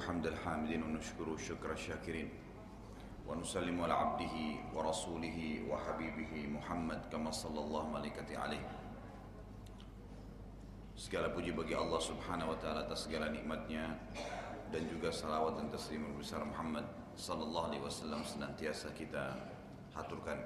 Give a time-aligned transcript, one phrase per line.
[0.00, 2.28] حمد الحامدين ونشكره شكر الشاكرين
[3.28, 4.36] ونسلم على عبده
[4.72, 7.84] ورسوله وحبيبه محمد كما صلى الله
[8.40, 8.64] عليه
[10.96, 14.00] Segala puji bagi Allah subhanahu wa ta'ala atas segala nikmatnya
[14.72, 19.36] Dan juga salawat dan taslim besar Muhammad sallallahu alaihi wasallam senantiasa kita
[19.92, 20.40] haturkan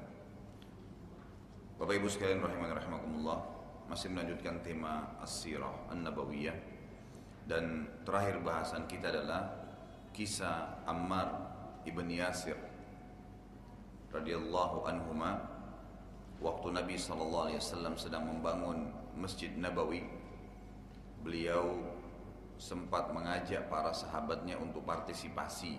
[1.79, 3.39] Bapak ibu sekalian rahimah rahimakumullah
[3.87, 6.73] Masih melanjutkan tema As-Sirah An-Nabawiyah
[7.45, 9.53] Dan terakhir bahasan kita adalah
[10.09, 11.30] Kisah Ammar
[11.86, 12.58] ibn Yasir
[14.09, 15.44] radhiyallahu anhuma
[16.39, 20.08] waktu Nabi sallallahu alaihi wasallam sedang membangun Masjid Nabawi.
[21.22, 21.84] Beliau
[22.55, 25.77] sempat mengajak para sahabatnya untuk partisipasi.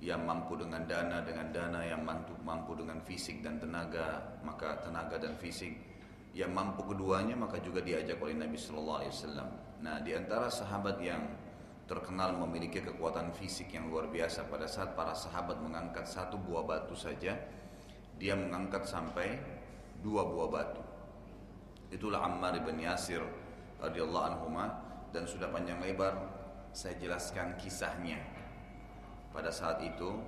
[0.00, 5.20] Yang mampu dengan dana dengan dana yang mampu mampu dengan fisik dan tenaga maka tenaga
[5.20, 5.76] dan fisik.
[6.32, 9.48] Yang mampu keduanya maka juga diajak oleh Nabi Shallallahu Alaihi Wasallam.
[9.80, 11.24] Nah di antara sahabat yang
[11.88, 16.94] terkenal memiliki kekuatan fisik yang luar biasa pada saat para sahabat mengangkat satu buah batu
[16.94, 17.34] saja
[18.20, 19.40] dia mengangkat sampai
[20.04, 20.84] dua buah batu.
[21.90, 23.24] Itulah Ammar bin Yasir
[23.80, 24.46] radhiyallahu anhu
[25.10, 26.14] dan sudah panjang lebar
[26.70, 28.20] saya jelaskan kisahnya.
[29.34, 30.20] Pada saat itu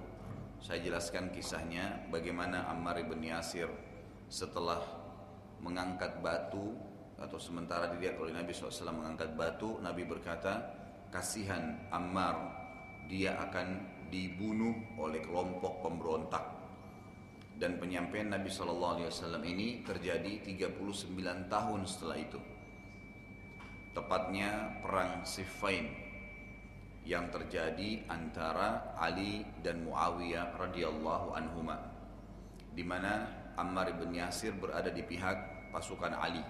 [0.59, 3.69] saya jelaskan kisahnya bagaimana Ammar bin Yasir
[4.27, 4.81] setelah
[5.62, 6.75] mengangkat batu
[7.23, 10.59] atau sementara dilihat oleh Nabi SAW mengangkat batu, Nabi berkata,
[11.15, 12.37] kasihan Ammar,
[13.06, 13.78] dia akan
[14.11, 16.45] dibunuh oleh kelompok pemberontak.
[17.55, 19.06] Dan penyampaian Nabi SAW
[19.47, 20.83] ini terjadi 39
[21.47, 22.41] tahun setelah itu
[23.93, 25.93] tepatnya perang Siffin
[27.05, 31.77] yang terjadi antara Ali dan Muawiyah radhiyallahu anhuma
[32.73, 33.28] di mana
[33.61, 36.41] Ammar bin Yasir berada di pihak pasukan Ali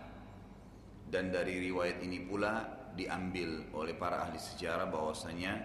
[1.12, 2.65] dan dari riwayat ini pula
[2.97, 5.61] diambil oleh para ahli sejarah bahwasanya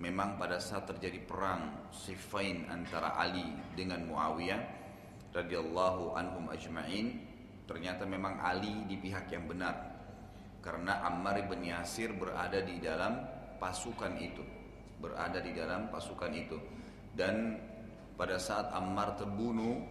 [0.00, 4.60] memang pada saat terjadi perang Siffin antara Ali dengan Muawiyah
[5.36, 7.20] radhiyallahu anhum ajma'in
[7.68, 9.92] ternyata memang Ali di pihak yang benar.
[10.64, 13.28] Karena Ammar bin Yasir berada di dalam
[13.60, 14.40] pasukan itu.
[15.02, 16.56] Berada di dalam pasukan itu.
[17.12, 17.60] Dan
[18.16, 19.84] pada saat Ammar terbunuh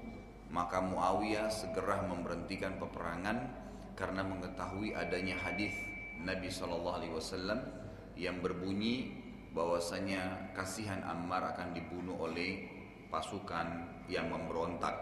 [0.50, 3.61] maka Muawiyah segera memberhentikan peperangan
[4.02, 5.78] karena mengetahui adanya hadis
[6.26, 7.62] Nabi Shallallahu Alaihi Wasallam
[8.18, 9.14] yang berbunyi
[9.54, 12.66] bahwasanya kasihan Ammar akan dibunuh oleh
[13.14, 14.98] pasukan yang memberontak.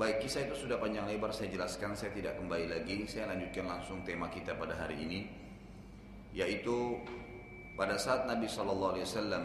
[0.00, 3.04] Baik, kisah itu sudah panjang lebar saya jelaskan, saya tidak kembali lagi.
[3.06, 5.20] Saya lanjutkan langsung tema kita pada hari ini,
[6.34, 6.98] yaitu
[7.76, 9.44] pada saat Nabi Shallallahu Alaihi Wasallam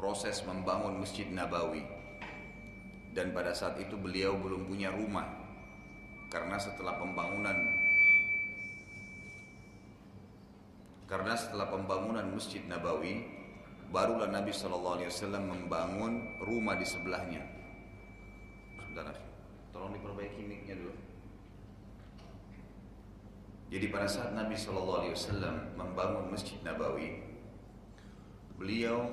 [0.00, 1.86] proses membangun Masjid Nabawi,
[3.14, 5.47] dan pada saat itu beliau belum punya rumah,
[6.28, 7.56] karena setelah pembangunan
[11.08, 13.24] karena setelah pembangunan Masjid Nabawi,
[13.88, 17.40] barulah Nabi Shallallahu Alaihi Wasallam membangun rumah di sebelahnya.
[18.76, 19.16] Sebentar
[19.72, 20.92] tolong diperbaiki mic dulu.
[23.72, 27.24] Jadi pada saat Nabi Shallallahu Alaihi Wasallam membangun Masjid Nabawi,
[28.60, 29.08] beliau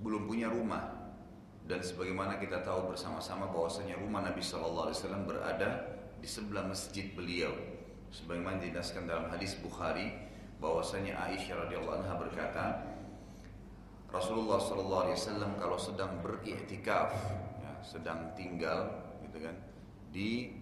[0.00, 0.96] belum punya rumah.
[1.68, 5.91] Dan sebagaimana kita tahu bersama-sama bahwasanya rumah Nabi Shallallahu Alaihi Wasallam berada
[6.22, 7.50] di sebelah masjid beliau.
[8.14, 10.14] Sebagaimana dijelaskan dalam hadis Bukhari
[10.62, 12.64] bahwasanya Aisyah radhiyallahu anha berkata,
[14.14, 17.10] Rasulullah Shallallahu Alaihi Wasallam kalau sedang beriktikaf
[17.82, 18.88] sedang tinggal
[19.26, 19.56] gitu kan
[20.14, 20.54] di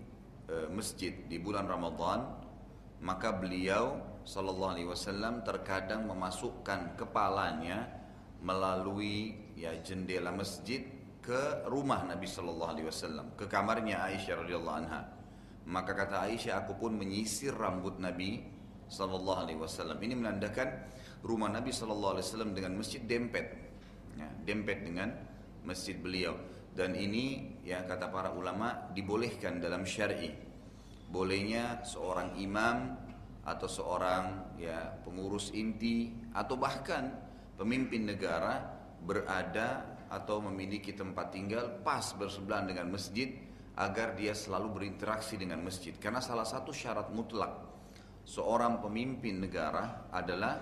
[0.49, 2.25] e, masjid di bulan Ramadan
[3.05, 7.89] maka beliau sallallahu alaihi wasallam terkadang memasukkan kepalanya
[8.45, 10.85] melalui ya jendela masjid
[11.21, 15.01] ke rumah Nabi sallallahu alaihi wasallam ke kamarnya Aisyah radhiyallahu anha
[15.71, 18.43] maka kata Aisyah aku pun menyisir rambut Nabi
[18.91, 20.03] sallallahu alaihi wasallam.
[20.03, 20.69] Ini menandakan
[21.23, 23.47] rumah Nabi sallallahu alaihi wasallam dengan masjid dempet.
[24.19, 25.15] Ya, dempet dengan
[25.63, 26.35] masjid beliau.
[26.75, 30.35] Dan ini ya kata para ulama dibolehkan dalam syar'i.
[31.11, 32.99] Bolehnya seorang imam
[33.47, 37.15] atau seorang ya pengurus inti atau bahkan
[37.59, 38.63] pemimpin negara
[39.03, 43.31] berada atau memiliki tempat tinggal pas bersebelahan dengan masjid
[43.81, 47.49] agar dia selalu berinteraksi dengan masjid karena salah satu syarat mutlak
[48.29, 50.61] seorang pemimpin negara adalah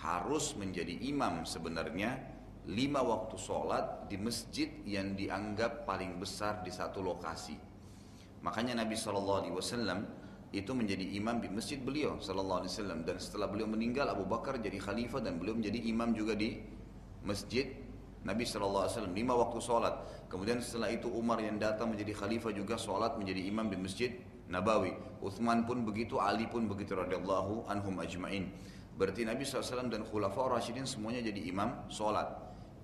[0.00, 2.16] harus menjadi imam sebenarnya
[2.70, 7.56] lima waktu sholat di masjid yang dianggap paling besar di satu lokasi.
[8.40, 10.00] Makanya Nabi Shallallahu Alaihi Wasallam
[10.50, 14.56] itu menjadi imam di masjid beliau Shallallahu Alaihi Wasallam dan setelah beliau meninggal Abu Bakar
[14.60, 16.56] jadi khalifah dan beliau menjadi imam juga di
[17.26, 17.68] masjid
[18.24, 19.94] Nabi Shallallahu Alaihi Wasallam lima waktu sholat.
[20.30, 24.14] Kemudian setelah itu Umar yang datang menjadi khalifah juga sholat menjadi imam di masjid
[24.46, 24.94] Nabawi.
[25.18, 28.46] Uthman pun begitu, Ali pun begitu radhiyallahu anhum ajmain.
[28.94, 32.30] Berarti Nabi SAW dan Khulafaur Rashidin semuanya jadi imam sholat.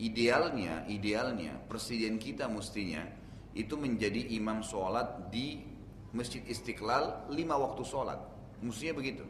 [0.02, 3.06] Idealnya, idealnya presiden kita mestinya
[3.54, 5.62] itu menjadi imam sholat di
[6.12, 8.18] Masjid Istiqlal lima waktu sholat.
[8.58, 9.24] Mestinya begitu.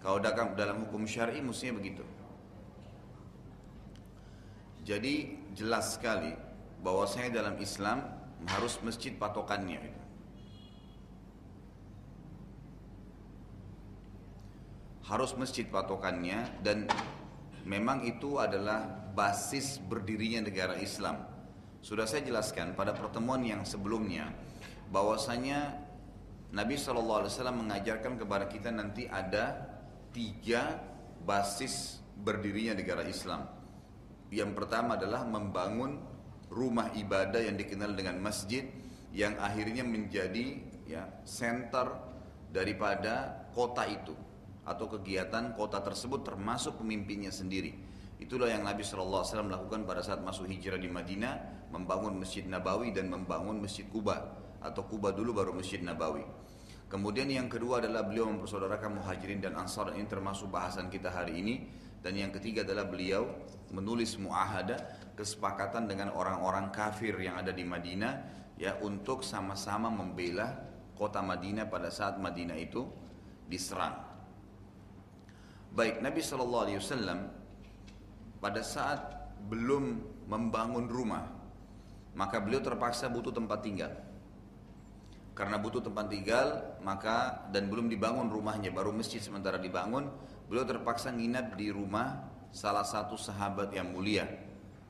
[0.00, 2.02] Kalau dalam hukum syari mestinya begitu.
[4.82, 6.34] Jadi jelas sekali
[6.82, 8.02] bahwasanya dalam Islam
[8.50, 9.80] harus masjid patokannya.
[15.06, 16.90] Harus masjid patokannya dan
[17.62, 21.22] memang itu adalah basis berdirinya negara Islam.
[21.82, 24.30] Sudah saya jelaskan pada pertemuan yang sebelumnya
[24.90, 25.74] bahwasanya
[26.52, 29.72] Nabi SAW mengajarkan kepada kita nanti ada
[30.12, 30.78] tiga
[31.24, 33.48] basis berdirinya negara Islam.
[34.28, 36.11] Yang pertama adalah membangun
[36.52, 38.68] rumah ibadah yang dikenal dengan masjid
[39.16, 41.88] yang akhirnya menjadi ya center
[42.52, 44.12] daripada kota itu
[44.62, 47.72] atau kegiatan kota tersebut termasuk pemimpinnya sendiri.
[48.22, 53.10] Itulah yang Nabi SAW lakukan pada saat masuk hijrah di Madinah, membangun Masjid Nabawi dan
[53.10, 54.22] membangun Masjid Kuba
[54.62, 56.22] atau Kuba dulu baru Masjid Nabawi.
[56.86, 61.54] Kemudian yang kedua adalah beliau mempersaudarakan muhajirin dan ansar ini termasuk bahasan kita hari ini.
[62.02, 63.30] Dan yang ketiga adalah beliau
[63.70, 64.74] menulis muahada
[65.14, 68.14] kesepakatan dengan orang-orang kafir yang ada di Madinah
[68.58, 70.50] ya untuk sama-sama membela
[70.98, 72.84] kota Madinah pada saat Madinah itu
[73.46, 73.96] diserang.
[75.72, 77.18] Baik Nabi Shallallahu Alaihi Wasallam
[78.42, 79.00] pada saat
[79.46, 81.24] belum membangun rumah
[82.12, 83.92] maka beliau terpaksa butuh tempat tinggal
[85.32, 90.12] karena butuh tempat tinggal maka dan belum dibangun rumahnya baru masjid sementara dibangun
[90.46, 94.28] beliau terpaksa nginap di rumah salah satu sahabat yang mulia.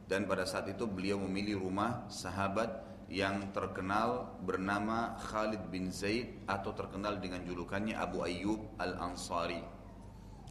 [0.06, 6.72] Dan pada saat itu beliau memilih rumah sahabat yang terkenal bernama Khalid bin Zaid atau
[6.72, 9.60] terkenal dengan julukannya Abu Ayyub Al-Ansari.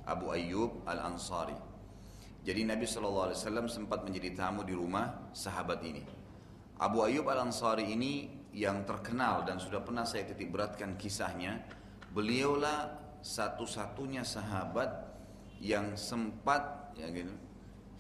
[0.06, 1.58] Abu Ayyub Al-Ansari.
[2.42, 3.34] Jadi Nabi SAW
[3.70, 6.02] sempat menjadi tamu di rumah sahabat ini.
[6.82, 11.62] Abu Ayyub Al-Ansari ini yang terkenal dan sudah pernah saya titik beratkan kisahnya,
[12.14, 14.90] beliaulah satu-satunya sahabat
[15.62, 17.34] yang sempat ya gitu,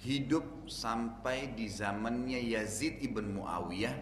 [0.01, 3.93] hidup sampai di zamannya Yazid ibn Muawiyah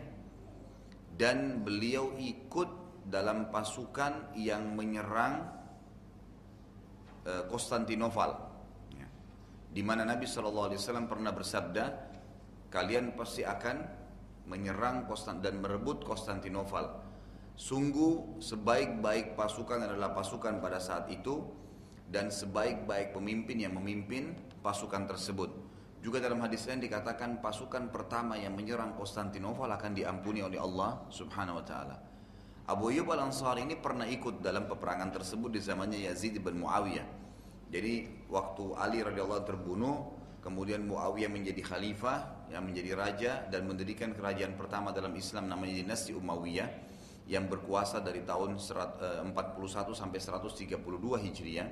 [1.20, 2.72] dan beliau ikut
[3.04, 5.44] dalam pasukan yang menyerang
[7.28, 8.32] uh, Konstantinopel
[8.96, 9.08] ya.
[9.76, 10.72] di mana Nabi SAW
[11.10, 11.86] pernah bersabda
[12.72, 14.00] kalian pasti akan
[14.50, 17.09] menyerang Konstant dan merebut Konstantinopel.
[17.60, 21.44] Sungguh sebaik-baik pasukan adalah pasukan pada saat itu
[22.08, 24.32] dan sebaik-baik pemimpin yang memimpin
[24.64, 25.52] pasukan tersebut.
[26.00, 31.60] Juga dalam hadis lain dikatakan pasukan pertama yang menyerang Konstantinopel akan diampuni oleh Allah Subhanahu
[31.60, 32.00] wa taala.
[32.64, 37.08] Abu Ayyub Al-Ansari ini pernah ikut dalam peperangan tersebut di zamannya Yazid bin Muawiyah.
[37.76, 39.96] Jadi waktu Ali radhiyallahu terbunuh,
[40.40, 46.16] kemudian Muawiyah menjadi khalifah, yang menjadi raja dan mendirikan kerajaan pertama dalam Islam namanya dinasti
[46.16, 46.89] Umayyah
[47.30, 50.82] yang berkuasa dari tahun 41 eh, sampai 132
[51.30, 51.70] Hijriah.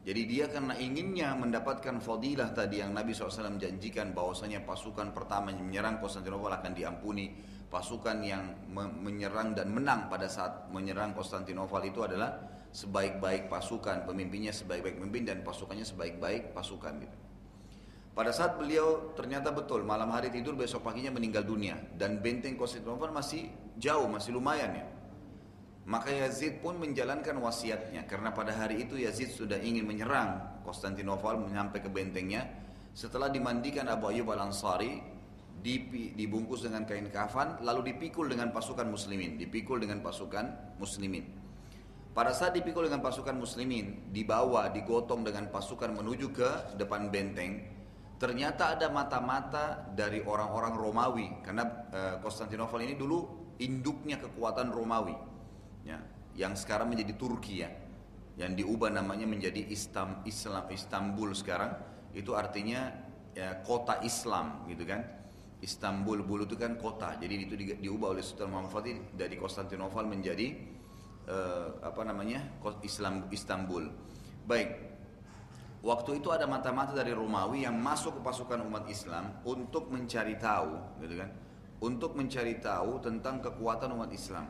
[0.00, 5.68] Jadi dia karena inginnya mendapatkan fadilah tadi yang Nabi SAW janjikan bahwasanya pasukan pertama yang
[5.68, 7.28] menyerang Konstantinopel akan diampuni
[7.68, 8.42] pasukan yang
[8.74, 12.32] menyerang dan menang pada saat menyerang Konstantinopel itu adalah
[12.70, 17.18] sebaik-baik pasukan, pemimpinnya sebaik-baik pemimpin dan pasukannya sebaik-baik pasukan gitu.
[18.10, 23.14] Pada saat beliau ternyata betul malam hari tidur besok paginya meninggal dunia dan benteng Konstantinopel
[23.14, 23.48] masih
[23.78, 24.86] jauh, masih lumayan ya.
[25.88, 31.80] Maka Yazid pun menjalankan wasiatnya karena pada hari itu Yazid sudah ingin menyerang Konstantinopel menyampai
[31.80, 32.46] ke bentengnya.
[32.92, 34.98] Setelah dimandikan Abu Ayyub Al-Ansari
[36.18, 41.39] dibungkus dengan kain kafan lalu dipikul dengan pasukan muslimin, dipikul dengan pasukan muslimin.
[42.20, 47.64] Pada saat dipikul dengan pasukan muslimin, dibawa, digotong dengan pasukan menuju ke depan benteng,
[48.20, 51.40] ternyata ada mata-mata dari orang-orang Romawi.
[51.40, 53.24] Karena eh, Konstantinopel ini dulu
[53.56, 55.16] induknya kekuatan Romawi
[55.88, 55.96] ya,
[56.36, 57.72] yang sekarang menjadi Turki ya.
[58.36, 61.72] Yang diubah namanya menjadi Islam, Islam Istanbul sekarang.
[62.12, 63.00] Itu artinya
[63.32, 65.08] ya, kota Islam gitu kan.
[65.64, 67.16] Istanbul bulu itu kan kota.
[67.16, 70.79] Jadi itu di, diubah oleh Sultan Muhammad Fatih dari Konstantinopel menjadi
[71.30, 72.42] uh, apa namanya
[72.82, 73.86] Islam Istanbul
[74.44, 74.90] baik
[75.80, 80.76] Waktu itu ada mata-mata dari Romawi yang masuk ke pasukan umat Islam untuk mencari tahu,
[81.00, 81.32] gitu kan?
[81.80, 84.44] Untuk mencari tahu tentang kekuatan umat Islam.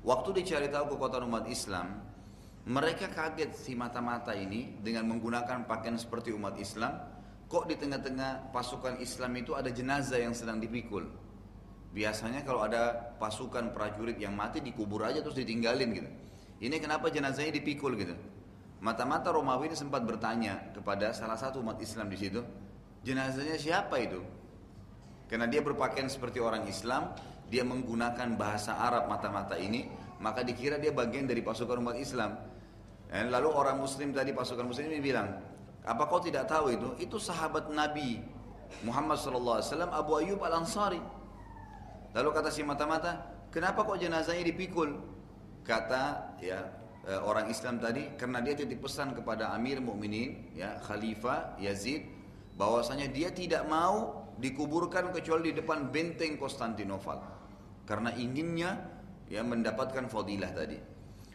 [0.00, 2.00] Waktu dicari tahu kekuatan umat Islam,
[2.64, 6.96] mereka kaget si mata-mata ini dengan menggunakan pakaian seperti umat Islam.
[7.44, 11.04] Kok di tengah-tengah pasukan Islam itu ada jenazah yang sedang dipikul?
[11.94, 16.10] Biasanya kalau ada pasukan prajurit yang mati dikubur aja terus ditinggalin gitu.
[16.58, 18.18] Ini kenapa jenazahnya dipikul gitu?
[18.82, 22.42] Mata-mata Romawi ini sempat bertanya kepada salah satu umat Islam di situ,
[23.06, 24.20] jenazahnya siapa itu?
[25.30, 27.14] Karena dia berpakaian seperti orang Islam,
[27.48, 32.36] dia menggunakan bahasa Arab mata-mata ini, maka dikira dia bagian dari pasukan umat Islam.
[33.08, 35.30] Lalu orang Muslim tadi pasukan Muslim ini bilang,
[35.86, 36.88] apa kau tidak tahu itu?
[37.00, 38.18] Itu sahabat Nabi
[38.82, 39.62] Muhammad SAW
[39.94, 40.98] Abu Ayyub Al Ansari.
[42.14, 44.94] Lalu kata si mata-mata, kenapa kok jenazahnya dipikul?
[45.66, 46.62] Kata ya
[47.08, 52.04] uh, orang Islam tadi karena dia titip pesan kepada Amir Mukminin ya Khalifah Yazid
[52.54, 57.18] bahwasanya dia tidak mau dikuburkan kecuali di depan benteng Konstantinopel
[57.88, 58.76] karena inginnya
[59.28, 60.78] ya mendapatkan fadilah tadi.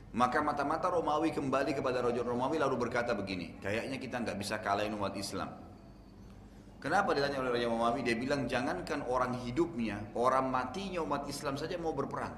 [0.09, 4.97] Maka mata-mata Romawi kembali kepada Raja Romawi lalu berkata begini, kayaknya kita nggak bisa kalahin
[4.97, 5.53] umat Islam.
[6.79, 8.07] Kenapa ditanya oleh Raja Romawi?
[8.07, 12.31] Dia bilang jangankan orang hidupnya, orang matinya umat Islam saja mau berperang.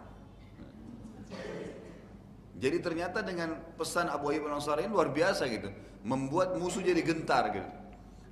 [2.57, 5.69] Jadi ternyata dengan pesan Abu Ayyub al-Ansari luar biasa gitu,
[6.01, 7.69] membuat musuh jadi gentar gitu.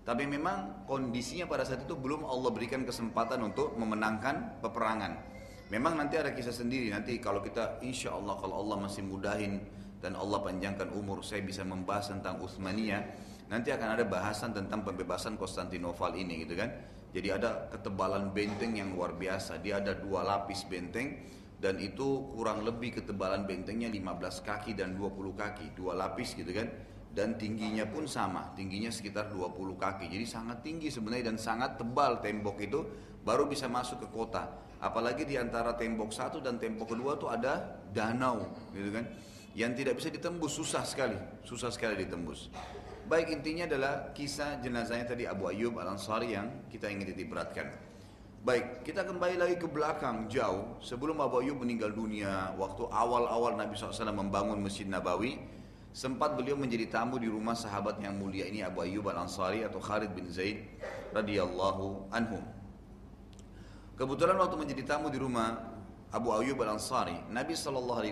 [0.02, 5.22] Tapi memang kondisinya pada saat itu belum Allah berikan kesempatan untuk memenangkan peperangan.
[5.70, 9.62] Memang nanti ada kisah sendiri nanti kalau kita insya Allah kalau Allah masih mudahin
[10.02, 13.06] dan Allah panjangkan umur saya bisa membahas tentang Utsmaniyah
[13.50, 16.70] nanti akan ada bahasan tentang pembebasan Konstantinopel ini gitu kan.
[17.10, 19.58] Jadi ada ketebalan benteng yang luar biasa.
[19.66, 21.26] Dia ada dua lapis benteng
[21.58, 26.70] dan itu kurang lebih ketebalan bentengnya 15 kaki dan 20 kaki, dua lapis gitu kan.
[27.10, 30.14] Dan tingginya pun sama, tingginya sekitar 20 kaki.
[30.14, 32.86] Jadi sangat tinggi sebenarnya dan sangat tebal tembok itu
[33.26, 34.46] baru bisa masuk ke kota.
[34.80, 39.10] Apalagi di antara tembok satu dan tembok kedua tuh ada danau gitu kan.
[39.58, 42.48] Yang tidak bisa ditembus susah sekali, susah sekali ditembus.
[43.10, 47.74] Baik intinya adalah kisah jenazahnya tadi Abu Ayyub Al-Ansari yang kita ingin ditiberatkan.
[48.46, 53.74] Baik, kita kembali lagi ke belakang jauh sebelum Abu Ayyub meninggal dunia, waktu awal-awal Nabi
[53.74, 55.42] SAW membangun Masjid Nabawi,
[55.90, 60.14] sempat beliau menjadi tamu di rumah sahabat yang mulia ini Abu Ayyub Al-Ansari atau Khalid
[60.14, 60.70] bin Zaid
[61.10, 62.46] radhiyallahu anhum.
[63.98, 65.58] Kebetulan waktu menjadi tamu di rumah
[66.14, 68.06] Abu Ayyub Al-Ansari, Nabi SAW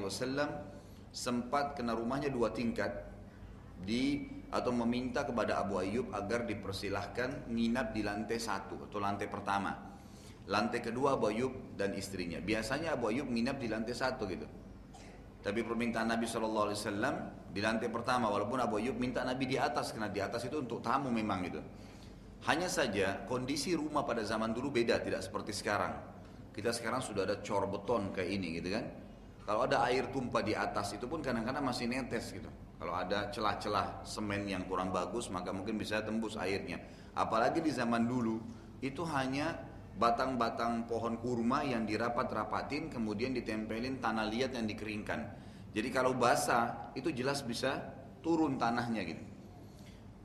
[1.14, 3.06] sempat kena rumahnya dua tingkat
[3.86, 9.88] di atau meminta kepada Abu Ayyub agar dipersilahkan nginap di lantai satu atau lantai pertama
[10.48, 12.40] Lantai kedua Abu Ayub dan istrinya.
[12.40, 14.48] Biasanya Abu Ayub nginap di lantai satu gitu.
[15.44, 16.72] Tapi permintaan Nabi SAW
[17.52, 20.80] di lantai pertama, walaupun Abu Ayub minta Nabi di atas, karena di atas itu untuk
[20.80, 21.60] tamu memang gitu.
[22.48, 26.00] Hanya saja kondisi rumah pada zaman dulu beda, tidak seperti sekarang.
[26.56, 28.86] Kita sekarang sudah ada cor beton kayak ini gitu kan.
[29.44, 32.48] Kalau ada air tumpah di atas itu pun kadang-kadang masih netes gitu.
[32.78, 36.78] Kalau ada celah-celah semen yang kurang bagus maka mungkin bisa tembus airnya.
[37.18, 38.38] Apalagi di zaman dulu
[38.86, 39.58] itu hanya
[39.98, 45.20] batang-batang pohon kurma yang dirapat-rapatin kemudian ditempelin tanah liat yang dikeringkan.
[45.74, 47.82] Jadi kalau basah itu jelas bisa
[48.22, 49.26] turun tanahnya gitu.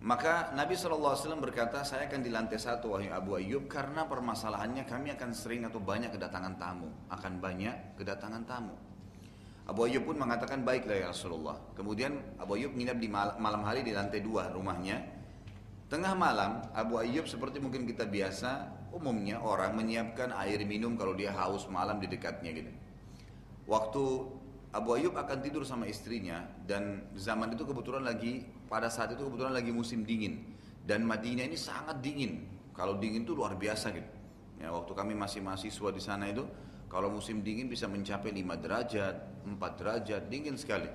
[0.03, 5.15] Maka Nabi SAW berkata, saya akan di lantai satu wahai Abu Ayyub karena permasalahannya kami
[5.15, 6.91] akan sering atau banyak kedatangan tamu.
[7.07, 8.75] Akan banyak kedatangan tamu.
[9.63, 11.59] Abu Ayyub pun mengatakan baiklah ya Rasulullah.
[11.79, 14.99] Kemudian Abu Ayyub nginap di malam hari di lantai dua rumahnya.
[15.87, 21.33] Tengah malam Abu Ayyub seperti mungkin kita biasa Umumnya orang menyiapkan air minum kalau dia
[21.33, 22.69] haus malam di dekatnya gitu.
[23.65, 24.05] Waktu
[24.69, 29.57] Abu Ayyub akan tidur sama istrinya dan zaman itu kebetulan lagi pada saat itu kebetulan
[29.57, 30.45] lagi musim dingin
[30.85, 32.45] dan Madinah ini sangat dingin.
[32.77, 34.13] Kalau dingin itu luar biasa gitu.
[34.61, 36.45] Ya, waktu kami masih mahasiswa di sana itu
[36.93, 39.17] kalau musim dingin bisa mencapai 5 derajat,
[39.49, 40.93] 4 derajat, dingin sekali.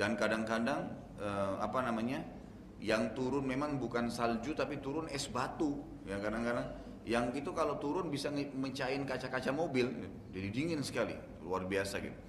[0.00, 0.88] Dan kadang-kadang
[1.20, 2.24] eh, apa namanya?
[2.84, 6.68] yang turun memang bukan salju tapi turun es batu ya kadang-kadang
[7.08, 9.88] yang itu kalau turun bisa mencain kaca-kaca mobil
[10.28, 12.20] jadi dingin sekali luar biasa gitu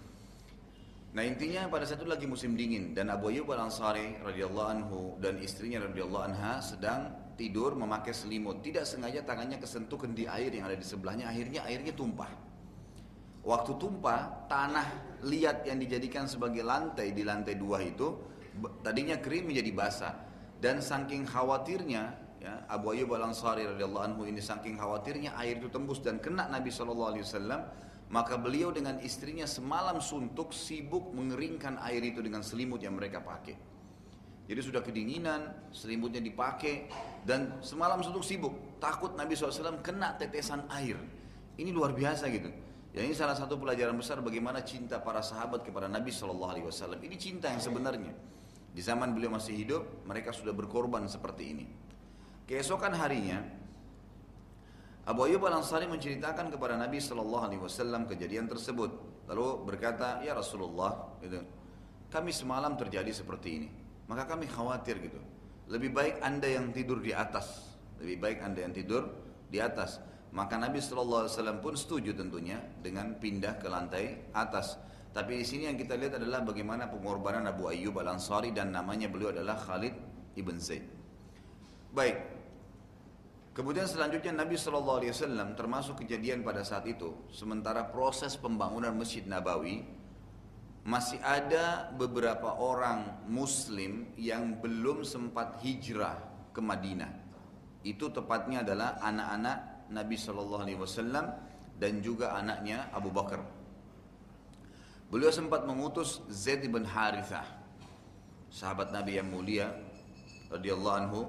[1.11, 4.99] nah intinya pada saat itu lagi musim dingin dan Abu Ayyub al Ansari radhiyallahu anhu
[5.19, 10.71] dan istrinya radhiyallahu anha sedang tidur memakai selimut tidak sengaja tangannya kesentuh kendi air yang
[10.71, 12.31] ada di sebelahnya akhirnya airnya tumpah
[13.45, 14.87] waktu tumpah tanah
[15.21, 18.17] liat yang dijadikan sebagai lantai di lantai dua itu
[18.81, 20.13] tadinya kering menjadi basah
[20.57, 22.03] dan saking khawatirnya
[22.41, 26.49] ya, Abu Ayyub Al Ansari radhiyallahu anhu ini saking khawatirnya air itu tembus dan kena
[26.49, 27.61] Nabi Shallallahu Alaihi Wasallam
[28.09, 33.57] maka beliau dengan istrinya semalam suntuk sibuk mengeringkan air itu dengan selimut yang mereka pakai.
[34.45, 36.85] Jadi sudah kedinginan, selimutnya dipakai
[37.25, 41.01] dan semalam suntuk sibuk takut Nabi SAW kena tetesan air.
[41.57, 42.53] Ini luar biasa gitu.
[42.95, 47.03] Ya ini salah satu pelajaran besar bagaimana cinta para sahabat kepada Nabi Shallallahu Alaihi Wasallam.
[47.03, 48.15] Ini cinta yang sebenarnya.
[48.71, 51.67] Di zaman beliau masih hidup, mereka sudah berkorban seperti ini.
[52.47, 53.43] Keesokan harinya,
[55.11, 58.95] Abu Ayyub Al Ansari menceritakan kepada Nabi Shallallahu Alaihi Wasallam kejadian tersebut.
[59.27, 61.43] Lalu berkata, ya Rasulullah, gitu,
[62.07, 63.69] kami semalam terjadi seperti ini.
[64.07, 65.19] Maka kami khawatir gitu.
[65.67, 67.75] Lebih baik anda yang tidur di atas.
[67.99, 69.11] Lebih baik anda yang tidur
[69.51, 69.99] di atas.
[70.35, 74.75] Maka Nabi Shallallahu Alaihi Wasallam pun setuju tentunya dengan pindah ke lantai atas.
[75.15, 79.07] Tapi di sini yang kita lihat adalah bagaimana pengorbanan Abu Ayyub Al Ansari dan namanya
[79.07, 79.95] beliau adalah Khalid
[80.35, 80.83] ibn Zaid.
[81.95, 82.19] Baik.
[83.55, 87.15] Kemudian selanjutnya Nabi Shallallahu Alaihi Wasallam termasuk kejadian pada saat itu.
[87.31, 89.87] Sementara proses pembangunan Masjid Nabawi
[90.83, 96.19] masih ada beberapa orang Muslim yang belum sempat hijrah
[96.51, 97.23] ke Madinah.
[97.87, 101.35] Itu tepatnya adalah anak-anak Nabi Shallallahu Alaihi Wasallam
[101.75, 103.43] dan juga anaknya Abu Bakar
[105.05, 107.45] Beliau sempat mengutus Zaid bin Harithah,
[108.49, 109.69] sahabat Nabi yang mulia
[110.49, 111.21] radhiyallahu anhu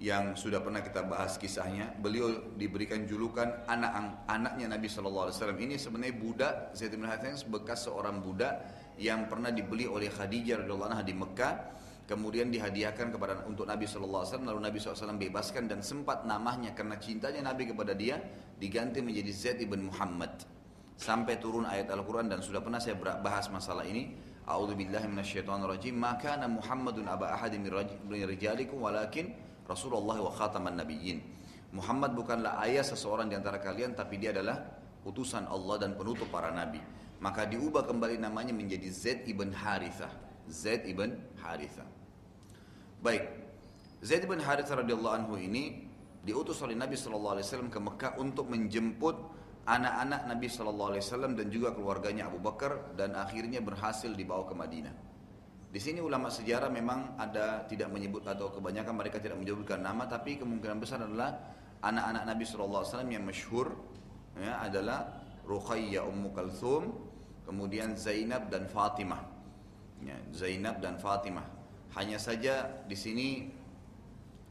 [0.00, 1.92] yang sudah pernah kita bahas kisahnya.
[2.00, 5.60] Beliau diberikan julukan anak anaknya Nabi Shallallahu Alaihi Wasallam.
[5.60, 8.64] Ini sebenarnya budak Zaid bin Harithah yang bekas seorang budak
[8.96, 11.54] yang pernah dibeli oleh Khadijah radhiyallahu anha di Mekah.
[12.12, 14.44] Kemudian dihadiahkan kepada untuk Nabi Wasallam.
[14.44, 18.20] Lalu Nabi SAW bebaskan dan sempat namanya karena cintanya Nabi kepada dia
[18.60, 20.44] diganti menjadi Zaid bin Muhammad.
[21.00, 24.12] Sampai turun ayat Al-Quran dan sudah pernah saya bahas masalah ini.
[24.44, 27.72] A'udzu billahi minasyaitonir rajim ma kana Muhammadun aba ahadin min
[28.28, 29.32] rijalikum walakin
[29.64, 31.24] Rasulullah wa khataman nabiyyin.
[31.72, 34.60] Muhammad bukanlah ayah seseorang di antara kalian tapi dia adalah
[35.08, 36.84] utusan Allah dan penutup para nabi.
[37.24, 40.12] Maka diubah kembali namanya menjadi Zaid ibn Harithah.
[40.52, 42.01] Zaid ibn Harithah
[43.02, 43.22] baik
[44.02, 45.84] Zaid ibn Harithah radhiyallahu anhu ini
[46.22, 51.32] diutus oleh Nabi sallallahu alaihi wasallam ke Mekah untuk menjemput anak-anak Nabi Shallallahu Alaihi Wasallam
[51.38, 54.94] dan juga keluarganya Abu Bakar dan akhirnya berhasil dibawa ke Madinah.
[55.72, 60.36] Di sini ulama sejarah memang ada tidak menyebut atau kebanyakan mereka tidak menyebutkan nama, tapi
[60.36, 61.32] kemungkinan besar adalah
[61.80, 63.66] anak-anak Nabi Shallallahu Alaihi Wasallam yang masyhur
[64.36, 65.00] ya, adalah
[65.48, 66.92] Ruqayyah Ummu Kalthum,
[67.48, 69.22] kemudian Zainab dan Fatimah.
[70.02, 71.61] Ya, Zainab dan Fatimah.
[71.92, 73.28] Hanya saja di sini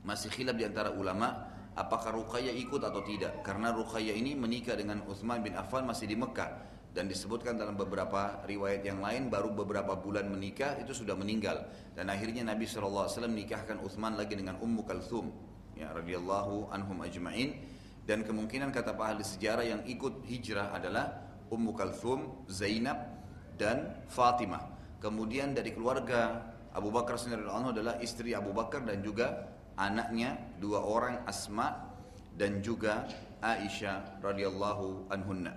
[0.06, 3.42] masih khilaf di antara ulama apakah Ruqayyah ikut atau tidak.
[3.42, 6.70] Karena Ruqayyah ini menikah dengan Uthman bin Affan masih di Mekah.
[6.92, 11.64] Dan disebutkan dalam beberapa riwayat yang lain baru beberapa bulan menikah itu sudah meninggal.
[11.96, 15.32] Dan akhirnya Nabi SAW menikahkan Uthman lagi dengan Ummu Kalthum
[15.80, 17.64] ya radhiyallahu anhum ajma'in.
[18.04, 23.08] Dan kemungkinan kata pak ahli sejarah yang ikut hijrah adalah Ummu Kalthum, Zainab
[23.56, 24.68] dan Fatimah.
[25.00, 31.28] Kemudian dari keluarga Abu Bakar sendiri adalah istri Abu Bakar dan juga anaknya dua orang
[31.28, 31.92] Asma
[32.36, 33.08] dan juga
[33.44, 35.52] Aisyah radhiyallahu anhunna.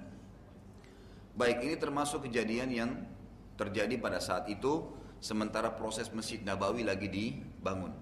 [1.34, 2.90] Baik, ini termasuk kejadian yang
[3.54, 4.86] terjadi pada saat itu
[5.22, 7.94] sementara proses Masjid Nabawi lagi dibangun.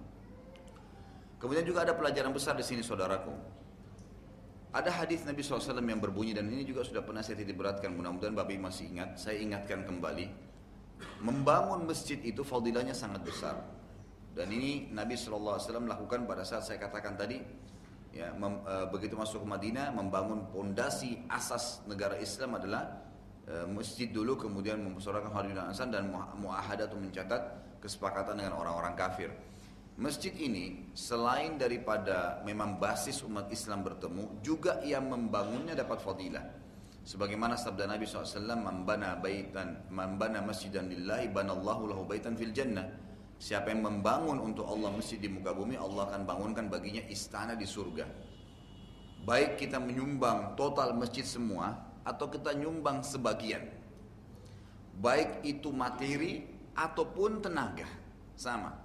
[1.36, 3.34] Kemudian juga ada pelajaran besar di sini saudaraku.
[4.72, 8.32] Ada hadis Nabi SAW yang berbunyi dan ini juga sudah pernah saya titip beratkan mudah-mudahan
[8.32, 9.20] Bapak masih ingat.
[9.20, 10.51] Saya ingatkan kembali.
[11.22, 13.56] Membangun masjid itu fadilahnya sangat besar.
[14.32, 17.36] Dan ini Nabi SAW lakukan pada saat saya katakan tadi,
[18.16, 23.04] ya, mem, e, begitu masuk ke Madinah, membangun pondasi asas negara Islam adalah
[23.44, 27.42] e, masjid dulu, kemudian mempersoalkan hari dan asan dan muahadah mencatat
[27.84, 29.28] kesepakatan dengan orang-orang kafir.
[30.00, 36.61] Masjid ini selain daripada memang basis umat Islam bertemu, juga yang membangunnya dapat fadilah.
[37.02, 42.86] Sebagaimana sabda Nabi SAW, "Membana baitan, membana masjidan lillahi, banallahu lahu baitan fil jannah."
[43.42, 47.66] Siapa yang membangun untuk Allah masjid di muka bumi, Allah akan bangunkan baginya istana di
[47.66, 48.06] surga.
[49.26, 53.62] Baik kita menyumbang total masjid semua, atau kita nyumbang sebagian.
[54.98, 57.86] Baik itu materi ataupun tenaga,
[58.38, 58.78] sama.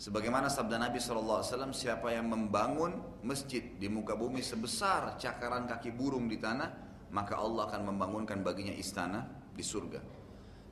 [0.00, 1.44] Sebagaimana sabda Nabi SAW,
[1.76, 6.70] siapa yang membangun masjid di muka bumi sebesar cakaran kaki burung di tanah,
[7.10, 10.00] maka Allah akan membangunkan baginya istana di surga.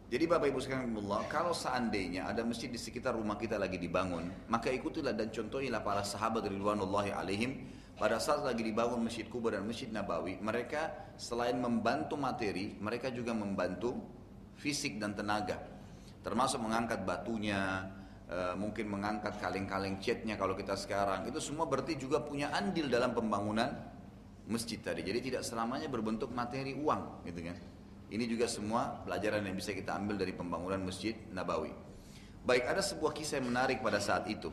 [0.08, 4.48] Jadi Bapak Ibu sekalian Allah, kalau seandainya ada masjid di sekitar rumah kita lagi dibangun,
[4.48, 9.66] maka ikutilah dan contohilah para sahabat ridwanullahi alaihim pada saat lagi dibangun Masjid Kuba dan
[9.66, 13.98] Masjid Nabawi, mereka selain membantu materi, mereka juga membantu
[14.54, 15.58] fisik dan tenaga.
[16.22, 17.90] Termasuk mengangkat batunya,
[18.28, 21.24] Eh, mungkin mengangkat kaleng-kaleng catnya kalau kita sekarang.
[21.24, 23.72] Itu semua berarti juga punya andil dalam pembangunan
[24.44, 25.00] masjid tadi.
[25.00, 27.56] Jadi tidak selamanya berbentuk materi uang gitu kan?
[28.12, 31.72] Ini juga semua pelajaran yang bisa kita ambil dari pembangunan masjid Nabawi.
[32.44, 34.52] Baik ada sebuah kisah yang menarik pada saat itu.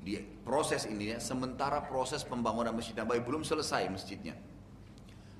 [0.00, 4.32] Di proses ini ya sementara proses pembangunan masjid Nabawi belum selesai masjidnya.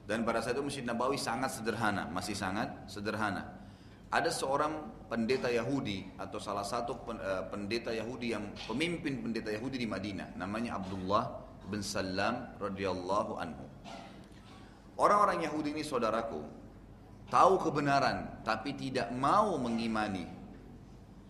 [0.05, 3.62] Dan pada saat itu masjid Nabawi sangat sederhana masih sangat sederhana
[4.13, 9.89] ada seorang pendeta Yahudi atau salah satu eh, pendeta Yahudi yang pemimpin pendeta Yahudi di
[9.89, 11.25] Madinah namanya Abdullah
[11.73, 13.65] bin Salam radhiyallahu anhu.
[15.01, 16.45] Orang-orang Yahudi ini saudaraku
[17.33, 20.29] tahu kebenaran tapi tidak mau mengimani.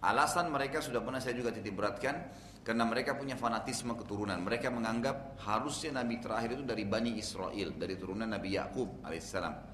[0.03, 2.35] Alasan mereka sudah pernah saya juga titik beratkan
[2.67, 4.43] karena mereka punya fanatisme keturunan.
[4.43, 9.72] Mereka menganggap harusnya nabi terakhir itu dari Bani Israel, dari turunan Nabi Yakub alaihissalam.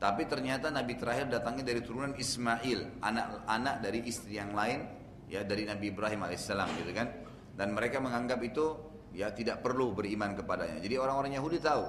[0.00, 4.88] Tapi ternyata Nabi terakhir datangnya dari turunan Ismail, anak-anak dari istri yang lain,
[5.28, 7.12] ya dari Nabi Ibrahim alaihissalam gitu kan.
[7.52, 8.80] Dan mereka menganggap itu
[9.12, 10.80] ya tidak perlu beriman kepadanya.
[10.80, 11.84] Jadi orang-orang Yahudi tahu.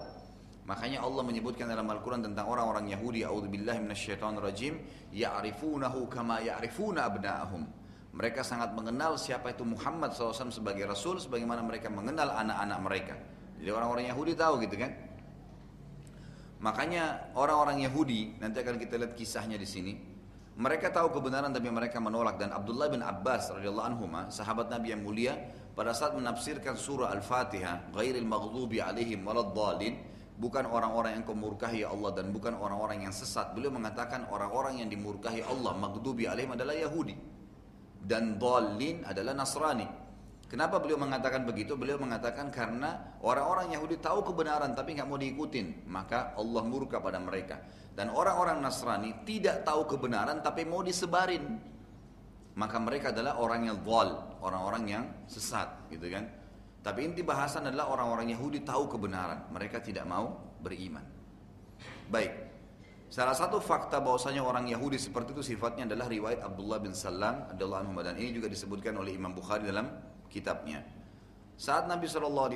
[0.67, 4.73] Makanya Allah menyebutkan dalam Al-Quran tentang orang-orang Yahudi, A'udzubillahi minasyaitonirrajim,
[5.15, 7.63] ya'rifunahu kama ya'rifuna abna'ahum.
[8.11, 13.15] Mereka sangat mengenal siapa itu Muhammad SAW sebagai Rasul, sebagaimana mereka mengenal anak-anak mereka.
[13.57, 14.91] Jadi orang-orang Yahudi tahu gitu kan.
[16.61, 19.93] Makanya orang-orang Yahudi nanti akan kita lihat kisahnya di sini.
[20.61, 25.01] Mereka tahu kebenaran tapi mereka menolak dan Abdullah bin Abbas radhiyallahu anhu sahabat Nabi yang
[25.01, 25.33] mulia
[25.73, 29.97] pada saat menafsirkan surah Al-Fatihah ghairil maghdubi alaihim waladdallin
[30.37, 33.57] bukan orang-orang yang kemurkahi Allah dan bukan orang-orang yang sesat.
[33.57, 37.15] Beliau mengatakan orang-orang yang dimurkahi Allah maghdubi alaihim adalah Yahudi
[38.05, 39.85] dan dallin adalah Nasrani.
[40.51, 41.79] Kenapa beliau mengatakan begitu?
[41.79, 47.23] Beliau mengatakan karena orang-orang Yahudi tahu kebenaran tapi nggak mau diikutin, maka Allah murka pada
[47.23, 47.63] mereka.
[47.95, 51.55] Dan orang-orang Nasrani tidak tahu kebenaran tapi mau disebarin,
[52.59, 56.27] maka mereka adalah orang yang dhal, orang-orang yang sesat, gitu kan?
[56.83, 61.07] Tapi inti bahasan adalah orang-orang Yahudi tahu kebenaran, mereka tidak mau beriman.
[62.11, 62.51] Baik,
[63.11, 67.83] Salah satu fakta bahwasanya orang Yahudi seperti itu sifatnya adalah riwayat Abdullah bin Salam adalah
[67.83, 70.79] dan ini juga disebutkan oleh Imam Bukhari dalam kitabnya.
[71.61, 72.49] Saat Nabi SAW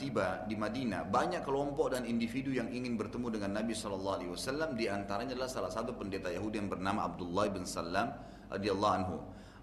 [0.00, 4.72] tiba di Madinah, banyak kelompok dan individu yang ingin bertemu dengan Nabi SAW.
[4.72, 8.16] Di antaranya adalah salah satu pendeta Yahudi yang bernama Abdullah bin Salam
[8.48, 9.16] radhiyallahu anhu.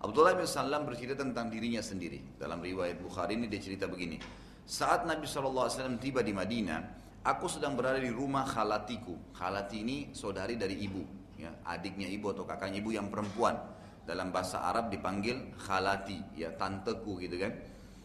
[0.04, 2.38] Abdullah bin Salam bercerita tentang dirinya sendiri.
[2.38, 4.21] Dalam riwayat Bukhari ini dia cerita begini.
[4.62, 9.15] Saat Nabi SAW tiba di Madinah, Aku sedang berada di rumah khalatiku.
[9.32, 10.99] Khalati ini saudari dari ibu,
[11.39, 13.56] ya, adiknya ibu atau kakaknya ibu yang perempuan.
[14.04, 17.56] Dalam bahasa Arab dipanggil khalati, ya tanteku gitu kan.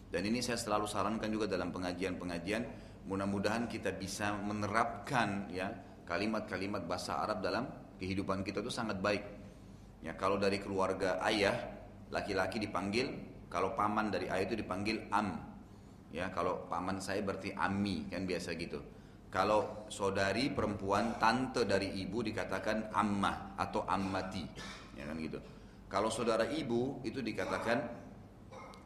[0.09, 2.63] Dan ini saya selalu sarankan juga dalam pengajian-pengajian.
[3.05, 5.69] Mudah-mudahan kita bisa menerapkan ya
[6.07, 9.21] kalimat-kalimat bahasa Arab dalam kehidupan kita itu sangat baik.
[10.01, 11.53] Ya kalau dari keluarga ayah
[12.09, 13.11] laki-laki dipanggil,
[13.51, 15.35] kalau paman dari ayah itu dipanggil am.
[16.09, 18.81] Ya kalau paman saya berarti ami kan biasa gitu.
[19.29, 24.41] Kalau saudari perempuan tante dari ibu dikatakan ammah atau ammati,
[24.97, 25.37] ya kan gitu.
[25.89, 27.81] Kalau saudara ibu itu dikatakan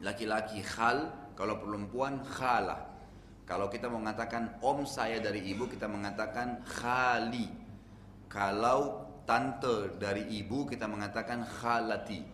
[0.00, 2.90] laki-laki khal, kalau perempuan khalah.
[3.44, 7.44] Kalau kita mengatakan om saya dari ibu, kita mengatakan khali.
[8.24, 12.24] Kalau tante dari ibu, kita mengatakan khalati.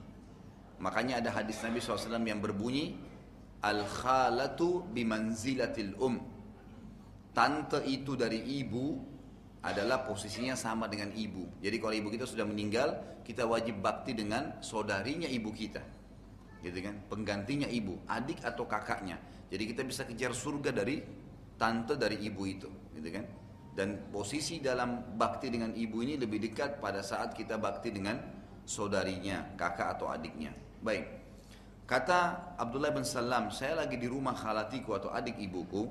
[0.79, 2.95] Makanya ada hadis Nabi SAW yang berbunyi,
[3.67, 6.17] al khalatu bimanzilatil um
[7.35, 9.10] tante itu dari ibu
[9.61, 11.61] adalah posisinya sama dengan ibu.
[11.61, 15.85] Jadi kalau ibu kita sudah meninggal, kita wajib bakti dengan saudarinya ibu kita.
[16.65, 16.97] Gitu kan?
[17.09, 19.21] Penggantinya ibu, adik atau kakaknya.
[19.53, 21.05] Jadi kita bisa kejar surga dari
[21.61, 23.25] tante dari ibu itu, gitu kan?
[23.77, 28.17] Dan posisi dalam bakti dengan ibu ini lebih dekat pada saat kita bakti dengan
[28.65, 30.53] saudarinya, kakak atau adiknya.
[30.81, 31.21] Baik.
[31.85, 35.91] Kata Abdullah bin Salam, saya lagi di rumah khalatiku atau adik ibuku,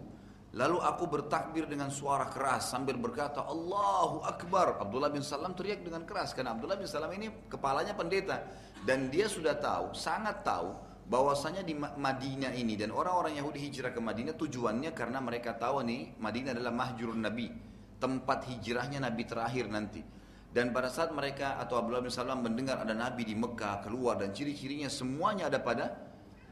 [0.50, 4.82] Lalu aku bertakbir dengan suara keras sambil berkata Allahu Akbar.
[4.82, 8.50] Abdullah bin Salam teriak dengan keras karena Abdullah bin Salam ini kepalanya pendeta
[8.82, 10.74] dan dia sudah tahu, sangat tahu
[11.06, 16.18] bahwasanya di Madinah ini dan orang-orang Yahudi hijrah ke Madinah tujuannya karena mereka tahu nih
[16.18, 17.54] Madinah adalah mahjurun Nabi,
[18.02, 20.02] tempat hijrahnya Nabi terakhir nanti.
[20.50, 24.34] Dan pada saat mereka atau Abdullah bin Salam mendengar ada Nabi di Mekah keluar dan
[24.34, 25.94] ciri-cirinya semuanya ada pada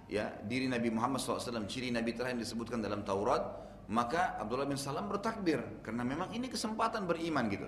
[0.06, 5.08] ya diri Nabi Muhammad SAW, ciri Nabi terakhir disebutkan dalam Taurat, maka Abdullah bin Salam
[5.08, 7.68] bertakbir karena memang ini kesempatan beriman gitu.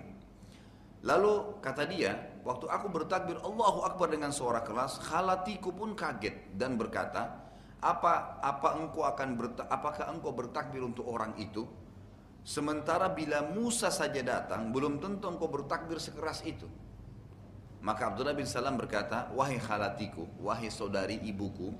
[1.00, 2.12] Lalu kata dia,
[2.44, 7.40] waktu aku bertakbir Allahu Akbar dengan suara keras, khalatiku pun kaget dan berkata,
[7.80, 11.64] apa apa engkau akan berta, apakah engkau bertakbir untuk orang itu?
[12.44, 16.68] Sementara bila Musa saja datang, belum tentu engkau bertakbir sekeras itu.
[17.80, 21.72] Maka Abdullah bin Salam berkata, wahai khalatiku, wahai saudari ibuku,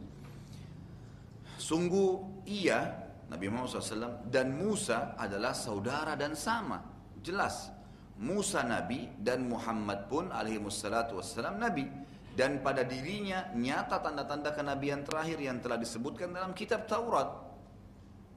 [1.60, 6.82] sungguh iya Nabi Muhammad SAW dan Musa adalah saudara dan sama.
[7.22, 7.70] Jelas.
[8.20, 11.88] Musa Nabi dan Muhammad pun alaihi wassalatu wassalam Nabi.
[12.34, 17.28] Dan pada dirinya nyata tanda-tanda kenabian terakhir yang telah disebutkan dalam kitab Taurat.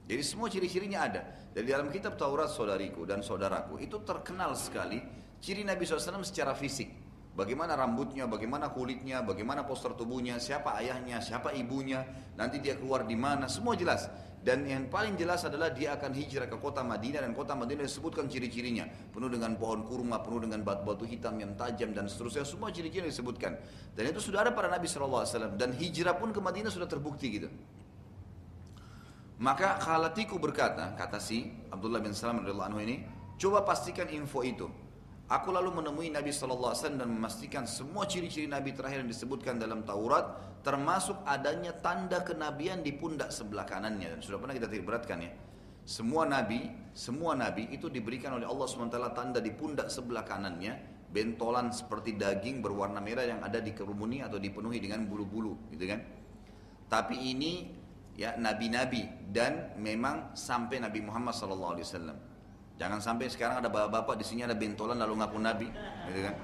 [0.03, 1.21] Jadi semua ciri-cirinya ada.
[1.51, 4.99] Dari dalam kitab Taurat saudariku dan saudaraku itu terkenal sekali
[5.39, 7.03] ciri Nabi SAW secara fisik.
[7.33, 12.05] Bagaimana rambutnya, bagaimana kulitnya, bagaimana poster tubuhnya, siapa ayahnya, siapa ibunya,
[12.37, 14.05] nanti dia keluar di mana, semua jelas.
[14.43, 18.27] Dan yang paling jelas adalah dia akan hijrah ke kota Madinah dan kota Madinah disebutkan
[18.27, 18.83] ciri-cirinya.
[19.15, 22.43] Penuh dengan pohon kurma, penuh dengan batu-batu hitam yang tajam dan seterusnya.
[22.43, 23.55] Semua ciri-ciri disebutkan.
[23.95, 25.55] Dan itu sudah ada pada Nabi SAW.
[25.55, 27.47] Dan hijrah pun ke Madinah sudah terbukti gitu.
[29.39, 32.99] Maka khalatiku berkata, kata si Abdullah bin Salam anhu ini,
[33.39, 34.67] coba pastikan info itu.
[35.33, 40.61] Aku lalu menemui Nabi SAW dan memastikan semua ciri-ciri Nabi terakhir yang disebutkan dalam Taurat
[40.61, 45.33] termasuk adanya tanda kenabian di pundak sebelah kanannya dan sudah pernah kita beratkan ya.
[45.83, 50.77] Semua nabi, semua nabi itu diberikan oleh Allah SWT tanda di pundak sebelah kanannya,
[51.09, 55.99] bentolan seperti daging berwarna merah yang ada di kerumuni atau dipenuhi dengan bulu-bulu, gitu kan?
[56.87, 57.73] Tapi ini
[58.15, 62.32] ya nabi-nabi dan memang sampai Nabi Muhammad SAW.
[62.73, 65.67] Jangan sampai sekarang ada bapak-bapak di sini ada bentolan lalu ngaku nabi,
[66.09, 66.35] gitu kan?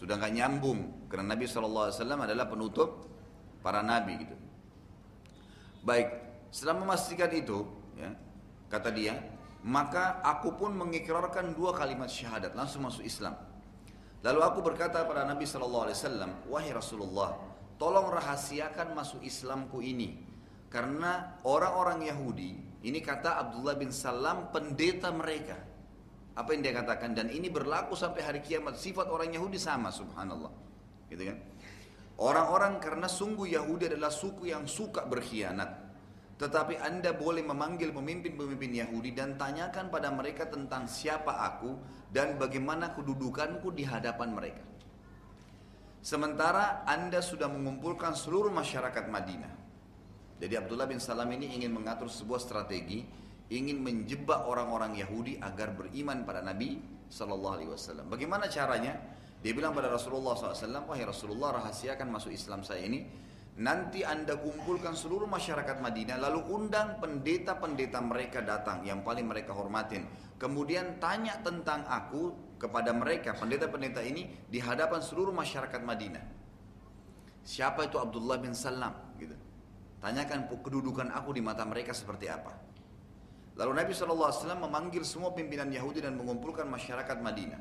[0.00, 0.80] Sudah nggak nyambung
[1.12, 3.04] karena Nabi SAW adalah penutup
[3.60, 4.32] para nabi gitu.
[5.84, 6.08] Baik,
[6.48, 7.68] setelah memastikan itu,
[8.00, 8.08] ya,
[8.72, 9.20] kata dia,
[9.60, 13.36] maka aku pun mengikrarkan dua kalimat syahadat langsung masuk Islam.
[14.24, 15.92] Lalu aku berkata pada Nabi SAW,
[16.48, 17.36] wahai Rasulullah,
[17.76, 20.24] tolong rahasiakan masuk Islamku ini,
[20.72, 25.56] karena orang-orang Yahudi ini kata Abdullah bin Salam pendeta mereka.
[26.32, 28.80] Apa yang dia katakan dan ini berlaku sampai hari kiamat.
[28.80, 30.48] Sifat orang Yahudi sama subhanallah.
[31.12, 31.38] Gitu kan?
[32.20, 35.92] Orang-orang karena sungguh Yahudi adalah suku yang suka berkhianat.
[36.40, 41.76] Tetapi anda boleh memanggil pemimpin-pemimpin Yahudi dan tanyakan pada mereka tentang siapa aku
[42.08, 44.64] dan bagaimana kedudukanku di hadapan mereka.
[46.00, 49.59] Sementara anda sudah mengumpulkan seluruh masyarakat Madinah.
[50.40, 53.04] Jadi Abdullah bin Salam ini ingin mengatur sebuah strategi,
[53.52, 56.80] ingin menjebak orang-orang Yahudi agar beriman pada Nabi
[57.12, 58.08] Sallallahu Alaihi Wasallam.
[58.08, 58.96] Bagaimana caranya?
[59.40, 63.08] Dia bilang pada Rasulullah SAW, wahai Rasulullah rahasiakan masuk Islam saya ini.
[63.60, 70.08] Nanti anda kumpulkan seluruh masyarakat Madinah, lalu undang pendeta-pendeta mereka datang yang paling mereka hormatin.
[70.36, 76.24] Kemudian tanya tentang aku kepada mereka, pendeta-pendeta ini di hadapan seluruh masyarakat Madinah.
[77.44, 79.09] Siapa itu Abdullah bin Salam?
[80.00, 82.56] Tanyakan kedudukan aku di mata mereka seperti apa.
[83.60, 87.60] Lalu Nabi SAW memanggil semua pimpinan Yahudi dan mengumpulkan masyarakat Madinah.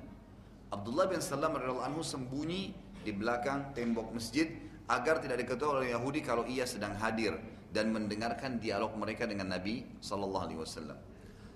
[0.71, 2.71] Abdullah bin Salam anhu sembunyi
[3.04, 4.47] di belakang tembok masjid
[4.88, 7.36] agar tidak diketahui oleh Yahudi kalau ia sedang hadir
[7.75, 10.63] dan mendengarkan dialog mereka dengan Nabi SAW.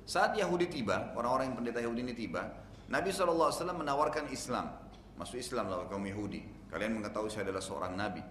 [0.04, 2.44] Saat Yahudi tiba, orang-orang yang pendeta Yahudi ini tiba,
[2.92, 4.76] Nabi SAW menawarkan Islam.
[5.16, 6.44] Masuk Islam lawan kaum Yahudi.
[6.68, 8.22] Kalian mengetahui saya adalah seorang Nabi.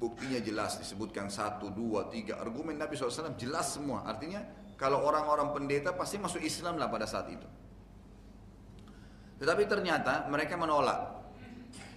[0.00, 2.40] Buktinya jelas disebutkan satu, dua, tiga.
[2.40, 4.08] Argumen Nabi SAW jelas semua.
[4.08, 4.40] Artinya
[4.80, 7.44] kalau orang-orang pendeta pasti masuk Islam lah pada saat itu.
[9.44, 11.20] Tetapi ternyata mereka menolak.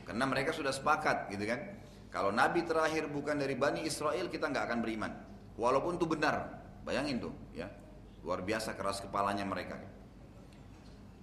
[0.03, 1.79] Karena mereka sudah sepakat gitu kan.
[2.11, 5.11] Kalau Nabi terakhir bukan dari Bani Israel kita nggak akan beriman.
[5.55, 6.59] Walaupun itu benar.
[6.83, 7.71] Bayangin tuh ya.
[8.19, 9.79] Luar biasa keras kepalanya mereka.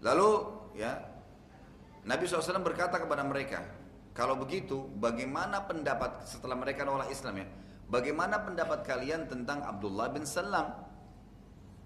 [0.00, 0.28] Lalu
[0.80, 0.96] ya
[2.08, 3.60] Nabi SAW berkata kepada mereka,
[4.20, 7.48] kalau begitu, bagaimana pendapat setelah mereka nolak Islam ya?
[7.88, 10.76] Bagaimana pendapat kalian tentang Abdullah bin Salam?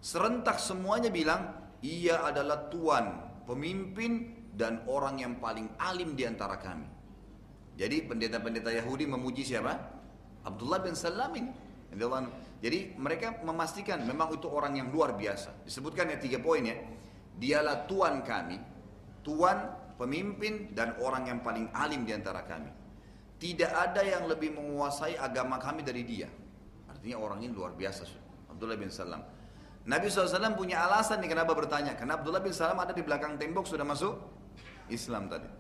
[0.03, 6.91] Serentak semuanya bilang, ia adalah tuan, pemimpin dan orang yang paling alim di antara kami.
[7.79, 9.79] Jadi pendeta-pendeta Yahudi memuji siapa?
[10.43, 11.55] Abdullah bin Salam ini.
[12.59, 15.63] Jadi mereka memastikan memang itu orang yang luar biasa.
[15.63, 16.75] Disebutkan ya tiga poin ya.
[17.39, 18.59] Dialah Tuhan kami,
[19.23, 22.71] Tuhan, pemimpin, dan orang yang paling alim di antara kami.
[23.39, 26.31] Tidak ada yang lebih menguasai agama kami dari dia.
[26.89, 28.07] Artinya orang ini luar biasa.
[28.49, 29.21] Abdullah bin Salam.
[29.85, 31.93] Nabi SAW punya alasan nih kenapa bertanya.
[31.93, 34.17] Karena Abdullah bin Salam ada di belakang tembok sudah masuk
[34.89, 35.51] Islam tadi.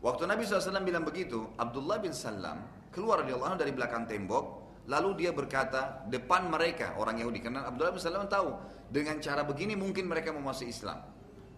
[0.00, 2.64] Waktu Nabi SAW bilang begitu, Abdullah bin Salam
[2.94, 4.64] keluar dari Allah dari belakang tembok.
[4.86, 7.42] Lalu dia berkata depan mereka orang Yahudi.
[7.42, 8.54] Karena Abdullah bin Salam tahu
[8.88, 11.15] dengan cara begini mungkin mereka mau masuk Islam.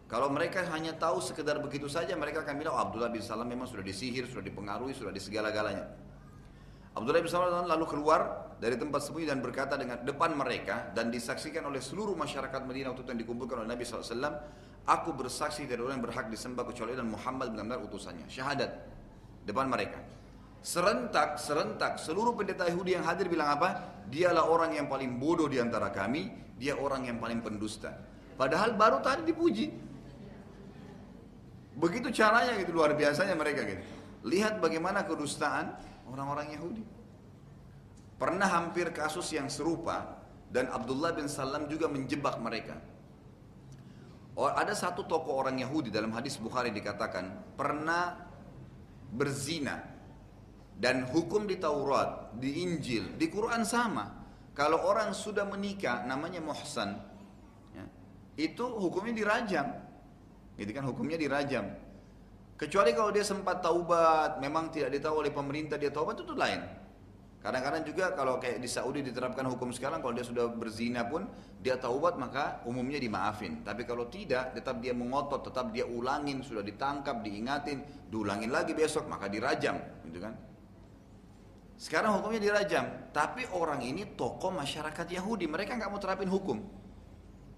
[0.09, 3.69] Kalau mereka hanya tahu sekedar begitu saja, mereka akan bilang, oh, Abdullah bin Salam memang
[3.69, 5.85] sudah disihir, sudah dipengaruhi, sudah di segala-galanya.
[6.97, 11.69] Abdullah bin Salam lalu keluar dari tempat sembunyi dan berkata dengan depan mereka dan disaksikan
[11.69, 14.33] oleh seluruh masyarakat Madinah waktu itu yang dikumpulkan oleh Nabi SAW,
[14.89, 18.33] aku bersaksi dari orang yang berhak disembah kecuali dan Muhammad benar-benar utusannya.
[18.33, 18.71] Syahadat
[19.45, 20.01] depan mereka.
[20.65, 24.01] Serentak, serentak seluruh pendeta Yahudi yang hadir bilang apa?
[24.09, 27.95] Dialah orang yang paling bodoh di antara kami, dia orang yang paling pendusta.
[28.35, 29.88] Padahal baru tadi dipuji.
[31.79, 33.83] Begitu caranya gitu luar biasanya mereka gitu.
[34.27, 35.79] Lihat bagaimana kedustaan
[36.11, 36.83] orang-orang Yahudi.
[38.19, 40.19] Pernah hampir kasus yang serupa
[40.51, 42.83] dan Abdullah bin Salam juga menjebak mereka.
[44.35, 48.27] Ada satu tokoh orang Yahudi dalam hadis Bukhari dikatakan pernah
[49.11, 49.83] berzina
[50.79, 54.19] dan hukum di Taurat, di Injil, di Quran sama.
[54.55, 56.99] Kalau orang sudah menikah namanya muhsan,
[57.75, 57.87] ya,
[58.39, 59.67] itu hukumnya dirajam.
[60.59, 61.71] Gitu kan hukumnya dirajam.
[62.59, 66.59] Kecuali kalau dia sempat taubat, memang tidak ditahu oleh pemerintah dia taubat itu lain.
[67.39, 71.23] Kadang-kadang juga kalau kayak di Saudi diterapkan hukum sekarang kalau dia sudah berzina pun
[71.63, 73.63] dia taubat maka umumnya dimaafin.
[73.63, 79.07] Tapi kalau tidak tetap dia mengotot, tetap dia ulangin, sudah ditangkap, diingatin, diulangin lagi besok
[79.07, 79.79] maka dirajam,
[80.11, 80.35] gitu kan?
[81.79, 86.59] Sekarang hukumnya dirajam, tapi orang ini tokoh masyarakat Yahudi, mereka nggak mau terapin hukum.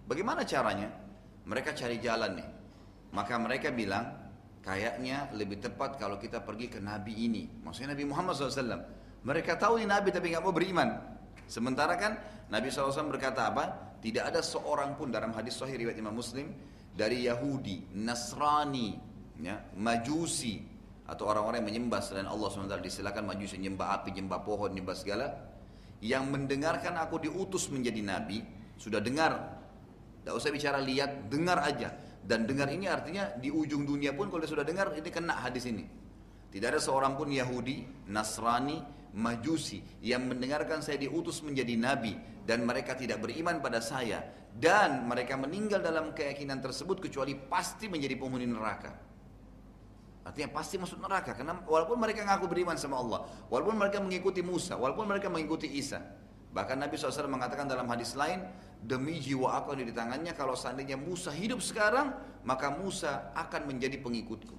[0.04, 0.92] Bagaimana caranya?
[1.48, 2.59] Mereka cari jalan nih.
[3.10, 4.14] Maka mereka bilang,
[4.62, 7.48] kayaknya lebih tepat kalau kita pergi ke Nabi ini.
[7.62, 8.82] Maksudnya Nabi Muhammad SAW.
[9.20, 10.96] Mereka tahu ini Nabi tapi nggak mau beriman.
[11.50, 12.16] Sementara kan
[12.48, 13.98] Nabi SAW berkata apa?
[14.00, 16.48] Tidak ada seorang pun dalam hadis Sahih riwayat Imam Muslim
[16.96, 18.96] dari Yahudi, Nasrani,
[19.36, 20.64] ya, Majusi
[21.04, 25.26] atau orang-orang yang menyembah selain Allah SWT disilakan Majusi menyembah api, menyembah pohon, menyembah segala
[26.00, 28.40] yang mendengarkan aku diutus menjadi nabi
[28.80, 29.60] sudah dengar
[30.20, 34.44] tidak usah bicara lihat dengar aja dan dengar ini artinya di ujung dunia pun kalau
[34.44, 35.84] dia sudah dengar ini kena hadis ini.
[36.50, 42.14] Tidak ada seorang pun Yahudi, Nasrani, Majusi yang mendengarkan saya diutus menjadi nabi
[42.46, 44.22] dan mereka tidak beriman pada saya
[44.54, 48.94] dan mereka meninggal dalam keyakinan tersebut kecuali pasti menjadi penghuni neraka.
[50.22, 54.78] Artinya pasti masuk neraka karena walaupun mereka ngaku beriman sama Allah, walaupun mereka mengikuti Musa,
[54.78, 55.98] walaupun mereka mengikuti Isa.
[56.50, 58.42] Bahkan Nabi SAW mengatakan dalam hadis lain,
[58.82, 64.00] demi jiwa aku yang di tangannya kalau seandainya Musa hidup sekarang maka Musa akan menjadi
[64.00, 64.56] pengikutku.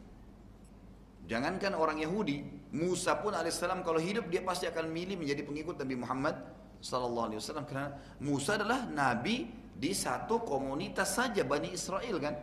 [1.25, 2.43] Jangankan orang Yahudi
[2.75, 6.35] Musa pun alaihissalam kalau hidup dia pasti akan milih menjadi pengikut Nabi Muhammad
[6.79, 7.65] sallallahu alaihi wasallam.
[7.67, 7.87] Karena
[8.23, 12.35] Musa adalah nabi di satu komunitas saja Bani Israel kan?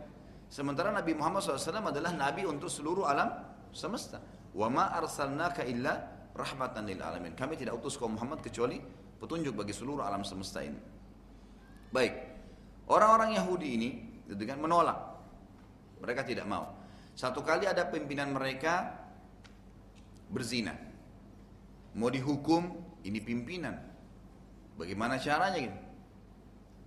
[0.49, 3.29] Sementara Nabi Muhammad SAW adalah nabi untuk seluruh alam
[3.69, 4.17] semesta.
[4.49, 5.93] Wa ma arsalnaka illa
[6.33, 7.37] rahmatan lil alamin.
[7.37, 8.81] Kami tidak utus kaum Muhammad kecuali
[9.19, 10.99] petunjuk bagi seluruh alam semesta ini
[11.89, 12.13] Baik,
[12.85, 13.89] orang-orang Yahudi ini
[14.29, 14.97] dengan menolak.
[16.05, 16.69] Mereka tidak mau.
[17.17, 18.93] Satu kali ada pimpinan mereka
[20.29, 20.77] berzina.
[21.97, 23.73] Mau dihukum, ini pimpinan.
[24.77, 25.79] Bagaimana caranya gitu?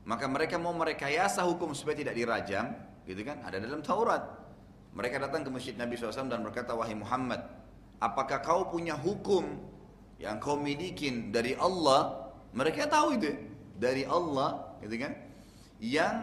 [0.06, 2.70] Maka mereka mau merekayasa hukum supaya tidak dirajam,
[3.02, 3.42] gitu kan?
[3.42, 4.22] Ada dalam Taurat.
[4.94, 7.42] Mereka datang ke masjid Nabi SAW dan berkata, Wahai Muhammad,
[7.98, 9.58] apakah kau punya hukum
[10.22, 12.21] yang kau milikin dari Allah?
[12.52, 13.32] Mereka tahu itu
[13.76, 15.12] dari Allah gitu kan?
[15.82, 16.14] Yang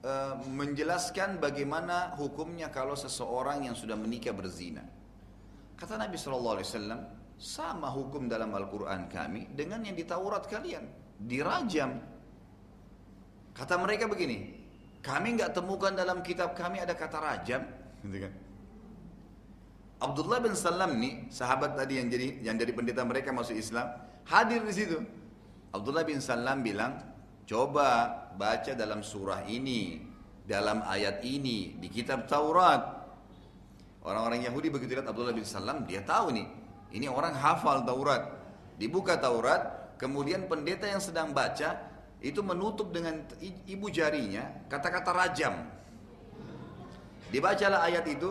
[0.00, 0.12] e,
[0.48, 4.82] menjelaskan bagaimana hukumnya kalau seseorang yang sudah menikah berzina.
[5.76, 7.00] Kata Nabi Shallallahu Alaihi Wasallam,
[7.34, 10.86] sama hukum dalam Al-Quran kami dengan yang di Taurat kalian,
[11.18, 11.98] dirajam.
[13.54, 14.54] Kata mereka begini,
[15.04, 17.62] kami nggak temukan dalam kitab kami ada kata rajam,
[18.02, 18.32] gitu kan?
[20.02, 23.94] Abdullah bin Salam nih, sahabat tadi yang jadi yang dari pendeta mereka masuk Islam,
[24.26, 24.98] hadir di situ.
[25.74, 26.94] Abdullah bin Salam bilang,
[27.44, 28.08] Coba
[28.38, 30.00] baca dalam surah ini,
[30.46, 33.04] dalam ayat ini, di kitab Taurat.
[34.00, 36.46] Orang-orang Yahudi begitu lihat Abdullah bin Salam, dia tahu nih,
[36.94, 38.32] ini orang hafal Taurat.
[38.80, 41.76] Dibuka Taurat, kemudian pendeta yang sedang baca,
[42.24, 43.20] itu menutup dengan
[43.68, 45.68] ibu jarinya kata-kata rajam.
[47.28, 48.30] Dibacalah ayat itu,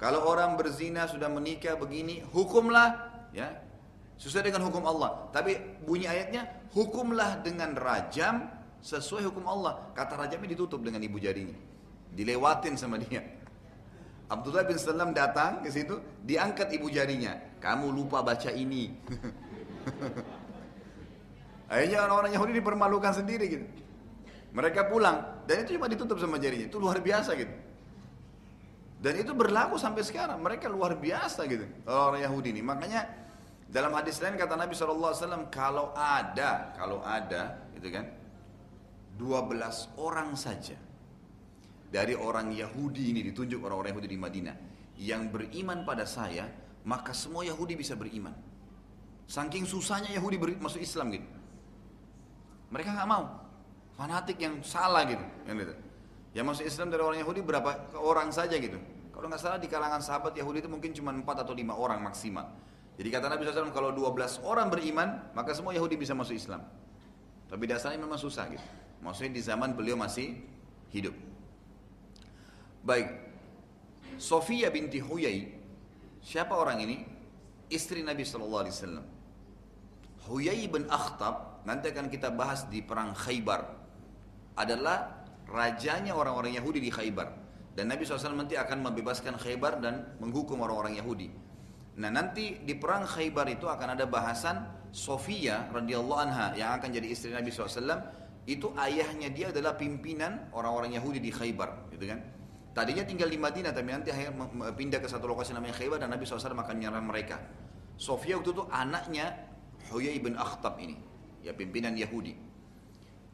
[0.00, 2.96] kalau orang berzina sudah menikah begini, hukumlah
[3.36, 3.67] ya
[4.18, 5.30] Sesuai dengan hukum Allah.
[5.30, 5.54] Tapi
[5.86, 6.42] bunyi ayatnya,
[6.74, 8.50] hukumlah dengan rajam
[8.82, 9.94] sesuai hukum Allah.
[9.94, 11.54] Kata rajamnya ditutup dengan ibu jarinya.
[12.10, 13.22] Dilewatin sama dia.
[14.28, 17.38] Abdullah bin Salam datang ke situ, diangkat ibu jarinya.
[17.62, 18.90] Kamu lupa baca ini.
[21.72, 23.66] Akhirnya orang-orang Yahudi dipermalukan sendiri gitu.
[24.52, 26.66] Mereka pulang dan itu cuma ditutup sama jarinya.
[26.66, 27.54] Itu luar biasa gitu.
[28.98, 30.42] Dan itu berlaku sampai sekarang.
[30.42, 31.70] Mereka luar biasa gitu.
[31.86, 32.62] Orang, -orang Yahudi ini.
[32.64, 33.27] Makanya
[33.68, 38.08] dalam hadis lain kata Nabi SAW, kalau ada, kalau ada, gitu kan,
[39.20, 40.78] 12 orang saja
[41.92, 44.56] dari orang Yahudi ini ditunjuk orang-orang Yahudi di Madinah
[44.96, 46.48] yang beriman pada saya
[46.88, 48.32] maka semua Yahudi bisa beriman.
[49.28, 51.28] Saking susahnya Yahudi masuk Islam gitu.
[52.72, 53.28] Mereka nggak mau.
[54.00, 55.74] Fanatik yang salah gitu yang gitu.
[56.32, 58.80] Yang masuk Islam dari orang Yahudi berapa orang saja gitu.
[59.12, 62.48] Kalau nggak salah di kalangan sahabat Yahudi itu mungkin cuma 4 atau 5 orang maksimal
[62.98, 66.66] jadi kata Nabi SAW kalau 12 orang beriman maka semua Yahudi bisa masuk Islam
[67.48, 68.66] tapi dasarnya memang susah gitu
[69.00, 70.36] maksudnya di zaman beliau masih
[70.90, 71.14] hidup
[72.88, 73.08] Baik.
[74.16, 75.44] Sofia binti Huyai.
[76.24, 77.04] Siapa orang ini?
[77.68, 79.06] Istri Nabi Sallallahu Alaihi Wasallam.
[80.28, 83.60] Huyai bin Akhtab nanti akan kita bahas di perang Khaybar
[84.56, 87.28] adalah rajanya orang-orang Yahudi di Khaybar
[87.72, 91.32] dan Nabi SAW nanti akan membebaskan Khaybar dan menghukum orang-orang Yahudi.
[91.98, 94.62] Nah nanti di perang Khaybar itu akan ada bahasan
[94.94, 97.98] Sofia radhiyallahu anha yang akan jadi istri Nabi SAW
[98.48, 102.22] itu ayahnya dia adalah pimpinan orang-orang Yahudi di Khaybar, gitu kan?
[102.72, 104.32] Tadinya tinggal di Madinah tapi nanti akhirnya
[104.72, 107.36] pindah ke satu lokasi namanya Khaybar dan Nabi SAW akan menyerang mereka.
[107.98, 109.34] Sofia waktu itu anaknya
[109.90, 110.96] Huyai bin Akhtab ini,
[111.42, 112.32] ya pimpinan Yahudi.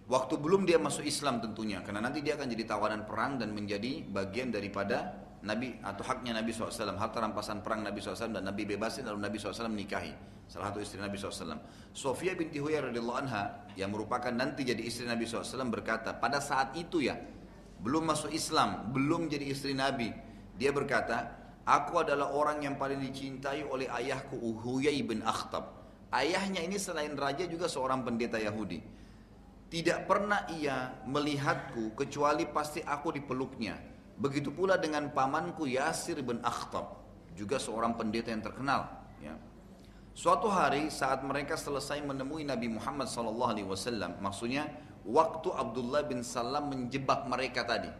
[0.08, 4.02] Waktu belum dia masuk Islam tentunya, karena nanti dia akan jadi tawanan perang dan menjadi
[4.08, 5.14] bagian daripada
[5.44, 9.36] Nabi atau haknya Nabi SAW, harta rampasan perang Nabi SAW dan Nabi bebasin lalu Nabi
[9.36, 11.56] SAW menikahi salah satu istri Nabi SAW.
[11.94, 16.76] Sofia binti Huyai radhiyallahu anha yang merupakan nanti jadi istri Nabi SAW berkata, pada saat
[16.76, 17.16] itu ya,
[17.80, 20.12] belum masuk Islam, belum jadi istri Nabi.
[20.56, 21.32] Dia berkata,
[21.64, 25.84] aku adalah orang yang paling dicintai oleh ayahku Uhuyai bin Akhtab.
[26.14, 28.78] Ayahnya ini selain raja juga seorang pendeta Yahudi.
[29.66, 33.93] Tidak pernah ia melihatku kecuali pasti aku dipeluknya.
[34.14, 37.02] Begitu pula dengan pamanku Yasir bin Akhtab,
[37.34, 38.86] juga seorang pendeta yang terkenal.
[39.18, 39.34] Ya.
[40.14, 43.58] Suatu hari saat mereka selesai menemui Nabi Muhammad SAW,
[44.22, 44.70] maksudnya
[45.02, 47.90] waktu Abdullah bin Salam menjebak mereka tadi.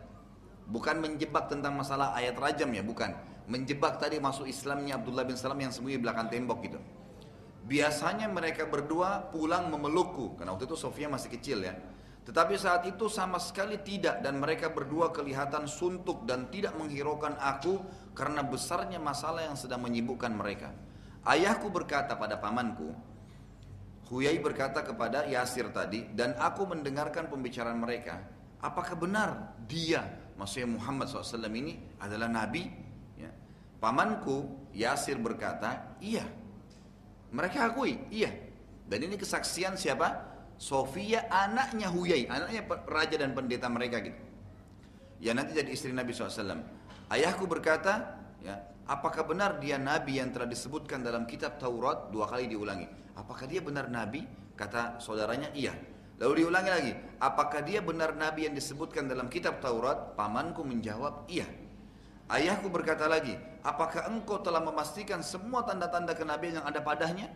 [0.64, 3.10] Bukan menjebak tentang masalah ayat rajam ya, bukan.
[3.50, 6.80] Menjebak tadi masuk Islamnya Abdullah bin Salam yang sembunyi belakang tembok gitu.
[7.66, 11.74] Biasanya mereka berdua pulang memelukku, karena waktu itu Sofia masih kecil ya.
[12.25, 17.85] Tetapi saat itu sama sekali tidak dan mereka berdua kelihatan suntuk dan tidak menghiraukan aku
[18.16, 20.72] karena besarnya masalah yang sedang menyibukkan mereka.
[21.25, 22.97] Ayahku berkata pada pamanku,
[24.09, 28.20] Huyai berkata kepada Yasir tadi, dan aku mendengarkan pembicaraan mereka.
[28.61, 30.05] Apakah benar dia,
[30.37, 32.68] maksudnya Muhammad SAW ini adalah Nabi?
[33.16, 33.33] Ya.
[33.81, 36.25] Pamanku Yasir berkata, iya.
[37.33, 38.29] Mereka akui, iya.
[38.85, 40.34] Dan ini kesaksian siapa?
[40.64, 44.16] Sofia anaknya Huyai, anaknya raja dan pendeta mereka gitu.
[45.20, 46.64] Ya nanti jadi istri Nabi SAW.
[47.12, 52.48] Ayahku berkata, ya, apakah benar dia Nabi yang telah disebutkan dalam kitab Taurat dua kali
[52.48, 52.88] diulangi?
[53.12, 54.24] Apakah dia benar Nabi?
[54.56, 55.76] Kata saudaranya, iya.
[56.16, 60.16] Lalu diulangi lagi, apakah dia benar Nabi yang disebutkan dalam kitab Taurat?
[60.16, 61.44] Pamanku menjawab, iya.
[62.32, 67.28] Ayahku berkata lagi, apakah engkau telah memastikan semua tanda-tanda kenabian yang ada padanya?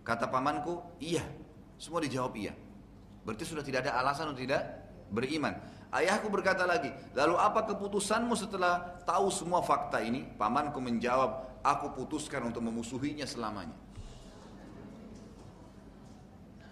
[0.00, 1.20] Kata pamanku, iya.
[1.76, 2.56] Semua dijawab iya.
[3.30, 4.66] Berarti sudah tidak ada alasan untuk tidak
[5.14, 5.54] beriman.
[5.94, 10.26] Ayahku berkata lagi, lalu apa keputusanmu setelah tahu semua fakta ini?
[10.34, 13.78] Pamanku menjawab, aku putuskan untuk memusuhinya selamanya.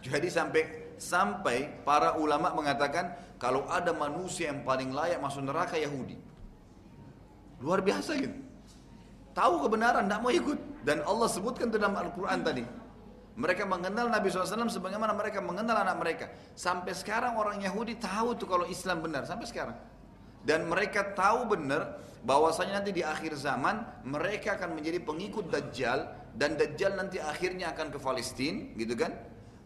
[0.03, 0.63] Jadi sampai
[0.99, 6.19] sampai para ulama mengatakan kalau ada manusia yang paling layak masuk neraka Yahudi.
[7.63, 8.35] Luar biasa gitu.
[9.31, 10.59] Tahu kebenaran, tidak mau ikut.
[10.83, 12.67] Dan Allah sebutkan dalam Al-Quran tadi.
[13.39, 16.27] Mereka mengenal Nabi SAW sebagaimana mereka mengenal anak mereka.
[16.59, 19.31] Sampai sekarang orang Yahudi tahu tuh kalau Islam benar.
[19.31, 19.79] Sampai sekarang.
[20.43, 26.11] Dan mereka tahu benar bahwasanya nanti di akhir zaman mereka akan menjadi pengikut Dajjal.
[26.35, 29.15] Dan Dajjal nanti akhirnya akan ke Palestina gitu kan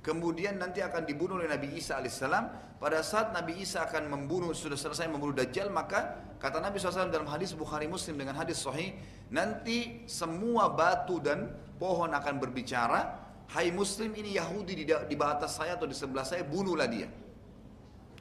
[0.03, 2.77] kemudian nanti akan dibunuh oleh Nabi Isa alaihissalam.
[2.83, 7.31] Pada saat Nabi Isa akan membunuh sudah selesai membunuh Dajjal, maka kata Nabi SAW dalam
[7.31, 8.99] hadis Bukhari Muslim dengan hadis Sahih,
[9.31, 13.22] nanti semua batu dan pohon akan berbicara,
[13.53, 17.05] Hai Muslim ini Yahudi di, di batas saya atau di sebelah saya, bunuhlah dia.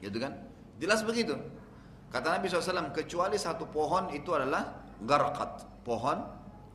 [0.03, 0.35] Gitu kan?
[0.75, 1.39] Jelas begitu.
[2.11, 5.63] Kata Nabi SAW, kecuali satu pohon itu adalah garqat.
[5.87, 6.19] Pohon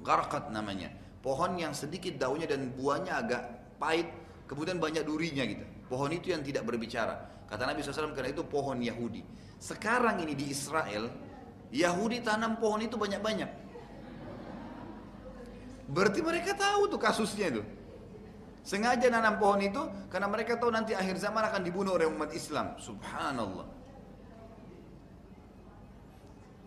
[0.01, 0.89] garqat namanya.
[1.21, 3.43] Pohon yang sedikit daunnya dan buahnya agak
[3.77, 4.09] pahit,
[4.49, 5.69] kemudian banyak durinya gitu.
[5.93, 7.45] Pohon itu yang tidak berbicara.
[7.45, 9.21] Kata Nabi SAW karena itu pohon Yahudi.
[9.61, 11.13] Sekarang ini di Israel,
[11.77, 13.51] Yahudi tanam pohon itu banyak-banyak.
[15.93, 17.76] Berarti mereka tahu tuh kasusnya itu.
[18.67, 19.79] Sengaja nanam pohon itu
[20.11, 22.75] karena mereka tahu nanti akhir zaman akan dibunuh oleh umat Islam.
[22.83, 23.63] Subhanallah.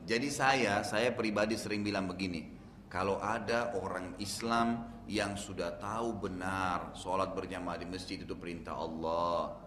[0.07, 2.55] Jadi saya, saya pribadi sering bilang begini.
[2.87, 9.59] Kalau ada orang Islam yang sudah tahu benar sholat berjamaah di masjid itu perintah Allah.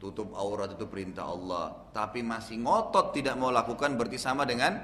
[0.00, 1.92] Tutup aurat itu perintah Allah.
[1.92, 4.80] Tapi masih ngotot tidak mau lakukan berarti sama dengan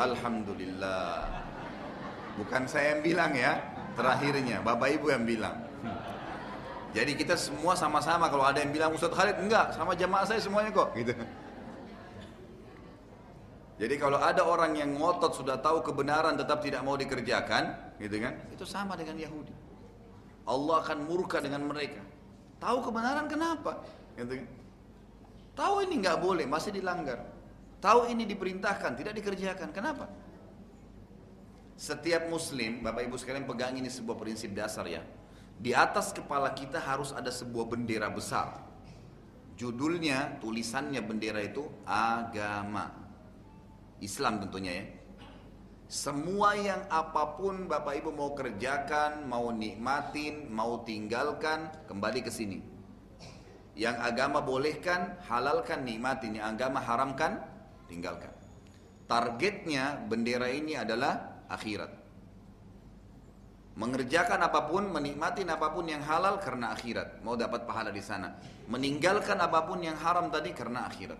[0.00, 1.44] Alhamdulillah.
[2.40, 3.60] Bukan saya yang bilang ya,
[3.92, 5.73] terakhirnya Bapak Ibu yang bilang.
[6.94, 10.70] Jadi kita semua sama-sama kalau ada yang bilang Ustaz Khalid enggak sama jamaah saya semuanya
[10.70, 11.10] kok gitu.
[13.74, 18.38] Jadi kalau ada orang yang ngotot sudah tahu kebenaran tetap tidak mau dikerjakan, gitu kan?
[18.54, 19.50] Itu sama dengan Yahudi.
[20.46, 21.98] Allah akan murka dengan mereka.
[22.62, 23.82] Tahu kebenaran kenapa?
[24.14, 24.46] Gitu kan?
[25.58, 27.26] Tahu ini nggak boleh, masih dilanggar.
[27.82, 29.74] Tahu ini diperintahkan, tidak dikerjakan.
[29.74, 30.06] Kenapa?
[31.74, 35.02] Setiap muslim, Bapak Ibu sekalian pegang ini sebuah prinsip dasar ya.
[35.58, 38.60] Di atas kepala kita harus ada sebuah bendera besar.
[39.54, 42.90] Judulnya, tulisannya bendera itu agama.
[44.02, 44.86] Islam tentunya ya.
[45.86, 52.58] Semua yang apa pun Bapak Ibu mau kerjakan, mau nikmatin, mau tinggalkan, kembali ke sini.
[53.78, 56.38] Yang agama bolehkan, halalkan, nikmatin.
[56.40, 57.42] Yang agama haramkan,
[57.86, 58.34] tinggalkan.
[59.06, 62.03] Targetnya bendera ini adalah akhirat.
[63.74, 68.30] Mengerjakan apa pun, menikmati apa pun yang halal karena akhirat, mau dapat pahala di sana.
[68.70, 71.18] Meninggalkan apa pun yang haram tadi karena akhirat.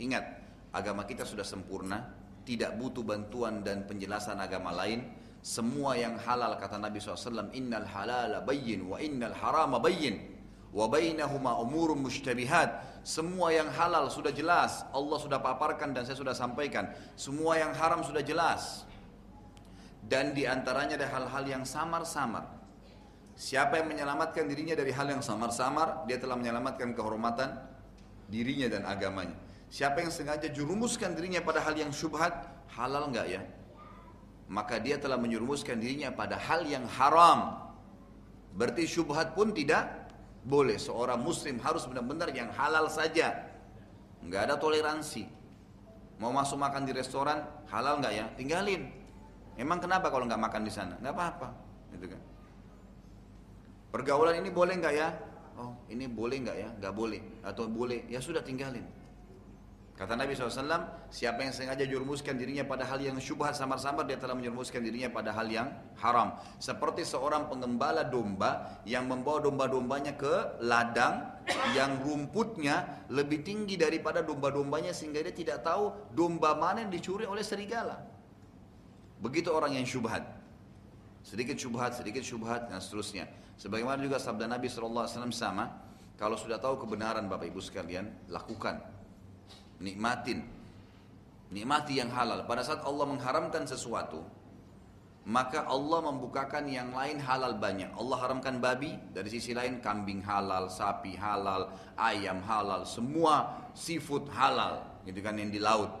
[0.00, 0.24] Ingat,
[0.72, 2.00] agama kita sudah sempurna,
[2.48, 5.04] tidak butuh bantuan dan penjelasan agama lain.
[5.44, 10.32] Semua yang halal kata Nabi SAW, Innal halala bayyin wa innal harama bayyin.
[10.72, 13.04] Wa bainahuma umurun mushtabihat.
[13.04, 16.88] Semua yang halal sudah jelas, Allah sudah paparkan dan saya sudah sampaikan.
[17.20, 18.87] Semua yang haram sudah jelas
[20.04, 22.46] dan di antaranya ada hal-hal yang samar-samar.
[23.38, 27.54] Siapa yang menyelamatkan dirinya dari hal yang samar-samar, dia telah menyelamatkan kehormatan
[28.26, 29.38] dirinya dan agamanya.
[29.68, 32.34] Siapa yang sengaja jurumuskan dirinya pada hal yang syubhat,
[32.74, 33.42] halal enggak ya?
[34.48, 37.68] Maka dia telah menjurumuskan dirinya pada hal yang haram.
[38.56, 40.08] Berarti syubhat pun tidak
[40.42, 40.80] boleh.
[40.80, 43.44] Seorang muslim harus benar-benar yang halal saja.
[44.24, 45.28] Enggak ada toleransi.
[46.18, 48.26] Mau masuk makan di restoran, halal enggak ya?
[48.34, 48.88] Tinggalin.
[49.58, 50.94] Emang kenapa kalau nggak makan di sana?
[51.02, 51.48] Nggak apa-apa,
[51.98, 52.20] gitu kan?
[53.90, 55.08] Pergaulan ini boleh nggak ya?
[55.58, 56.68] Oh, ini boleh nggak ya?
[56.78, 57.20] Nggak boleh.
[57.42, 58.06] Atau boleh?
[58.06, 58.86] Ya sudah tinggalin.
[59.98, 64.38] Kata Nabi SAW, siapa yang sengaja jurumuskan dirinya pada hal yang syubhat samar-samar, dia telah
[64.38, 66.38] menjurumuskan dirinya pada hal yang haram.
[66.62, 71.42] Seperti seorang pengembala domba yang membawa domba-dombanya ke ladang
[71.74, 77.42] yang rumputnya lebih tinggi daripada domba-dombanya sehingga dia tidak tahu domba mana yang dicuri oleh
[77.42, 77.98] serigala.
[79.18, 80.22] Begitu orang yang syubhat.
[81.26, 83.26] Sedikit syubhat, sedikit syubhat, dan seterusnya.
[83.58, 85.66] Sebagaimana juga sabda Nabi SAW sama,
[86.14, 88.78] kalau sudah tahu kebenaran Bapak Ibu sekalian, lakukan.
[89.82, 90.46] Nikmatin.
[91.50, 92.46] Nikmati yang halal.
[92.46, 94.22] Pada saat Allah mengharamkan sesuatu,
[95.28, 97.92] maka Allah membukakan yang lain halal banyak.
[97.92, 101.68] Allah haramkan babi, dari sisi lain kambing halal, sapi halal,
[102.00, 105.92] ayam halal, semua seafood halal, gitu kan yang di laut.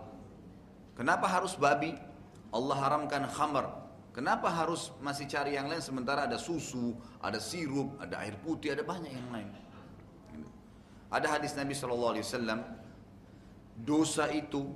[0.96, 1.92] Kenapa harus babi?
[2.52, 3.88] Allah haramkan khamar.
[4.16, 8.82] Kenapa harus masih cari yang lain sementara ada susu, ada sirup, ada air putih, ada
[8.82, 9.48] banyak yang lain.
[11.08, 12.18] Ada hadis Nabi SAW,
[13.78, 14.74] dosa itu,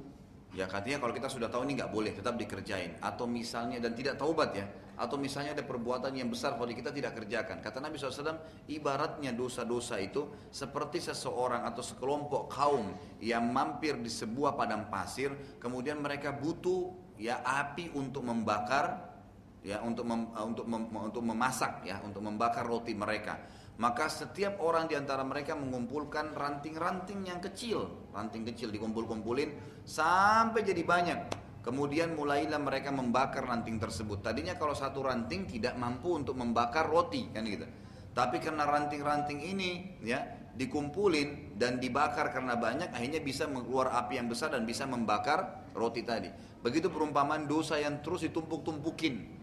[0.55, 3.03] ya katanya kalau kita sudah tahu ini nggak boleh, tetap dikerjain.
[3.03, 4.65] Atau misalnya, dan tidak taubat ya,
[4.95, 7.59] atau misalnya ada perbuatan yang besar kalau kita tidak kerjakan.
[7.59, 8.39] Kata Nabi SAW,
[8.71, 15.99] ibaratnya dosa-dosa itu seperti seseorang atau sekelompok kaum yang mampir di sebuah padang pasir, kemudian
[15.99, 19.15] mereka butuh ya api untuk membakar
[19.63, 23.39] ya untuk mem, untuk mem, untuk memasak ya untuk membakar roti mereka.
[23.79, 28.11] Maka setiap orang di antara mereka mengumpulkan ranting-ranting yang kecil.
[28.13, 31.19] Ranting kecil dikumpul-kumpulin sampai jadi banyak.
[31.63, 34.19] Kemudian mulailah mereka membakar ranting tersebut.
[34.21, 37.65] Tadinya kalau satu ranting tidak mampu untuk membakar roti kan gitu.
[38.13, 44.29] Tapi karena ranting-ranting ini ya dikumpulin dan dibakar karena banyak akhirnya bisa keluar api yang
[44.29, 49.43] besar dan bisa membakar roti tadi Begitu perumpamaan dosa yang terus ditumpuk-tumpukin.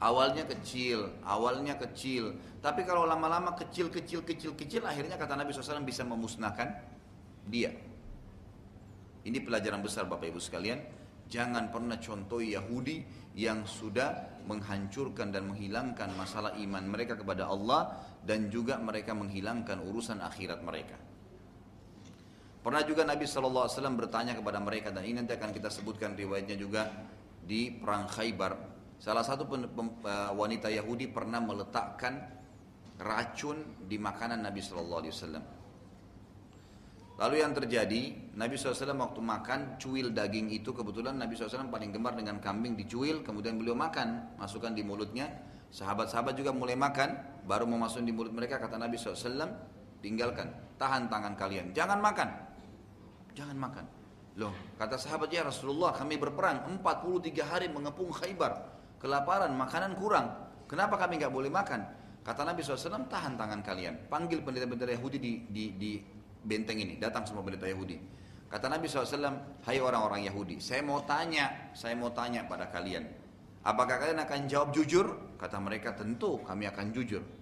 [0.00, 2.36] Awalnya kecil, awalnya kecil.
[2.60, 6.68] Tapi kalau lama-lama kecil, kecil, kecil, kecil, akhirnya kata Nabi SAW bisa memusnahkan
[7.48, 7.72] dia.
[9.24, 10.80] Ini pelajaran besar Bapak Ibu sekalian.
[11.28, 13.04] Jangan pernah contoh Yahudi
[13.36, 17.92] yang sudah menghancurkan dan menghilangkan masalah iman mereka kepada Allah
[18.24, 20.96] dan juga mereka menghilangkan urusan akhirat mereka.
[22.60, 26.92] Pernah juga Nabi SAW bertanya kepada mereka dan ini nanti akan kita sebutkan riwayatnya juga
[27.40, 28.52] di perang Khaybar.
[29.00, 32.20] Salah satu eh, wanita Yahudi pernah meletakkan
[33.00, 35.60] racun di makanan Nabi SAW.
[37.20, 42.16] Lalu yang terjadi, Nabi SAW waktu makan cuil daging itu kebetulan Nabi SAW paling gemar
[42.16, 45.28] dengan kambing dicuil, kemudian beliau makan, masukkan di mulutnya.
[45.68, 49.50] Sahabat-sahabat juga mulai makan, baru mau masuk di mulut mereka kata Nabi SAW,
[49.98, 52.30] tinggalkan, tahan tangan kalian, jangan makan,
[53.34, 53.84] jangan makan.
[54.38, 58.54] Loh, kata sahabat ya Rasulullah kami berperang 43 hari mengepung khaybar,
[59.02, 60.30] kelaparan, makanan kurang,
[60.70, 61.82] kenapa kami nggak boleh makan?
[62.22, 65.98] Kata Nabi SAW, tahan tangan kalian, panggil pendeta-pendeta Yahudi di, di, di
[66.46, 67.98] benteng ini, datang semua pendeta Yahudi.
[68.46, 73.02] Kata Nabi SAW, hai orang-orang Yahudi, saya mau tanya, saya mau tanya pada kalian.
[73.66, 75.36] Apakah kalian akan jawab jujur?
[75.36, 77.39] Kata mereka, tentu kami akan jujur.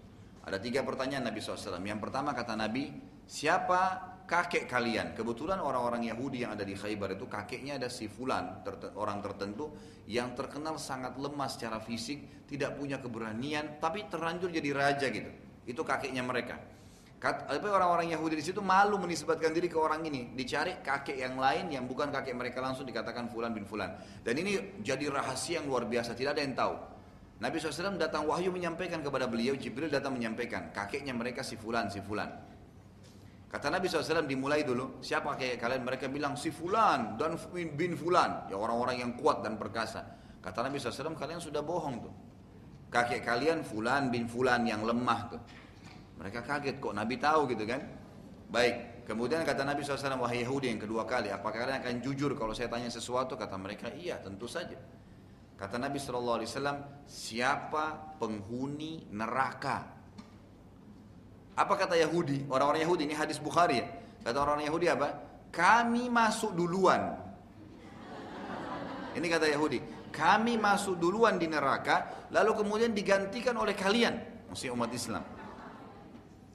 [0.49, 1.77] Ada tiga pertanyaan Nabi SAW.
[1.85, 2.89] Yang pertama kata Nabi,
[3.29, 5.13] siapa kakek kalian?
[5.13, 8.65] Kebetulan orang-orang Yahudi yang ada di Khaybar itu kakeknya ada si fulan,
[8.97, 9.77] orang tertentu
[10.09, 15.29] yang terkenal sangat lemah secara fisik, tidak punya keberanian, tapi terlanjur jadi raja gitu.
[15.69, 16.57] Itu kakeknya mereka.
[17.19, 21.69] Tapi orang-orang Yahudi di situ malu menisbatkan diri ke orang ini, dicari kakek yang lain
[21.69, 24.01] yang bukan kakek mereka langsung dikatakan fulan bin fulan.
[24.25, 26.75] Dan ini jadi rahasia yang luar biasa, tidak ada yang tahu.
[27.39, 32.03] Nabi SAW datang wahyu menyampaikan kepada beliau, Jibril datang menyampaikan, kakeknya mereka si fulan, si
[32.03, 32.27] fulan.
[33.49, 35.87] Kata Nabi SAW dimulai dulu, siapa kakek kalian?
[35.87, 37.39] Mereka bilang si fulan dan
[37.79, 40.03] bin fulan, ya orang-orang yang kuat dan perkasa.
[40.43, 42.15] Kata Nabi SAW, kalian sudah bohong tuh.
[42.91, 45.41] Kakek kalian fulan bin fulan yang lemah tuh.
[46.19, 47.81] Mereka kaget kok Nabi tahu gitu kan.
[48.51, 52.51] Baik, kemudian kata Nabi SAW, wahai Yahudi yang kedua kali, apakah kalian akan jujur kalau
[52.51, 53.39] saya tanya sesuatu?
[53.39, 54.77] Kata mereka, iya tentu saja.
[55.59, 56.47] Kata Nabi SAW,
[57.03, 59.91] siapa penghuni neraka?
[61.59, 62.47] Apa kata Yahudi?
[62.47, 63.87] Orang-orang Yahudi, ini hadis Bukhari ya.
[64.23, 65.09] Kata orang-orang Yahudi apa?
[65.51, 67.19] Kami masuk duluan.
[69.19, 69.83] Ini kata Yahudi,
[70.15, 74.15] kami masuk duluan di neraka, lalu kemudian digantikan oleh kalian,
[74.47, 75.25] maksudnya umat Islam.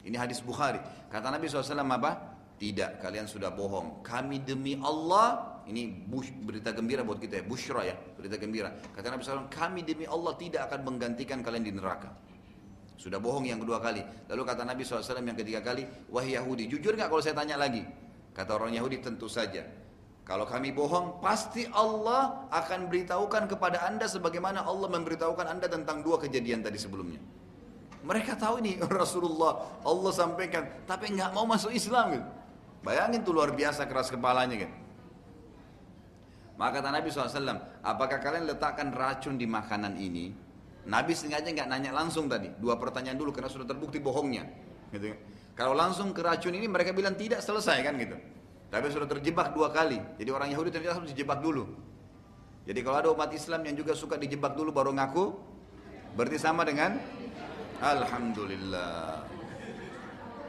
[0.07, 0.79] Ini hadis Bukhari.
[1.11, 2.11] Kata Nabi SAW apa?
[2.55, 3.99] Tidak, kalian sudah bohong.
[3.99, 8.69] Kami demi Allah, ini bush, berita gembira buat kita ya, bushra ya, berita gembira.
[8.91, 12.11] Kata Nabi SAW, kami demi Allah tidak akan menggantikan kalian di neraka.
[12.99, 13.99] Sudah bohong yang kedua kali.
[14.31, 17.83] Lalu kata Nabi SAW yang ketiga kali, wahai Yahudi, jujur nggak kalau saya tanya lagi?
[18.31, 19.65] Kata orang Yahudi, tentu saja.
[20.23, 26.15] Kalau kami bohong, pasti Allah akan beritahukan kepada anda sebagaimana Allah memberitahukan anda tentang dua
[26.15, 27.19] kejadian tadi sebelumnya.
[28.03, 32.27] Mereka tahu ini Rasulullah Allah sampaikan, tapi nggak mau masuk Islam gitu.
[32.83, 34.71] Bayangin tuh luar biasa keras kepalanya kan.
[36.63, 40.31] Maka kata Nabi SAW, apakah kalian letakkan racun di makanan ini?
[40.87, 44.47] Nabi sengaja nggak nanya langsung tadi, dua pertanyaan dulu karena sudah terbukti bohongnya.
[44.95, 45.11] Gitu.
[45.11, 45.19] Kan.
[45.59, 48.15] Kalau langsung ke racun ini mereka bilang tidak selesai kan gitu.
[48.71, 49.99] Tapi sudah terjebak dua kali.
[50.15, 51.67] Jadi orang Yahudi ternyata harus dijebak dulu.
[52.63, 55.35] Jadi kalau ada umat Islam yang juga suka dijebak dulu baru ngaku,
[56.15, 56.95] berarti sama dengan
[57.83, 59.22] Alhamdulillah.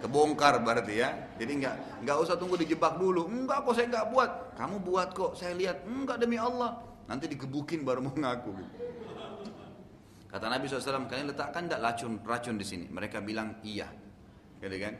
[0.05, 1.17] Kebongkar berarti ya.
[1.41, 3.25] Jadi enggak enggak usah tunggu dijebak dulu.
[3.25, 4.31] Enggak kok saya enggak buat.
[4.53, 5.33] Kamu buat kok.
[5.33, 5.89] Saya lihat.
[5.89, 6.77] Enggak demi Allah.
[7.09, 8.73] Nanti digebukin baru mau ngaku gitu.
[10.29, 12.85] Kata Nabi SAW, kalian letakkan enggak racun racun di sini?
[12.93, 13.89] Mereka bilang iya.
[14.61, 14.93] Gitu kan?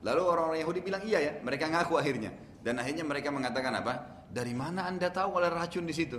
[0.00, 1.32] Lalu orang-orang Yahudi bilang iya ya.
[1.44, 2.32] Mereka ngaku akhirnya.
[2.64, 3.92] Dan akhirnya mereka mengatakan apa?
[4.32, 6.16] Dari mana anda tahu kalau racun di situ?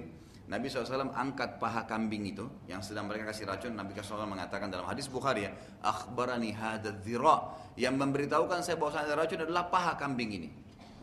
[0.48, 3.76] Nabi SAW angkat paha kambing itu yang sedang mereka kasih racun.
[3.76, 5.52] Nabi SAW mengatakan dalam hadis Bukhari ya,
[5.84, 7.04] akhbarani hadad
[7.76, 10.50] yang memberitahukan saya bahwa ada racun adalah paha kambing ini.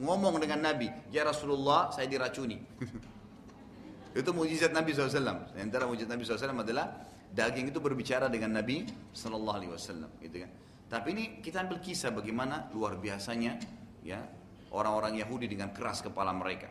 [0.01, 2.57] Ngomong dengan Nabi, ya Rasulullah saya diracuni.
[4.18, 5.55] itu mujizat Nabi SAW.
[5.61, 6.86] Antara mujizat Nabi SAW adalah
[7.28, 10.24] daging itu berbicara dengan Nabi SAW.
[10.24, 10.51] Gitu kan.
[10.88, 13.61] Tapi ini kita ambil kisah bagaimana luar biasanya
[14.01, 14.24] ya
[14.72, 16.68] orang-orang Yahudi dengan keras kepala mereka.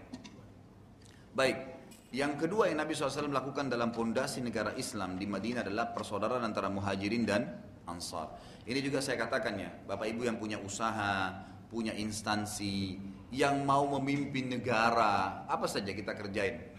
[1.33, 1.72] Baik,
[2.13, 6.69] yang kedua yang Nabi SAW lakukan dalam pondasi negara Islam di Madinah adalah persaudaraan antara
[6.69, 7.57] muhajirin dan
[7.89, 8.37] ansar.
[8.69, 11.33] Ini juga saya katakan ya, Bapak Ibu yang punya usaha,
[11.73, 13.01] punya instansi,
[13.33, 16.69] yang mau memimpin negara, apa saja kita kerjain.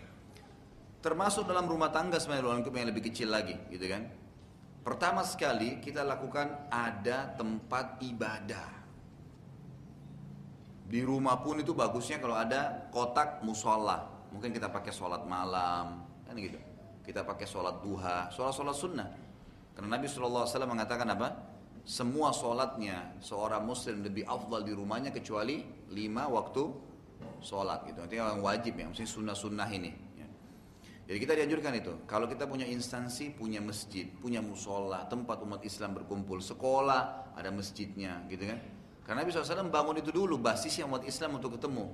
[1.02, 4.06] Termasuk dalam rumah tangga sebenarnya yang lebih kecil lagi, gitu kan.
[4.86, 8.70] Pertama sekali kita lakukan ada tempat ibadah.
[10.86, 16.34] Di rumah pun itu bagusnya kalau ada kotak musola, Mungkin kita pakai sholat malam, kan
[16.34, 16.58] gitu.
[17.06, 19.08] Kita pakai sholat duha, sholat-sholat sunnah.
[19.78, 21.28] Karena Nabi SAW mengatakan apa?
[21.86, 25.62] Semua sholatnya seorang muslim lebih afdal di rumahnya kecuali
[25.92, 26.64] lima waktu
[27.44, 28.00] sholat gitu.
[28.02, 29.92] Artinya yang wajib ya, mesti sunnah-sunnah ini.
[30.16, 30.26] Ya.
[31.12, 31.92] Jadi kita dianjurkan itu.
[32.08, 38.24] Kalau kita punya instansi, punya masjid, punya musola, tempat umat Islam berkumpul, sekolah, ada masjidnya,
[38.32, 38.58] gitu kan?
[39.04, 41.92] Karena Nabi SAW bangun itu dulu, basisnya umat Islam untuk ketemu.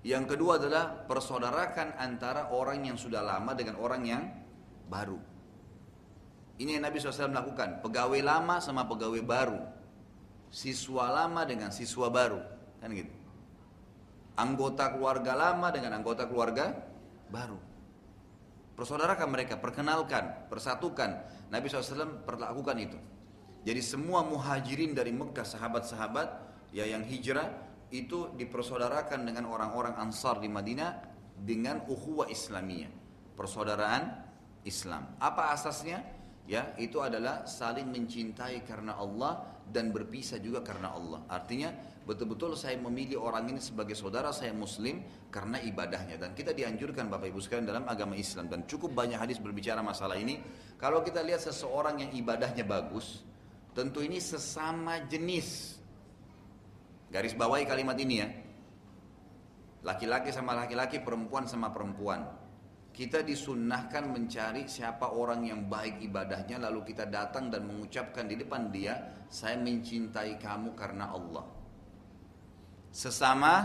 [0.00, 4.22] Yang kedua adalah persaudarakan antara orang yang sudah lama dengan orang yang
[4.88, 5.20] baru.
[6.60, 9.60] Ini yang Nabi SAW lakukan, pegawai lama sama pegawai baru.
[10.48, 12.40] Siswa lama dengan siswa baru,
[12.80, 13.12] kan gitu.
[14.40, 16.72] Anggota keluarga lama dengan anggota keluarga
[17.28, 17.60] baru.
[18.76, 21.20] Persaudarakan mereka, perkenalkan, persatukan.
[21.52, 22.96] Nabi SAW perlakukan itu.
[23.68, 26.28] Jadi semua muhajirin dari Mekah, sahabat-sahabat
[26.72, 27.52] ya yang hijrah
[27.90, 30.90] itu dipersaudarakan dengan orang-orang Ansar di Madinah
[31.34, 32.90] dengan ukhuwah Islamiyah,
[33.34, 34.02] persaudaraan
[34.62, 35.18] Islam.
[35.18, 36.02] Apa asasnya?
[36.50, 41.22] Ya, itu adalah saling mencintai karena Allah dan berpisah juga karena Allah.
[41.30, 41.70] Artinya
[42.02, 44.98] betul-betul saya memilih orang ini sebagai saudara saya muslim
[45.30, 49.38] karena ibadahnya dan kita dianjurkan Bapak Ibu sekalian dalam agama Islam dan cukup banyak hadis
[49.38, 50.42] berbicara masalah ini
[50.74, 53.22] kalau kita lihat seseorang yang ibadahnya bagus
[53.76, 55.78] tentu ini sesama jenis
[57.10, 58.28] garis bawahi kalimat ini ya.
[59.82, 62.22] Laki-laki sama laki-laki perempuan sama perempuan.
[62.90, 68.68] Kita disunnahkan mencari siapa orang yang baik ibadahnya lalu kita datang dan mengucapkan di depan
[68.74, 68.98] dia
[69.30, 71.46] saya mencintai kamu karena Allah.
[72.90, 73.62] Sesama?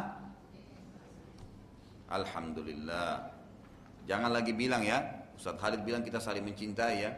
[2.06, 3.34] Alhamdulillah.
[4.06, 5.02] Jangan lagi bilang ya.
[5.36, 7.12] Ustaz Khalid bilang kita saling mencintai ya.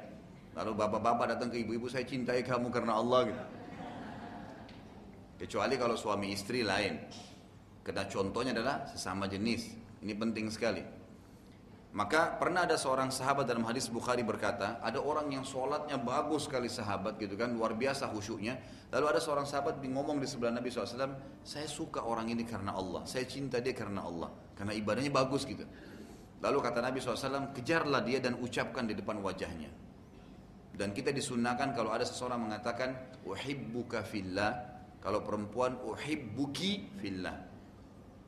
[0.57, 3.56] Lalu bapak-bapak datang ke ibu-ibu saya cintai kamu karena Allah gitu
[5.37, 6.97] kecuali kalau suami istri lain
[7.85, 9.71] karena contohnya adalah sesama jenis
[10.03, 10.97] ini penting sekali
[11.97, 16.69] maka pernah ada seorang sahabat dalam hadis Bukhari berkata, ada orang yang sholatnya bagus sekali
[16.69, 18.53] sahabat gitu kan, luar biasa khusyuknya.
[18.93, 23.01] Lalu ada seorang sahabat ngomong di sebelah Nabi SAW, saya suka orang ini karena Allah,
[23.09, 25.65] saya cinta dia karena Allah, karena ibadahnya bagus gitu.
[26.37, 29.73] Lalu kata Nabi SAW, kejarlah dia dan ucapkan di depan wajahnya.
[30.77, 32.93] Dan kita disunahkan kalau ada seseorang mengatakan,
[33.25, 37.37] uhibbuka fillah, kalau perempuan uhibbuki fillah.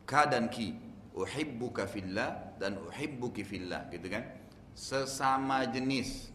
[0.05, 0.73] Ka dan ki,
[1.17, 4.25] uhibbuka fillah dan uhibbuki fillah gitu kan?
[4.73, 6.29] Sesama jenis.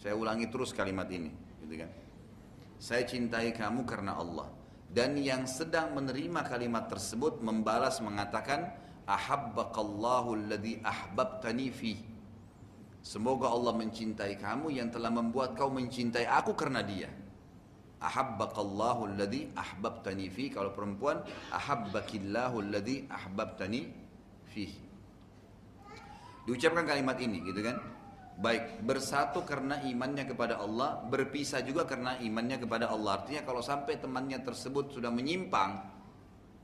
[0.00, 1.28] Saya ulangi terus kalimat ini
[1.64, 1.90] gitu kan?
[2.80, 4.48] Saya cintai kamu karena Allah.
[4.90, 8.74] Dan yang sedang menerima kalimat tersebut membalas mengatakan
[9.06, 11.94] ahabbakallahu alladhi ahbabtani fi.
[13.00, 17.08] Semoga Allah mencintai kamu yang telah membuat kau mencintai aku karena dia
[18.00, 20.48] ahabbakallahu alladhi ahbabtani fi.
[20.48, 21.20] Kalau perempuan
[21.52, 23.80] ahabbakillahu alladhi ahbabtani
[24.48, 24.64] fi.
[26.48, 27.76] Diucapkan kalimat ini gitu kan?
[28.40, 33.20] Baik bersatu karena imannya kepada Allah berpisah juga karena imannya kepada Allah.
[33.20, 36.00] Artinya kalau sampai temannya tersebut sudah menyimpang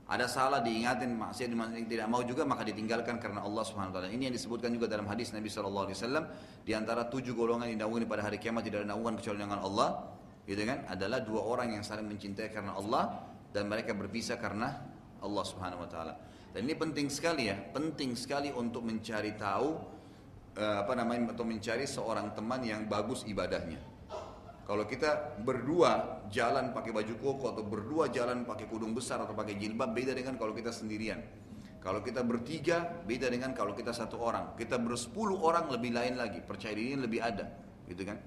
[0.07, 1.51] ada salah diingatin maksiat
[1.83, 4.09] tidak mau juga maka ditinggalkan karena Allah Subhanahu wa taala.
[4.09, 6.25] Ini yang disebutkan juga dalam hadis Nabi sallallahu alaihi wasallam.
[6.63, 10.16] Di antara tujuh golongan yang dinaungi pada hari kiamat tidak ada naungan kecuali dengan Allah
[10.47, 14.79] gitu kan adalah dua orang yang saling mencintai karena Allah dan mereka berpisah karena
[15.19, 16.13] Allah Subhanahu wa taala.
[16.55, 19.75] Dan ini penting sekali ya, penting sekali untuk mencari tahu
[20.55, 23.77] eh, apa namanya atau mencari seorang teman yang bagus ibadahnya.
[24.67, 29.55] Kalau kita berdua jalan pakai baju koko atau berdua jalan pakai kudung besar atau pakai
[29.55, 31.23] jilbab beda dengan kalau kita sendirian.
[31.79, 34.59] Kalau kita bertiga beda dengan kalau kita satu orang.
[34.59, 36.43] Kita bersepuluh orang lebih lain lagi.
[36.43, 37.47] Percaya diri lebih ada,
[37.87, 38.19] gitu kan?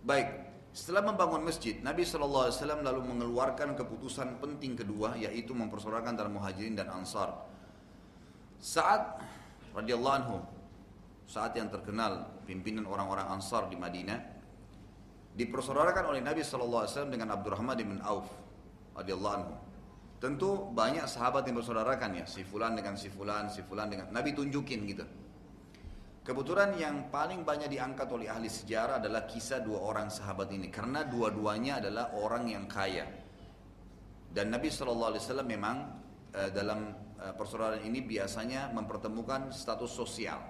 [0.00, 0.45] Baik,
[0.76, 2.52] setelah membangun masjid, Nabi SAW
[2.84, 7.32] lalu mengeluarkan keputusan penting kedua yaitu mempersaudarakan antara muhajirin dan ansar.
[8.60, 9.24] Saat
[9.72, 10.36] radhiyallahu anhu,
[11.24, 14.20] saat yang terkenal pimpinan orang-orang ansar di Madinah,
[15.32, 18.28] dipersaudarakan oleh Nabi SAW dengan Abdurrahman bin Auf
[19.00, 19.56] radhiyallahu anhu.
[20.20, 24.36] Tentu banyak sahabat yang bersaudarakan ya, si fulan dengan si fulan, si fulan dengan Nabi
[24.36, 25.08] tunjukin gitu.
[26.26, 31.06] Kebetulan yang paling banyak diangkat oleh ahli sejarah adalah kisah dua orang sahabat ini karena
[31.06, 33.06] dua-duanya adalah orang yang kaya.
[34.26, 35.14] Dan Nabi SAW
[35.46, 35.86] memang
[36.34, 40.42] e, dalam e, persaudaraan ini biasanya mempertemukan status sosial.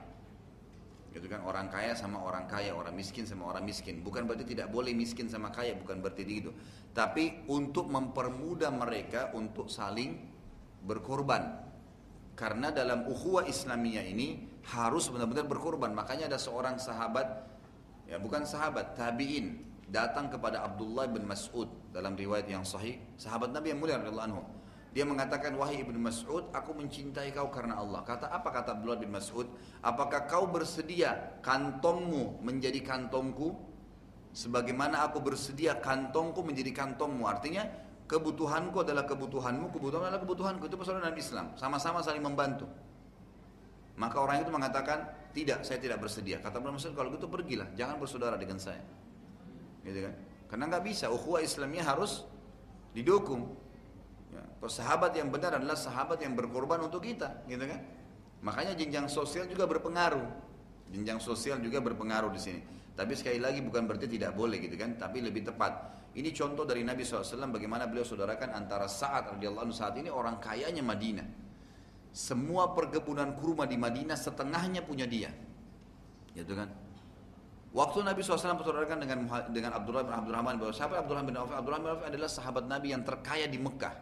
[1.13, 4.01] Gitu kan orang kaya sama orang kaya, orang miskin sama orang miskin.
[4.01, 6.57] Bukan berarti tidak boleh miskin sama kaya, bukan berarti itu.
[6.97, 10.25] Tapi untuk mempermudah mereka untuk saling
[10.89, 11.69] berkorban.
[12.33, 15.95] Karena dalam ukhuwah Islamiyah ini harus benar-benar berkorban.
[15.95, 17.47] Makanya ada seorang sahabat,
[18.11, 23.71] ya bukan sahabat, tabiin datang kepada Abdullah bin Mas'ud dalam riwayat yang sahih, sahabat Nabi
[23.71, 24.43] yang mulia radhiyallahu anhu.
[24.97, 28.01] Dia mengatakan, wahai ibnu Mas'ud, aku mencintai kau karena Allah.
[28.01, 29.45] Kata apa kata Abdullah bin Mas'ud?
[29.85, 33.61] Apakah kau bersedia kantongmu menjadi kantongku?
[34.33, 37.29] Sebagaimana aku bersedia kantongku menjadi kantongmu.
[37.29, 37.69] Artinya,
[38.09, 40.65] kebutuhanku adalah kebutuhanmu, kebutuhan adalah kebutuhanku.
[40.65, 41.53] Itu persaudaraan Islam.
[41.61, 42.65] Sama-sama saling membantu.
[43.97, 46.37] Maka orang itu mengatakan, tidak, saya tidak bersedia.
[46.41, 48.85] Kata Abdullah Mas'ud, kalau gitu pergilah, jangan bersaudara dengan saya.
[49.85, 50.15] Gitu kan?
[50.53, 52.29] Karena nggak bisa, ukhuwah Islamnya harus
[52.93, 53.57] didukung.
[54.33, 57.81] Ya, sahabat yang benar adalah sahabat yang berkorban untuk kita, gitu kan?
[58.45, 60.29] Makanya jenjang sosial juga berpengaruh.
[60.93, 62.61] Jenjang sosial juga berpengaruh di sini.
[62.97, 65.97] Tapi sekali lagi bukan berarti tidak boleh gitu kan, tapi lebih tepat.
[66.17, 70.81] Ini contoh dari Nabi SAW bagaimana beliau saudarakan antara saat radhiyallahu saat ini orang kayanya
[70.81, 71.46] Madinah.
[72.17, 75.29] Semua perkebunan kurma di Madinah setengahnya punya dia.
[76.33, 76.73] Gitu kan?
[77.77, 79.19] Waktu Nabi SAW bersaudarakan dengan
[79.53, 81.53] dengan Abdullah bin Abdurrahman bahwa siapa Abdullah bin Auf?
[81.53, 83.93] Abdullah bin Auf adalah sahabat Nabi yang terkaya di Mekah.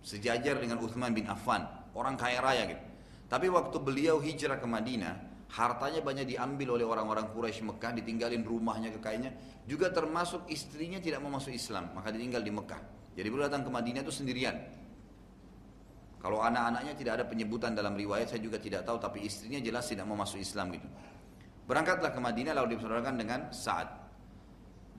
[0.00, 2.80] Sejajar dengan Uthman bin Affan, orang kaya raya gitu.
[3.28, 8.88] Tapi waktu beliau hijrah ke Madinah, hartanya banyak diambil oleh orang-orang Quraisy Mekah, ditinggalin rumahnya
[8.96, 9.36] kekayanya,
[9.68, 12.80] juga termasuk istrinya tidak mau masuk Islam, maka ditinggal di Mekah.
[13.20, 14.56] Jadi beliau datang ke Madinah itu sendirian.
[16.20, 20.04] Kalau anak-anaknya tidak ada penyebutan dalam riwayat, saya juga tidak tahu, tapi istrinya jelas tidak
[20.04, 20.84] mau masuk Islam gitu.
[21.64, 23.88] Berangkatlah ke Madinah lalu dipersaudarakan dengan Sa'ad.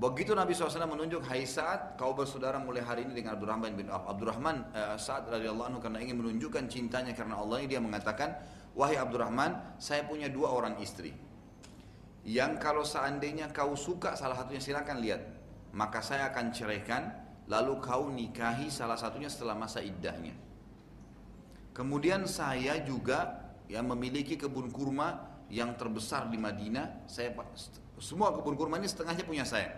[0.02, 4.10] Begitu Nabi SAW menunjuk, Hai Sa'ad, kau bersaudara mulai hari ini dengan Abdurrahman bin Auf.
[4.10, 8.34] Abdurrahman uh, Sa'ad radhiyallahu anhu karena ingin menunjukkan cintanya karena Allah ini dia mengatakan,
[8.74, 11.14] Wahai Abdurrahman, saya punya dua orang istri.
[12.26, 15.22] Yang kalau seandainya kau suka salah satunya silakan lihat.
[15.78, 17.14] Maka saya akan ceraikan,
[17.46, 20.51] lalu kau nikahi salah satunya setelah masa iddahnya.
[21.72, 27.08] Kemudian saya juga yang memiliki kebun kurma yang terbesar di Madinah.
[27.08, 27.32] Saya
[28.00, 29.72] semua kebun kurma ini setengahnya punya saya.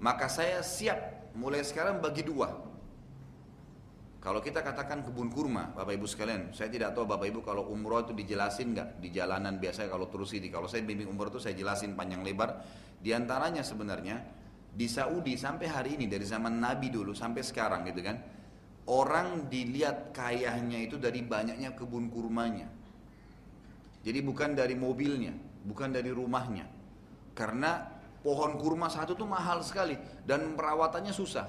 [0.00, 2.74] Maka saya siap mulai sekarang bagi dua
[4.24, 8.08] kalau kita katakan kebun kurma, Bapak Ibu sekalian, saya tidak tahu Bapak Ibu kalau umroh
[8.08, 10.48] itu dijelasin nggak di jalanan biasa kalau terus ini.
[10.48, 12.56] Kalau saya bimbing umroh itu saya jelasin panjang lebar.
[13.04, 14.24] Di antaranya sebenarnya
[14.72, 18.16] di Saudi sampai hari ini dari zaman Nabi dulu sampai sekarang gitu kan,
[18.84, 22.68] orang dilihat kayahnya itu dari banyaknya kebun kurmanya.
[24.04, 25.32] Jadi bukan dari mobilnya,
[25.64, 26.68] bukan dari rumahnya.
[27.32, 27.88] Karena
[28.20, 29.96] pohon kurma satu tuh mahal sekali
[30.28, 31.48] dan perawatannya susah.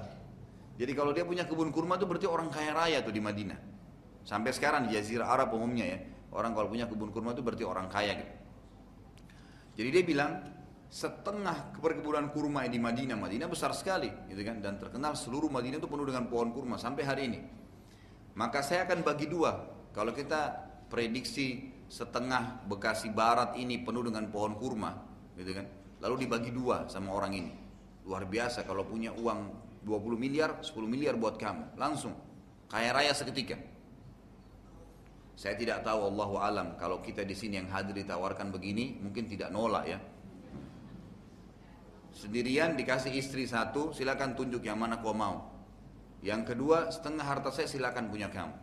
[0.76, 3.60] Jadi kalau dia punya kebun kurma itu berarti orang kaya raya tuh di Madinah.
[4.24, 5.98] Sampai sekarang di Jazirah Arab umumnya ya,
[6.32, 8.34] orang kalau punya kebun kurma itu berarti orang kaya gitu.
[9.76, 10.32] Jadi dia bilang
[10.86, 15.88] setengah perkebunan kurma di Madinah, Madinah besar sekali, gitu kan, dan terkenal seluruh Madinah itu
[15.90, 17.40] penuh dengan pohon kurma sampai hari ini.
[18.36, 19.56] Maka saya akan bagi dua.
[19.90, 20.54] Kalau kita
[20.86, 24.92] prediksi setengah Bekasi Barat ini penuh dengan pohon kurma,
[25.34, 25.66] gitu kan,
[26.02, 27.52] lalu dibagi dua sama orang ini.
[28.06, 31.78] Luar biasa kalau punya uang 20 miliar, 10 miliar buat kamu.
[31.78, 32.14] Langsung.
[32.66, 33.54] Kaya raya seketika.
[35.38, 39.52] Saya tidak tahu Allah alam kalau kita di sini yang hadir ditawarkan begini mungkin tidak
[39.54, 39.98] nolak ya.
[42.16, 45.52] Sendirian dikasih istri satu, silakan tunjuk yang mana kau mau.
[46.24, 48.56] Yang kedua, setengah harta saya silakan punya kamu.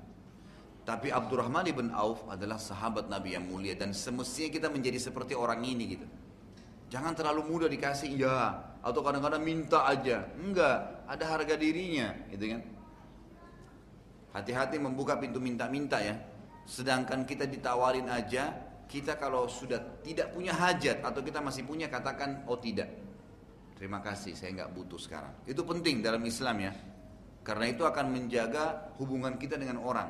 [0.83, 5.61] Tapi Abdurrahman ibn Auf adalah sahabat Nabi yang mulia dan semestinya kita menjadi seperti orang
[5.61, 6.07] ini gitu.
[6.89, 10.27] Jangan terlalu mudah dikasih ya atau kadang-kadang minta aja.
[10.33, 12.61] Enggak, ada harga dirinya, gitu kan.
[14.33, 16.17] Hati-hati membuka pintu minta-minta ya.
[16.65, 18.49] Sedangkan kita ditawarin aja,
[18.89, 23.12] kita kalau sudah tidak punya hajat atau kita masih punya katakan oh tidak.
[23.84, 25.36] Terima kasih, saya nggak butuh sekarang.
[25.43, 26.71] Itu penting dalam Islam ya.
[27.43, 30.07] Karena itu akan menjaga hubungan kita dengan orang.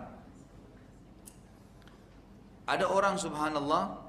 [2.69, 4.03] Ada orang subhanallah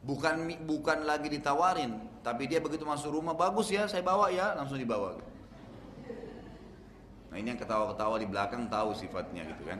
[0.00, 1.92] Bukan bukan lagi ditawarin,
[2.24, 5.20] tapi dia begitu masuk rumah bagus ya, saya bawa ya, langsung dibawa.
[7.28, 9.76] Nah ini yang ketawa-ketawa di belakang tahu sifatnya gitu kan.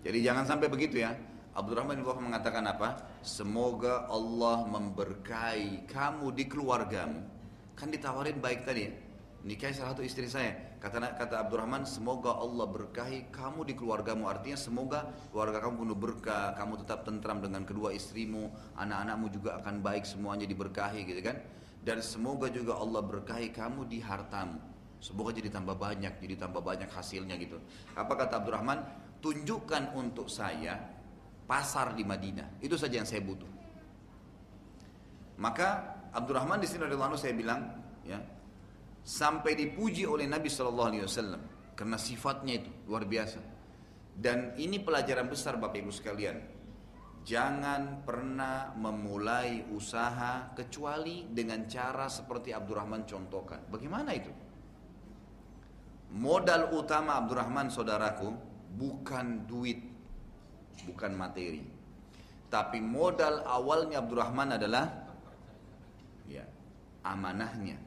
[0.00, 1.12] Jadi jangan sampai begitu ya.
[1.52, 3.20] Abdurrahman bin Auf mengatakan apa?
[3.20, 7.20] Semoga Allah memberkahi kamu di keluargamu.
[7.76, 8.92] Kan ditawarin baik tadi ya.
[9.44, 10.80] Nikahi salah satu istri saya.
[10.80, 14.32] Kata kata Abdurrahman, semoga Allah berkahi kamu di keluargamu.
[14.32, 18.48] Artinya semoga keluarga kamu penuh berkah, kamu tetap tentram dengan kedua istrimu,
[18.80, 21.36] anak-anakmu juga akan baik semuanya diberkahi gitu kan.
[21.84, 24.56] Dan semoga juga Allah berkahi kamu di hartamu.
[25.02, 27.60] Semoga jadi tambah banyak, jadi tambah banyak hasilnya gitu.
[27.92, 28.78] Apa kata Abdurrahman?
[29.18, 31.01] Tunjukkan untuk saya
[31.46, 32.62] pasar di Madinah.
[32.62, 33.50] Itu saja yang saya butuh.
[35.40, 37.60] Maka Abdurrahman di sini radhiyallahu saya bilang,
[38.04, 38.20] ya,
[39.02, 41.42] sampai dipuji oleh Nabi Shallallahu Alaihi Wasallam
[41.74, 43.40] karena sifatnya itu luar biasa.
[44.12, 46.36] Dan ini pelajaran besar Bapak Ibu sekalian.
[47.22, 53.62] Jangan pernah memulai usaha kecuali dengan cara seperti Abdurrahman contohkan.
[53.70, 54.28] Bagaimana itu?
[56.12, 58.36] Modal utama Abdurrahman saudaraku
[58.76, 59.80] bukan duit,
[60.88, 61.62] bukan materi.
[62.52, 65.08] Tapi modal awalnya Abdurrahman adalah
[66.28, 66.44] ya,
[67.00, 67.80] amanahnya,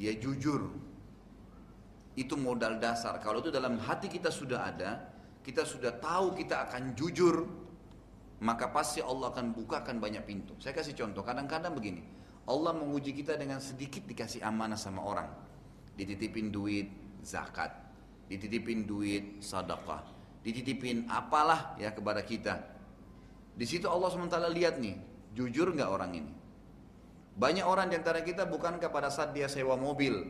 [0.00, 0.72] dia jujur.
[2.16, 3.20] Itu modal dasar.
[3.20, 5.04] Kalau itu dalam hati kita sudah ada,
[5.44, 7.44] kita sudah tahu kita akan jujur,
[8.40, 10.56] maka pasti Allah akan bukakan banyak pintu.
[10.56, 12.00] Saya kasih contoh, kadang-kadang begini,
[12.48, 15.28] Allah menguji kita dengan sedikit dikasih amanah sama orang.
[16.00, 16.88] Dititipin duit,
[17.20, 17.68] zakat.
[18.32, 20.15] Dititipin duit, sadaqah.
[20.46, 22.54] Dititipin apalah ya kepada kita.
[23.58, 24.94] Di situ Allah SWT lihat nih,
[25.34, 26.32] jujur nggak orang ini?
[27.34, 30.22] Banyak orang di antara kita bukan kepada saat dia sewa mobil,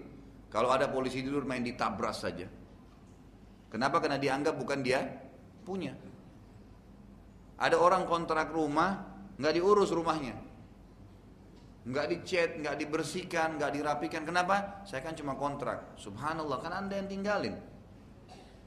[0.49, 2.49] kalau ada polisi dulu main ditabras saja.
[3.69, 4.01] Kenapa?
[4.01, 5.05] Karena dianggap bukan dia
[5.69, 5.93] punya.
[7.61, 9.05] Ada orang kontrak rumah,
[9.37, 10.33] nggak diurus rumahnya,
[11.85, 14.25] nggak dicat, nggak dibersihkan, nggak dirapikan.
[14.25, 14.81] Kenapa?
[14.89, 15.93] Saya kan cuma kontrak.
[16.01, 17.76] Subhanallah, kan anda yang tinggalin.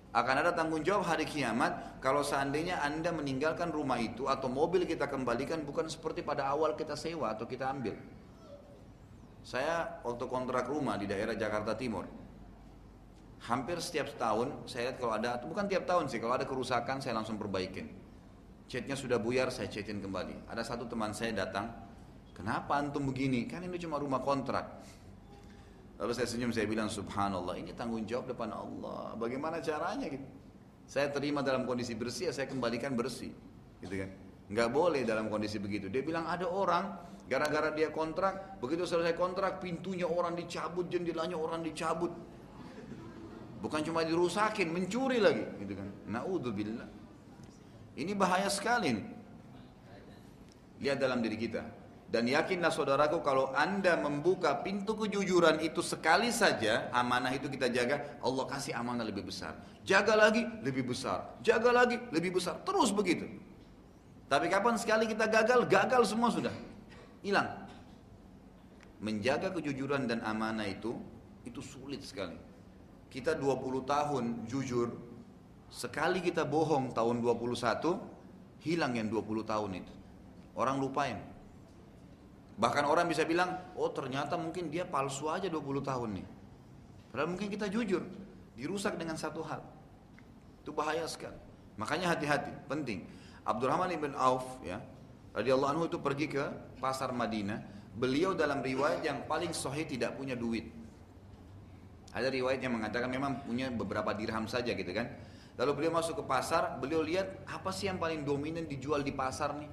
[0.09, 5.05] Akan ada tanggung jawab hari kiamat kalau seandainya anda meninggalkan rumah itu atau mobil kita
[5.05, 7.93] kembalikan bukan seperti pada awal kita sewa atau kita ambil.
[9.45, 12.09] Saya waktu kontrak rumah di daerah Jakarta Timur,
[13.45, 17.13] hampir setiap tahun saya lihat kalau ada bukan tiap tahun sih kalau ada kerusakan saya
[17.13, 17.93] langsung perbaikin.
[18.65, 20.49] Catnya sudah buyar saya catin kembali.
[20.49, 21.69] Ada satu teman saya datang
[22.33, 23.45] kenapa antum begini?
[23.45, 24.81] Kan ini cuma rumah kontrak
[25.99, 30.25] lalu saya senyum saya bilang subhanallah ini tanggung jawab depan Allah bagaimana caranya gitu
[30.89, 33.29] saya terima dalam kondisi bersih ya saya kembalikan bersih
[33.83, 34.09] gitu kan
[34.49, 36.97] nggak boleh dalam kondisi begitu dia bilang ada orang
[37.29, 42.09] gara-gara dia kontrak begitu selesai kontrak pintunya orang dicabut jendelanya orang dicabut
[43.59, 45.87] Bukan cuma dirusakin, mencuri lagi, gitu kan.
[46.07, 46.87] Naudzubillah.
[47.99, 49.05] Ini bahaya sekali nih.
[50.79, 51.59] Lihat dalam diri kita.
[52.09, 58.01] Dan yakinlah saudaraku kalau anda membuka pintu kejujuran itu sekali saja Amanah itu kita jaga
[58.25, 59.53] Allah kasih amanah lebih besar.
[59.85, 61.37] Jaga lagi lebih besar.
[61.45, 62.57] Jaga lagi lebih besar.
[62.65, 63.29] Terus begitu.
[64.25, 65.69] Tapi kapan sekali kita gagal?
[65.69, 66.53] Gagal semua sudah.
[67.21, 67.45] Hilang.
[68.97, 70.97] Menjaga kejujuran dan amanah itu
[71.47, 72.35] Itu sulit sekali.
[73.09, 74.91] Kita 20 tahun jujur,
[75.71, 77.97] sekali kita bohong tahun 21,
[78.61, 79.93] hilang yang 20 tahun itu.
[80.53, 81.17] Orang lupain.
[82.59, 86.27] Bahkan orang bisa bilang, oh ternyata mungkin dia palsu aja 20 tahun nih.
[87.09, 88.03] Padahal mungkin kita jujur,
[88.59, 89.63] dirusak dengan satu hal.
[90.59, 91.39] Itu bahaya sekali.
[91.79, 93.07] Makanya hati-hati, penting.
[93.47, 94.83] Abdurrahman ibn Auf ya,
[95.31, 96.43] radhiyallahu anhu itu pergi ke
[96.83, 97.63] pasar Madinah.
[97.95, 100.67] Beliau dalam riwayat yang paling sahih tidak punya duit.
[102.11, 105.07] Ada riwayat yang mengatakan memang punya beberapa dirham saja gitu kan.
[105.55, 109.55] Lalu beliau masuk ke pasar, beliau lihat apa sih yang paling dominan dijual di pasar
[109.55, 109.71] nih.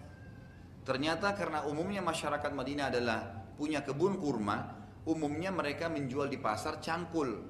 [0.87, 3.19] Ternyata karena umumnya masyarakat Madinah adalah
[3.59, 7.43] punya kebun kurma, umumnya mereka menjual di pasar cangkul.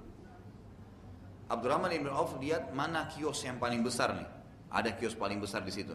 [1.53, 4.29] Abdurrahman ibn Auf lihat mana kios yang paling besar nih.
[4.73, 5.93] Ada kios paling besar di situ.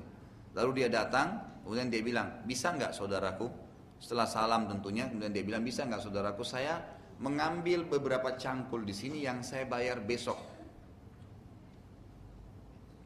[0.53, 3.49] Lalu dia datang, kemudian dia bilang, bisa nggak saudaraku?
[3.97, 6.77] Setelah salam tentunya, kemudian dia bilang, bisa nggak saudaraku saya
[7.17, 10.37] mengambil beberapa cangkul di sini yang saya bayar besok.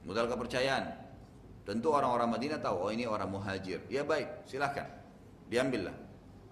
[0.03, 1.04] Modal kepercayaan.
[1.65, 3.81] Tentu orang-orang Madinah tahu, oh ini orang muhajir.
[3.89, 4.85] Ya baik, silahkan.
[5.49, 5.97] Diambillah.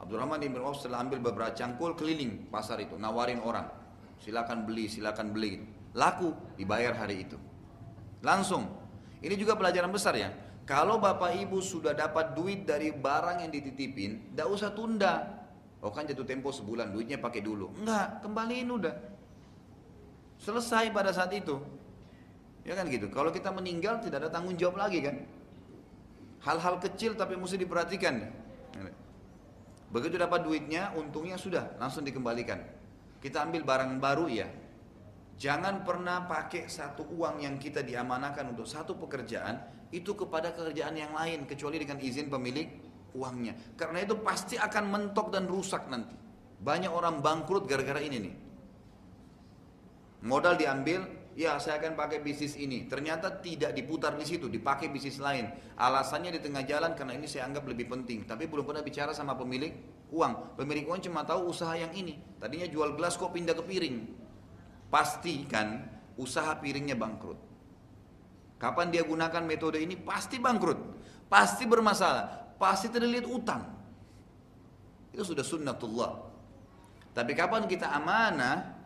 [0.02, 3.70] Abdurrahman bin Auf setelah ambil beberapa cangkul keliling pasar itu, nawarin orang.
[4.18, 5.62] Silakan beli, silakan beli.
[5.94, 7.38] Laku, dibayar hari itu.
[8.26, 8.66] Langsung.
[9.22, 10.34] Ini juga pelajaran besar ya.
[10.66, 15.44] Kalau bapak ibu sudah dapat duit dari barang yang dititipin, tidak usah tunda.
[15.84, 17.76] Oh kan jatuh tempo sebulan, duitnya pakai dulu.
[17.84, 18.96] Enggak, kembaliin udah.
[20.40, 21.60] Selesai pada saat itu.
[22.64, 23.12] Ya kan gitu.
[23.12, 25.16] Kalau kita meninggal tidak ada tanggung jawab lagi kan.
[26.44, 28.44] Hal-hal kecil tapi mesti diperhatikan.
[29.94, 32.58] Begitu dapat duitnya, untungnya sudah langsung dikembalikan.
[33.22, 34.50] Kita ambil barang baru ya.
[35.38, 39.62] Jangan pernah pakai satu uang yang kita diamanakan untuk satu pekerjaan
[39.94, 42.66] itu kepada kerjaan yang lain kecuali dengan izin pemilik
[43.14, 43.54] uangnya.
[43.78, 46.18] Karena itu pasti akan mentok dan rusak nanti.
[46.58, 48.36] Banyak orang bangkrut gara-gara ini nih.
[50.26, 52.86] Modal diambil, ya saya akan pakai bisnis ini.
[52.86, 55.50] Ternyata tidak diputar di situ, dipakai bisnis lain.
[55.78, 58.26] Alasannya di tengah jalan karena ini saya anggap lebih penting.
[58.26, 59.74] Tapi belum pernah bicara sama pemilik
[60.14, 60.58] uang.
[60.58, 62.20] Pemilik uang cuma tahu usaha yang ini.
[62.38, 63.98] Tadinya jual gelas kok pindah ke piring.
[64.88, 67.40] Pastikan usaha piringnya bangkrut.
[68.62, 70.80] Kapan dia gunakan metode ini pasti bangkrut.
[71.28, 73.68] Pasti bermasalah pasti terlihat utang.
[75.12, 76.32] Itu sudah sunnatullah.
[77.14, 78.83] Tapi kapan kita amanah,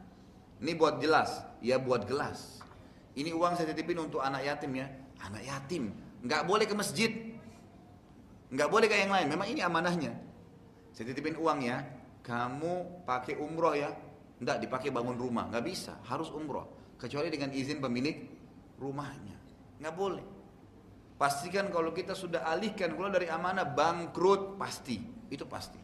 [0.58, 2.62] ini buat jelas, ya buat gelas.
[3.18, 4.88] Ini uang saya titipin untuk anak yatim ya,
[5.22, 5.90] anak yatim.
[6.22, 7.12] Nggak boleh ke masjid,
[8.54, 9.28] nggak boleh kayak yang lain.
[9.30, 10.14] Memang ini amanahnya.
[10.94, 11.82] Saya titipin uang ya,
[12.26, 13.94] kamu pakai umroh ya,
[14.42, 16.96] nggak dipakai bangun rumah, nggak bisa, harus umroh.
[16.98, 18.18] Kecuali dengan izin pemilik
[18.82, 19.38] rumahnya,
[19.82, 20.26] nggak boleh.
[21.18, 25.02] Pastikan kalau kita sudah alihkan keluar dari amanah bangkrut pasti,
[25.34, 25.82] itu pasti.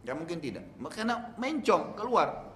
[0.00, 0.64] Gak mungkin tidak.
[0.88, 2.49] Karena mencong keluar.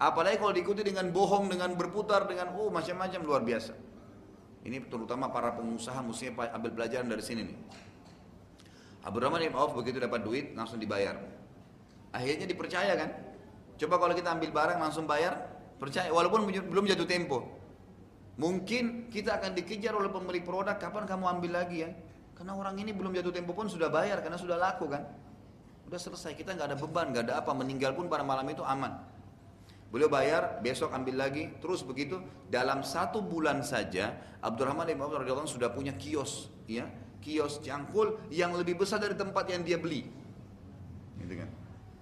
[0.00, 3.76] Apalagi kalau diikuti dengan bohong, dengan berputar, dengan oh macam-macam luar biasa.
[4.64, 7.56] Ini terutama para pengusaha mestinya ambil pelajaran dari sini nih.
[9.04, 11.20] Abdurrahman bin Auf begitu dapat duit langsung dibayar.
[12.16, 13.12] Akhirnya dipercaya kan?
[13.76, 15.36] Coba kalau kita ambil barang langsung bayar,
[15.76, 17.44] percaya walaupun belum jatuh tempo.
[18.40, 21.92] Mungkin kita akan dikejar oleh pemilik produk, kapan kamu ambil lagi ya?
[22.36, 25.04] Karena orang ini belum jatuh tempo pun sudah bayar karena sudah laku kan?
[25.88, 29.09] Udah selesai, kita nggak ada beban, nggak ada apa, meninggal pun pada malam itu aman.
[29.90, 32.22] Beliau bayar, besok ambil lagi, terus begitu.
[32.46, 36.86] Dalam satu bulan saja, Abdurrahman bin Auf radhiyallahu sudah punya kios, ya,
[37.18, 40.06] kios cangkul yang lebih besar dari tempat yang dia beli.
[41.18, 41.50] Gitu kan.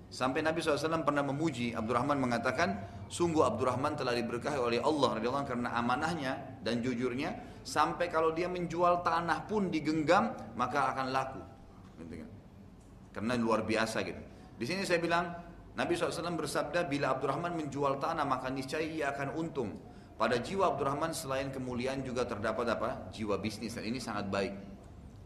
[0.09, 2.77] Sampai Nabi SAW pernah memuji Abdurrahman mengatakan,
[3.09, 9.01] sungguh Abdurrahman telah diberkahi oleh Allah radhiyallahu karena amanahnya dan jujurnya, sampai kalau dia menjual
[9.01, 11.41] tanah pun digenggam maka akan laku.
[12.05, 12.31] Gitu kan.
[13.17, 14.21] Karena luar biasa gitu.
[14.61, 15.29] Di sini saya bilang
[15.79, 19.79] Nabi SAW bersabda, bila Abdurrahman menjual tanah maka niscaya ia akan untung.
[20.19, 23.15] Pada jiwa Abdurrahman selain kemuliaan juga terdapat apa?
[23.15, 24.59] Jiwa bisnis dan ini sangat baik.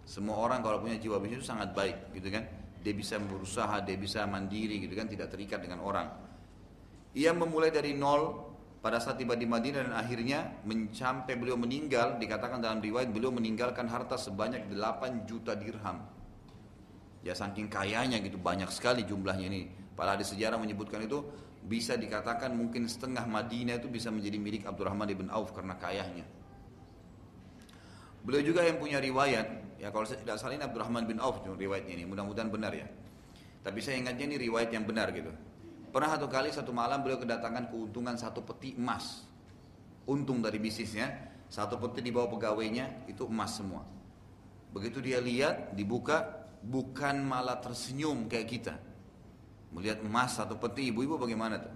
[0.04, 2.44] Semua orang kalau punya jiwa bisnis itu sangat baik, gitu kan?
[2.84, 5.08] Dia bisa berusaha, dia bisa mandiri, gitu kan?
[5.08, 6.12] Tidak terikat dengan orang.
[7.16, 8.52] Ia memulai dari nol
[8.84, 10.60] pada saat tiba di Madinah dan akhirnya
[10.92, 16.04] sampai beliau meninggal dikatakan dalam riwayat beliau meninggalkan harta sebanyak 8 juta dirham.
[17.24, 21.20] Ya saking kayanya gitu banyak sekali jumlahnya ini Padahal di sejarah menyebutkan itu
[21.62, 26.26] bisa dikatakan mungkin setengah Madinah itu bisa menjadi milik Abdurrahman ibn Auf karena kayahnya.
[28.22, 31.94] Beliau juga yang punya riwayat, ya kalau saya tidak salah ini Abdurrahman bin Auf riwayatnya
[31.98, 32.86] ini, mudah-mudahan benar ya.
[33.62, 35.30] Tapi saya ingatnya ini riwayat yang benar gitu.
[35.92, 39.26] Pernah satu kali satu malam beliau kedatangan keuntungan satu peti emas.
[40.06, 41.14] Untung dari bisnisnya,
[41.46, 43.86] satu peti di bawah pegawainya itu emas semua.
[44.74, 48.74] Begitu dia lihat, dibuka, bukan malah tersenyum kayak kita
[49.72, 51.74] Melihat emas satu peti ibu-ibu bagaimana tuh?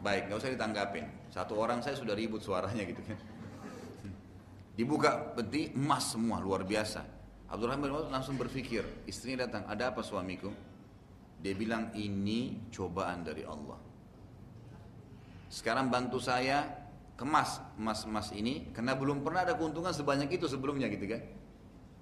[0.00, 1.04] Baik, nggak usah ditanggapin.
[1.28, 3.18] Satu orang saya sudah ribut suaranya gitu kan.
[4.76, 7.04] Dibuka peti emas semua luar biasa.
[7.46, 10.50] Abdurrahman bin Auf langsung berpikir, istrinya datang, ada apa suamiku?
[11.38, 13.78] Dia bilang ini cobaan dari Allah.
[15.46, 16.66] Sekarang bantu saya
[17.16, 21.22] kemas emas-emas ini karena belum pernah ada keuntungan sebanyak itu sebelumnya gitu kan.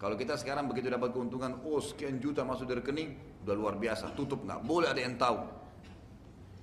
[0.04, 4.12] Kalau kita sekarang begitu dapat keuntungan, oh sekian juta masuk dari rekening, udah luar biasa,
[4.12, 5.40] tutup nggak boleh ada yang tahu.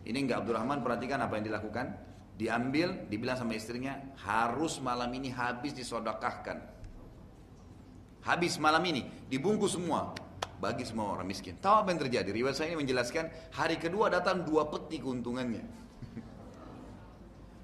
[0.06, 1.90] Ini nggak Abdurrahman perhatikan apa yang dilakukan.
[2.38, 6.62] Diambil, dibilang sama istrinya, harus malam ini habis disodakahkan.
[8.22, 10.14] Habis malam ini, dibungkus semua.
[10.62, 11.58] Bagi semua orang miskin.
[11.58, 12.30] Tahu apa yang terjadi?
[12.30, 15.66] Riwayat saya ini menjelaskan, hari kedua datang dua peti keuntungannya.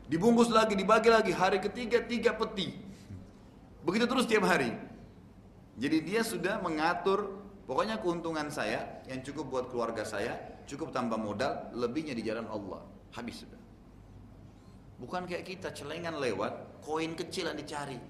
[0.09, 1.29] Dibungkus lagi, dibagi lagi.
[1.37, 2.73] Hari ketiga, tiga peti.
[3.85, 4.96] Begitu terus tiap hari.
[5.77, 7.37] Jadi dia sudah mengatur
[7.69, 10.33] pokoknya keuntungan saya yang cukup buat keluarga saya,
[10.65, 12.81] cukup tambah modal, lebihnya di jalan Allah.
[13.13, 13.61] Habis sudah.
[14.97, 18.01] Bukan kayak kita celengan lewat, koin kecil yang dicari.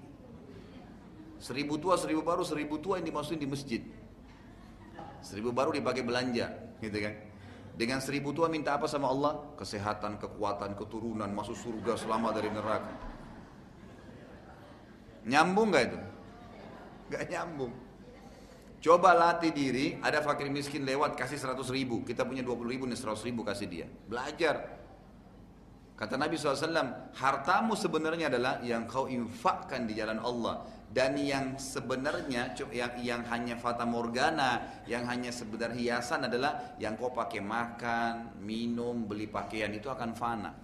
[1.36, 3.82] Seribu tua, seribu baru, seribu tua yang dimasukin di masjid.
[5.20, 6.48] Seribu baru dipakai belanja,
[6.80, 7.14] gitu kan.
[7.78, 9.38] Dengan seribu tua minta apa sama Allah?
[9.54, 12.90] Kesehatan, kekuatan, keturunan, masuk surga selama dari neraka.
[15.28, 16.00] Nyambung gak itu?
[17.08, 17.72] Gak nyambung.
[18.78, 22.94] Coba latih diri, ada fakir miskin lewat kasih 100 ribu, kita punya 20 ribu nih
[22.94, 23.86] 100 ribu kasih dia.
[24.06, 24.78] Belajar.
[25.98, 30.62] Kata Nabi SAW, hartamu sebenarnya adalah yang kau infakkan di jalan Allah.
[30.88, 37.10] Dan yang sebenarnya, yang, yang hanya fata morgana, yang hanya sebenarnya hiasan adalah yang kau
[37.10, 40.54] pakai makan, minum, beli pakaian, itu akan fana.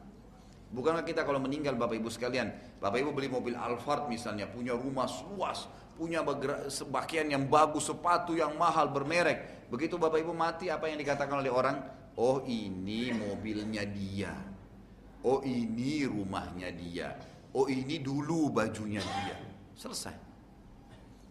[0.70, 5.10] Bukankah kita kalau meninggal Bapak Ibu sekalian, Bapak Ibu beli mobil Alphard misalnya, punya rumah
[5.34, 6.26] luas, punya
[6.90, 9.66] pakaian yang bagus, sepatu yang mahal bermerek.
[9.70, 11.76] Begitu Bapak Ibu mati apa yang dikatakan oleh orang?
[12.18, 14.34] Oh ini mobilnya dia.
[15.24, 17.14] Oh ini rumahnya dia.
[17.54, 19.38] Oh ini dulu bajunya dia.
[19.74, 20.14] Selesai.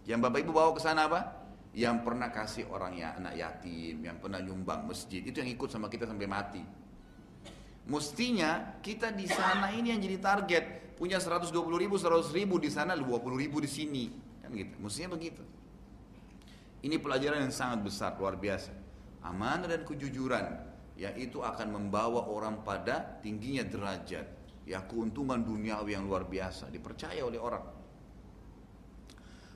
[0.08, 1.22] Yang Bapak Ibu bawa ke sana apa?
[1.74, 5.90] Yang pernah kasih orang ya anak yatim, yang pernah nyumbang masjid, itu yang ikut sama
[5.90, 6.64] kita sampai mati.
[7.84, 10.66] Mestinya kita di sana ini yang jadi target.
[10.94, 14.06] Punya 120 ribu, 100 ribu di sana, 20 ribu di sini
[14.52, 14.76] gitu.
[14.84, 15.44] Mestinya begitu.
[16.84, 18.76] Ini pelajaran yang sangat besar, luar biasa.
[19.24, 20.60] Amanah dan kejujuran,
[21.00, 24.28] yaitu akan membawa orang pada tingginya derajat.
[24.68, 27.64] Ya keuntungan duniawi yang luar biasa, dipercaya oleh orang.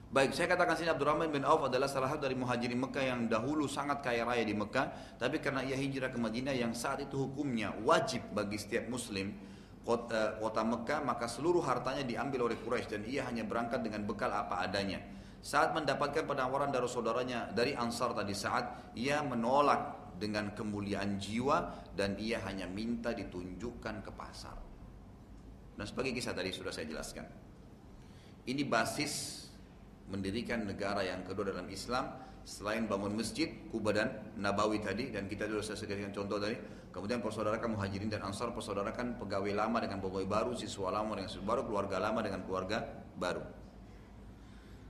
[0.07, 3.68] Baik, saya katakan sini Abdurrahman bin Auf adalah salah satu dari muhajirin Mekah yang dahulu
[3.68, 7.76] sangat kaya raya di Mekah, tapi karena ia hijrah ke Madinah yang saat itu hukumnya
[7.84, 9.35] wajib bagi setiap muslim
[9.88, 14.27] kota, kota Mekah maka seluruh hartanya diambil oleh Quraisy dan ia hanya berangkat dengan bekal
[14.35, 14.99] apa adanya.
[15.39, 22.19] Saat mendapatkan penawaran dari saudaranya dari Ansar tadi saat ia menolak dengan kemuliaan jiwa dan
[22.19, 24.59] ia hanya minta ditunjukkan ke pasar.
[25.77, 27.23] Dan sebagai kisah tadi sudah saya jelaskan.
[28.43, 29.45] Ini basis
[30.11, 35.52] mendirikan negara yang kedua dalam Islam selain bangun masjid, Kuba dan Nabawi tadi dan kita
[35.52, 36.56] sudah saya sebutkan contoh tadi.
[36.95, 41.44] Kemudian persaudarakan muhajirin dan ansar persaudarakan pegawai lama dengan pegawai baru, siswa lama dengan siswa
[41.44, 42.88] baru, keluarga lama dengan keluarga
[43.19, 43.44] baru.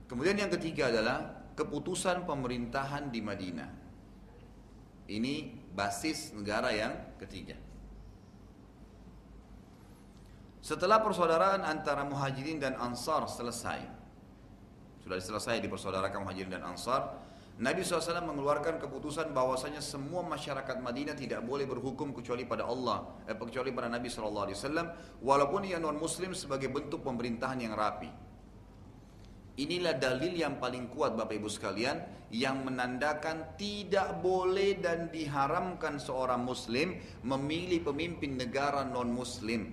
[0.06, 3.70] Kemudian yang ketiga adalah keputusan pemerintahan di Madinah.
[5.10, 5.34] Ini
[5.74, 7.58] basis negara yang ketiga.
[10.62, 13.82] Setelah persaudaraan antara muhajirin dan ansar selesai,
[15.02, 17.28] sudah selesai dipersaudarakan muhajirin dan ansar,
[17.58, 23.34] Nabi SAW mengeluarkan keputusan bahwasanya semua masyarakat Madinah tidak boleh berhukum kecuali pada Allah, eh,
[23.34, 28.06] kecuali pada Nabi SAW, walaupun ia non Muslim sebagai bentuk pemerintahan yang rapi.
[29.58, 31.98] Inilah dalil yang paling kuat Bapak Ibu sekalian
[32.30, 36.94] yang menandakan tidak boleh dan diharamkan seorang Muslim
[37.26, 39.66] memilih pemimpin negara non Muslim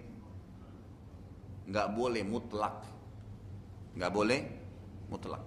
[1.69, 2.81] nggak boleh mutlak.
[3.93, 4.39] Nggak boleh
[5.05, 5.45] mutlak.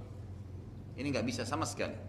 [0.94, 2.07] Ini nggak bisa sama sekali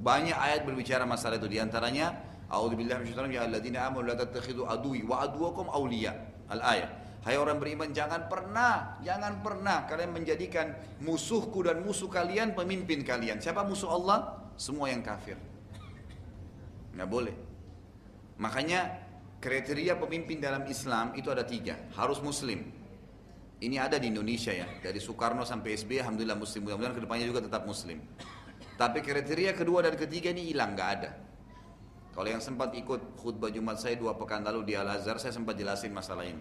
[0.00, 1.48] banyak ayat berbicara masalah itu.
[1.48, 2.14] Di antaranya
[2.46, 3.42] A'udzubillahi minasyaitonir rajim.
[3.42, 6.14] Alladzina amanu la tattakhidhu aduwi wa aduwakum awliya.
[6.46, 6.90] Al ayat
[7.26, 13.42] Hai orang beriman jangan pernah jangan pernah kalian menjadikan musuhku dan musuh kalian pemimpin kalian.
[13.42, 14.46] Siapa musuh Allah?
[14.54, 15.34] Semua yang kafir.
[16.94, 17.34] Nggak boleh.
[18.38, 19.02] Makanya
[19.42, 21.74] kriteria pemimpin dalam Islam itu ada tiga.
[21.98, 22.62] Harus muslim.
[23.58, 26.68] Ini ada di Indonesia ya, dari Soekarno sampai SBY, alhamdulillah muslim.
[26.68, 28.04] Mudah-mudahan ke depannya juga tetap muslim.
[28.76, 31.10] Tapi kriteria kedua dan ketiga ini hilang, nggak ada.
[32.12, 35.56] Kalau yang sempat ikut khutbah Jumat saya dua pekan lalu di Al Azhar, saya sempat
[35.56, 36.40] jelasin masalah ini.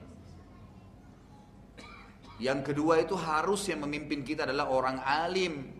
[2.40, 5.72] Yang kedua itu harus yang memimpin kita adalah orang alim.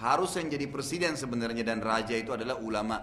[0.00, 2.96] Harus yang jadi presiden sebenarnya dan raja itu adalah ulama.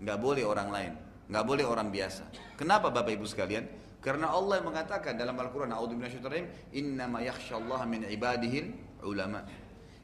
[0.00, 0.92] Nggak boleh orang lain,
[1.28, 2.28] nggak boleh orang biasa.
[2.56, 3.64] Kenapa Bapak Ibu sekalian?
[4.00, 5.76] Karena Allah yang mengatakan dalam Al-Quran,
[6.72, 8.72] Innama yakhshallaha min ibadihil
[9.04, 9.44] ulama.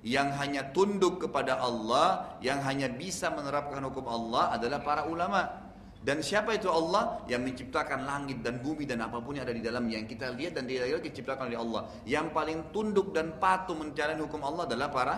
[0.07, 5.67] Yang hanya tunduk kepada Allah, yang hanya bisa menerapkan hukum Allah adalah para ulama.
[5.99, 7.27] Dan siapa itu Allah?
[7.27, 10.55] Yang menciptakan langit dan bumi dan apa pun yang ada di dalam yang kita lihat
[10.55, 11.83] dan tidak lihat diciptakan oleh Allah.
[12.07, 15.15] Yang paling tunduk dan patuh menjalani hukum Allah adalah para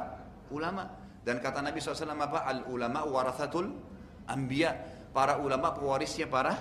[0.49, 0.89] ulama.
[1.21, 2.49] Dan kata Nabi SAW apa?
[2.49, 3.69] Al ulama warathatul
[4.25, 4.73] anbiya.
[5.13, 6.57] Para ulama pewarisnya para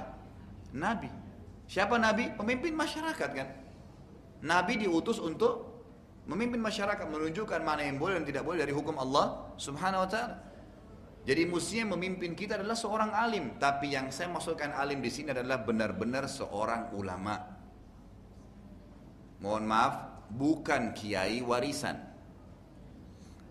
[0.76, 1.08] nabi.
[1.68, 2.36] Siapa Nabi?
[2.36, 3.48] Pemimpin masyarakat kan.
[4.44, 5.77] Nabi diutus untuk
[6.28, 10.36] memimpin masyarakat, menunjukkan mana yang boleh dan tidak boleh dari hukum Allah Subhanahu wa taala.
[11.28, 15.60] Jadi mestinya memimpin kita adalah seorang alim, tapi yang saya maksudkan alim di sini adalah
[15.60, 17.36] benar-benar seorang ulama.
[19.44, 19.94] Mohon maaf,
[20.32, 22.00] bukan kiai warisan.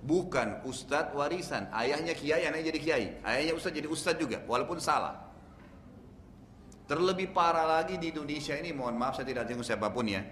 [0.01, 1.69] Bukan ustadz warisan.
[1.69, 3.07] Ayahnya kiai, anaknya jadi kiai.
[3.20, 5.28] Ayahnya ustadz jadi ustadz juga, walaupun salah.
[6.89, 10.24] Terlebih parah lagi di Indonesia ini, mohon maaf saya tidak tengok siapa pun ya.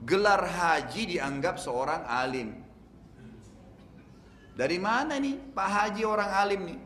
[0.00, 2.56] Gelar haji dianggap seorang alim.
[4.56, 6.80] Dari mana nih Pak Haji orang alim nih?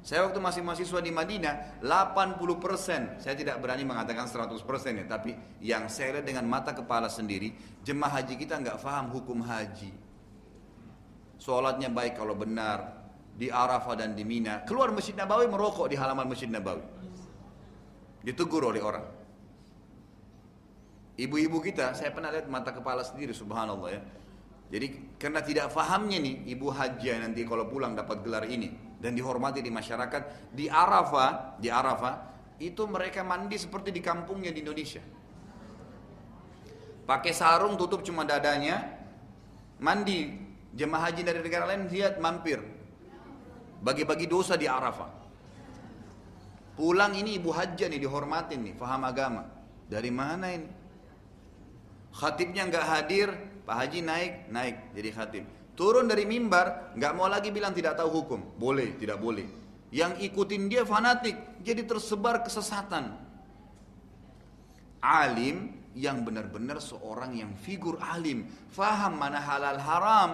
[0.00, 4.56] Saya waktu masih mahasiswa di Madinah, 80%, saya tidak berani mengatakan 100%
[4.96, 7.52] ya, tapi yang saya lihat dengan mata kepala sendiri,
[7.84, 9.92] jemaah haji kita nggak paham hukum haji.
[11.36, 13.00] Sholatnya baik kalau benar,
[13.36, 14.64] di Arafah dan di Mina.
[14.64, 16.84] Keluar Masjid Nabawi merokok di halaman Masjid Nabawi.
[18.24, 19.19] Ditegur oleh orang.
[21.20, 24.00] Ibu-ibu kita, saya pernah lihat mata kepala sendiri, subhanallah ya.
[24.70, 28.70] Jadi karena tidak fahamnya nih ibu haji nanti kalau pulang dapat gelar ini
[29.02, 32.14] dan dihormati di masyarakat di Arafah, di Arafah
[32.62, 35.02] itu mereka mandi seperti di kampungnya di Indonesia.
[37.04, 38.80] Pakai sarung tutup cuma dadanya,
[39.82, 40.38] mandi
[40.72, 42.62] jemaah haji dari negara lain lihat mampir
[43.82, 45.18] bagi-bagi dosa di Arafah.
[46.78, 49.44] Pulang ini ibu hajjah nih dihormatin nih, faham agama.
[49.90, 50.79] Dari mana ini?
[52.20, 53.32] Khatibnya nggak hadir,
[53.64, 55.44] Pak Haji naik, naik jadi khatib.
[55.72, 58.60] Turun dari mimbar, nggak mau lagi bilang tidak tahu hukum.
[58.60, 59.48] Boleh, tidak boleh.
[59.88, 61.32] Yang ikutin dia fanatik,
[61.64, 63.16] jadi tersebar kesesatan.
[65.00, 70.30] Alim yang benar-benar seorang yang figur alim, faham mana halal haram.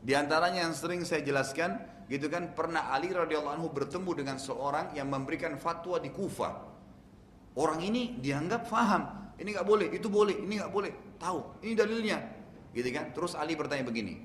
[0.00, 1.76] Di antaranya yang sering saya jelaskan,
[2.08, 6.72] gitu kan pernah Ali radhiyallahu anhu bertemu dengan seorang yang memberikan fatwa di Kufa.
[7.52, 12.18] Orang ini dianggap faham, ini nggak boleh, itu boleh, ini nggak boleh, tahu, ini dalilnya,
[12.70, 13.10] gitu kan?
[13.10, 14.22] Terus Ali bertanya begini,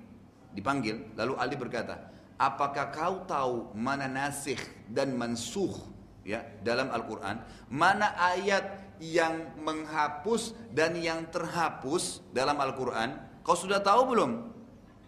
[0.53, 5.73] dipanggil, lalu Ali berkata, apakah kau tahu mana nasikh dan mansuh
[6.21, 13.17] ya dalam Al-Quran, mana ayat yang menghapus dan yang terhapus dalam Al-Quran?
[13.41, 14.31] Kau sudah tahu belum?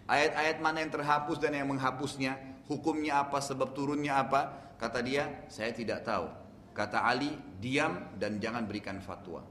[0.10, 2.50] Ayat-ayat mana yang terhapus dan yang menghapusnya?
[2.70, 4.72] hukumnya apa, sebab turunnya apa?
[4.78, 6.30] Kata dia, saya tidak tahu.
[6.72, 9.44] Kata Ali, diam dan jangan berikan fatwa.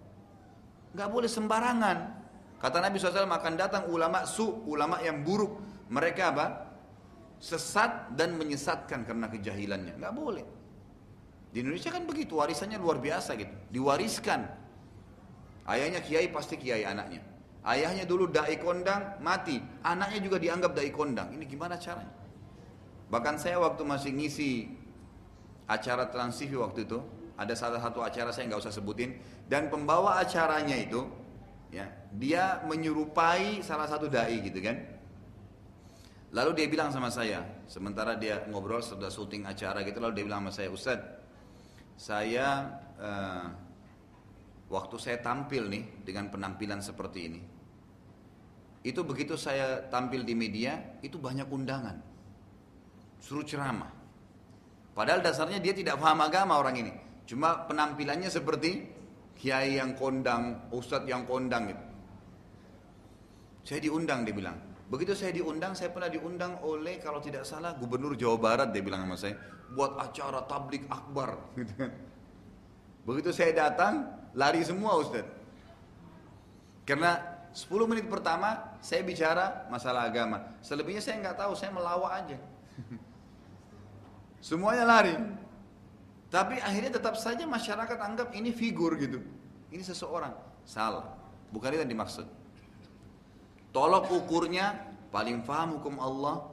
[0.94, 1.98] Gak boleh sembarangan.
[2.58, 5.60] Kata Nabi SAW akan datang ulama su, ulama yang buruk.
[5.88, 6.46] Mereka apa?
[7.38, 9.94] Sesat dan menyesatkan karena kejahilannya.
[10.00, 10.46] Gak boleh.
[11.48, 13.54] Di Indonesia kan begitu, warisannya luar biasa gitu.
[13.72, 14.44] Diwariskan.
[15.68, 17.24] Ayahnya kiai pasti kiai anaknya.
[17.64, 19.60] Ayahnya dulu dai kondang, mati.
[19.84, 21.32] Anaknya juga dianggap dai kondang.
[21.32, 22.12] Ini gimana caranya?
[23.08, 24.68] Bahkan saya waktu masih ngisi
[25.68, 27.00] acara Trans TV waktu itu,
[27.38, 29.14] ada salah satu acara saya nggak usah sebutin.
[29.46, 31.06] Dan pembawa acaranya itu
[31.70, 34.76] ya dia menyerupai salah satu dai gitu kan.
[36.34, 40.40] Lalu dia bilang sama saya sementara dia ngobrol sudah syuting acara gitu lalu dia bilang
[40.48, 41.00] sama saya Ustad
[42.00, 42.64] saya
[42.96, 43.46] uh,
[44.72, 47.40] waktu saya tampil nih dengan penampilan seperti ini
[48.88, 51.96] itu begitu saya tampil di media itu banyak undangan
[53.18, 53.92] suruh ceramah.
[54.96, 56.92] Padahal dasarnya dia tidak paham agama orang ini
[57.28, 58.88] Cuma penampilannya seperti
[59.36, 61.84] kiai yang kondang, ustadz yang kondang gitu.
[63.68, 64.56] Saya diundang dia bilang.
[64.88, 69.04] Begitu saya diundang, saya pernah diundang oleh kalau tidak salah gubernur Jawa Barat dia bilang
[69.04, 69.36] sama saya,
[69.76, 71.76] buat acara tablik akbar gitu.
[73.12, 75.28] Begitu saya datang, lari semua ustadz.
[76.88, 77.20] Karena
[77.52, 80.56] 10 menit pertama saya bicara masalah agama.
[80.64, 82.40] Selebihnya saya nggak tahu, saya melawak aja.
[84.48, 85.12] Semuanya lari.
[86.28, 89.24] Tapi akhirnya tetap saja masyarakat anggap ini figur gitu.
[89.72, 90.32] Ini seseorang.
[90.68, 91.08] Salah.
[91.48, 92.28] Bukan itu yang dimaksud.
[93.72, 94.76] Tolok ukurnya
[95.08, 96.44] paling paham hukum Allah,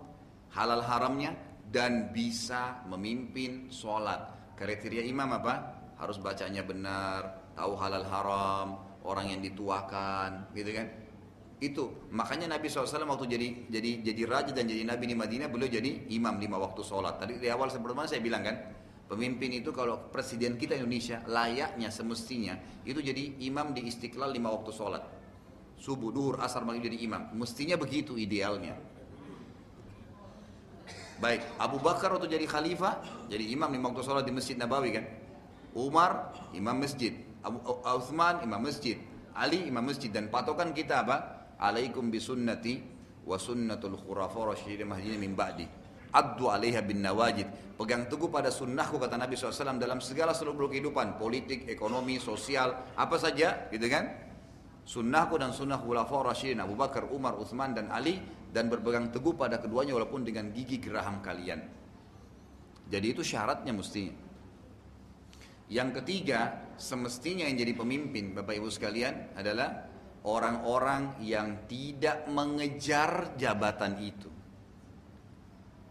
[0.56, 1.36] halal haramnya,
[1.68, 4.32] dan bisa memimpin sholat.
[4.56, 5.76] Kriteria imam apa?
[6.00, 8.68] Harus bacanya benar, tahu halal haram,
[9.04, 10.88] orang yang dituakan, gitu kan?
[11.60, 15.72] Itu makanya Nabi SAW waktu jadi jadi jadi raja dan jadi nabi di Madinah beliau
[15.72, 17.16] jadi imam lima waktu sholat.
[17.16, 18.56] Tadi di awal sebelumnya saya bilang kan,
[19.06, 24.73] Pemimpin itu kalau presiden kita Indonesia layaknya semestinya itu jadi imam di istiqlal lima waktu
[24.73, 25.03] sholat.
[25.77, 27.38] Subuh, duhur, asar, maghrib jadi imam.
[27.38, 28.73] Mestinya begitu idealnya.
[31.22, 35.06] Baik, Abu Bakar waktu jadi khalifah, jadi imam lima waktu sholat di Masjid Nabawi kan.
[35.77, 37.14] Umar, imam masjid.
[37.45, 38.98] Abu Uthman, imam masjid.
[39.38, 40.10] Ali, imam masjid.
[40.10, 41.18] Dan patokan kita apa?
[41.61, 42.82] Alaikum bisunnati
[43.22, 45.85] wa sunnatul khurafa rasyidin mahdina min ba'di
[46.16, 47.76] addu alaiha bin nawajid.
[47.76, 53.20] Pegang teguh pada sunnahku kata Nabi SAW dalam segala seluruh kehidupan politik, ekonomi, sosial apa
[53.20, 54.08] saja gitu kan?
[54.88, 58.24] Sunnahku dan sunnah khulafa rasyidin Abu Bakar, Umar, Uthman dan Ali
[58.56, 61.60] dan berpegang teguh pada keduanya walaupun dengan gigi geraham kalian.
[62.88, 64.26] Jadi itu syaratnya mestinya
[65.66, 69.90] yang ketiga semestinya yang jadi pemimpin Bapak Ibu sekalian adalah
[70.22, 74.30] orang-orang yang tidak mengejar jabatan itu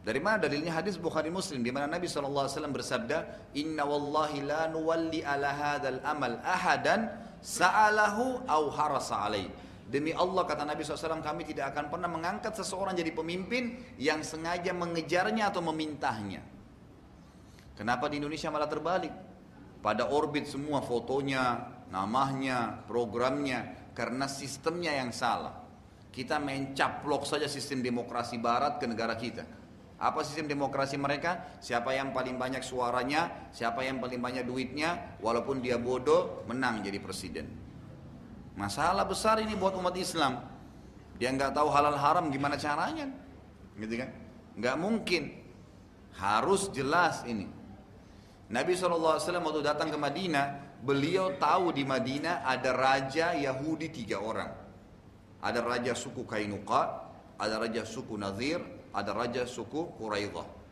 [0.05, 5.25] dari mana dalilnya hadis Bukhari Muslim di mana Nabi SAW bersabda, Inna wallahi la nuwalli
[5.25, 7.09] ala hadal amal ahadan
[7.41, 9.49] sa'alahu au harasa alaih.
[9.89, 14.77] Demi Allah kata Nabi SAW kami tidak akan pernah mengangkat seseorang jadi pemimpin yang sengaja
[14.77, 16.45] mengejarnya atau memintahnya.
[17.73, 19.13] Kenapa di Indonesia malah terbalik?
[19.81, 25.65] Pada orbit semua fotonya, namanya, programnya, karena sistemnya yang salah.
[26.13, 29.64] Kita main caplok saja sistem demokrasi barat ke negara kita.
[29.95, 31.59] Apa sistem demokrasi mereka?
[31.63, 36.99] Siapa yang paling banyak suaranya, siapa yang paling banyak duitnya, walaupun dia bodoh, menang jadi
[36.99, 37.47] presiden.
[38.59, 40.43] Masalah besar ini buat umat Islam.
[41.15, 43.07] Dia nggak tahu halal haram gimana caranya,
[43.79, 44.11] gitu kan?
[44.59, 45.23] Nggak mungkin.
[46.15, 47.47] Harus jelas ini.
[48.51, 54.51] Nabi SAW waktu datang ke Madinah, beliau tahu di Madinah ada raja Yahudi tiga orang.
[55.43, 56.83] Ada raja suku Kainuqa,
[57.39, 58.63] ada raja suku Nazir,
[58.95, 60.65] ada raja suku Quraidah.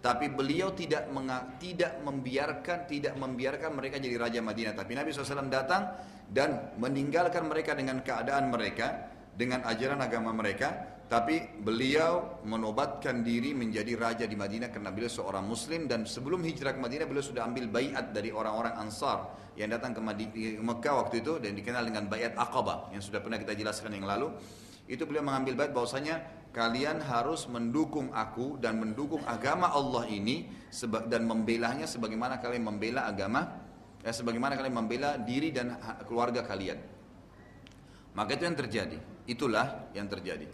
[0.00, 1.10] Tapi beliau tidak
[1.58, 4.72] tidak membiarkan tidak membiarkan mereka jadi raja Madinah.
[4.76, 5.98] Tapi Nabi SAW datang
[6.30, 10.94] dan meninggalkan mereka dengan keadaan mereka, dengan ajaran agama mereka.
[11.06, 16.74] Tapi beliau menobatkan diri menjadi raja di Madinah karena beliau seorang Muslim dan sebelum hijrah
[16.74, 20.02] ke Madinah beliau sudah ambil bayat dari orang-orang Ansar yang datang ke
[20.58, 24.34] Mekah waktu itu dan dikenal dengan bayat Aqabah yang sudah pernah kita jelaskan yang lalu.
[24.86, 26.16] Itu beliau mengambil bayat bahwasanya
[26.54, 30.48] kalian harus mendukung aku dan mendukung agama Allah ini
[31.10, 33.44] dan membelanya sebagaimana kalian membela agama
[34.00, 35.74] ya sebagaimana kalian membela diri dan
[36.06, 36.78] keluarga kalian.
[38.14, 38.98] Maka itu yang terjadi.
[39.26, 40.46] Itulah yang terjadi.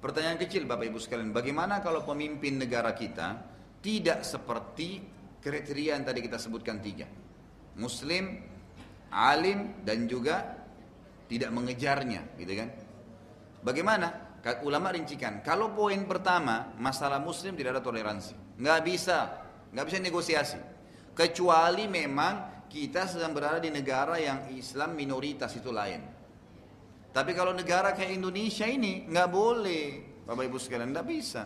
[0.00, 3.36] Pertanyaan kecil Bapak Ibu sekalian, bagaimana kalau pemimpin negara kita
[3.84, 5.04] tidak seperti
[5.44, 7.04] kriteria yang tadi kita sebutkan tiga.
[7.76, 8.40] Muslim,
[9.12, 10.56] alim dan juga
[11.28, 12.68] tidak mengejarnya, gitu kan?
[13.60, 14.30] Bagaimana?
[14.64, 19.18] ulama rincikan, kalau poin pertama masalah muslim tidak ada toleransi, nggak bisa,
[19.68, 20.58] nggak bisa negosiasi,
[21.12, 26.00] kecuali memang kita sedang berada di negara yang Islam minoritas itu lain.
[27.10, 29.84] Tapi kalau negara kayak Indonesia ini nggak boleh,
[30.24, 31.42] Bapak Ibu sekalian, nggak bisa.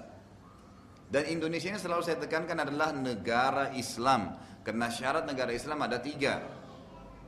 [1.09, 4.37] Dan Indonesia ini selalu saya tekankan adalah negara Islam.
[4.65, 6.41] Karena syarat negara Islam ada tiga.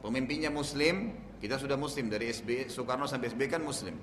[0.01, 3.97] Pemimpinnya Muslim, kita sudah Muslim dari SB Soekarno sampai SB kan Muslim.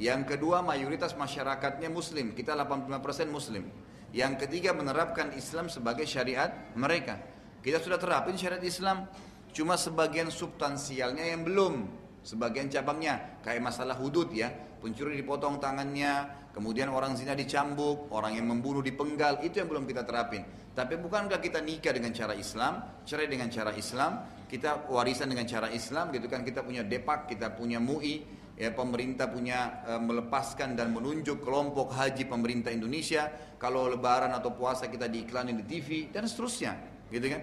[0.00, 3.68] Yang kedua mayoritas masyarakatnya Muslim, kita 85% Muslim.
[4.16, 7.20] Yang ketiga menerapkan Islam sebagai syariat mereka.
[7.60, 9.04] Kita sudah terapin syariat Islam,
[9.52, 11.84] cuma sebagian substansialnya yang belum,
[12.24, 13.44] sebagian cabangnya.
[13.44, 14.48] Kayak masalah hudud ya,
[14.80, 20.08] pencuri dipotong tangannya, kemudian orang zina dicambuk, orang yang membunuh dipenggal, itu yang belum kita
[20.08, 20.48] terapin.
[20.72, 25.68] Tapi bukankah kita nikah dengan cara Islam, cerai dengan cara Islam, kita warisan dengan cara
[25.68, 30.92] Islam gitu kan, kita punya depak, kita punya MUI, ya pemerintah punya e, melepaskan dan
[30.92, 33.32] menunjuk kelompok haji pemerintah Indonesia.
[33.56, 36.76] Kalau lebaran atau puasa kita diiklanin di TV dan seterusnya
[37.08, 37.42] gitu kan?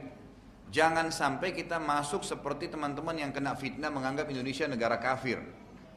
[0.69, 5.41] Jangan sampai kita masuk seperti teman-teman yang kena fitnah menganggap Indonesia negara kafir.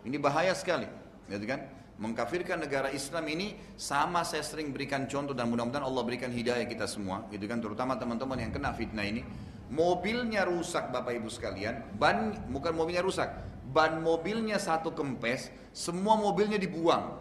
[0.09, 0.89] Ini bahaya sekali
[1.29, 1.69] gitu kan?
[2.01, 6.89] Mengkafirkan negara Islam ini sama saya sering berikan contoh dan mudah-mudahan Allah berikan hidayah kita
[6.89, 7.61] semua gitu kan?
[7.61, 9.21] Terutama teman-teman yang kena fitnah ini
[9.71, 13.31] mobilnya rusak Bapak Ibu sekalian ban bukan mobilnya rusak
[13.71, 17.15] ban mobilnya satu kempes, semua mobilnya dibuang.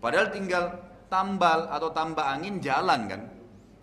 [0.00, 0.64] Padahal tinggal
[1.12, 3.22] tambal atau tambah angin jalan kan.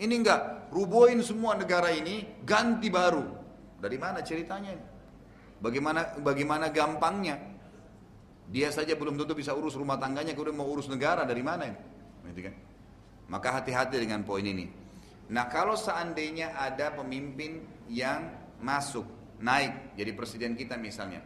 [0.01, 3.21] Ini enggak, rubuhin semua negara ini, ganti baru.
[3.77, 4.73] Dari mana ceritanya?
[5.61, 7.37] Bagaimana bagaimana gampangnya?
[8.49, 11.79] Dia saja belum tentu bisa urus rumah tangganya, kemudian mau urus negara dari mana ini?
[12.33, 12.55] Gitu kan?
[13.29, 14.80] Maka hati-hati dengan poin ini.
[15.31, 18.27] Nah kalau seandainya ada pemimpin yang
[18.59, 19.07] masuk
[19.39, 21.23] naik jadi presiden kita misalnya.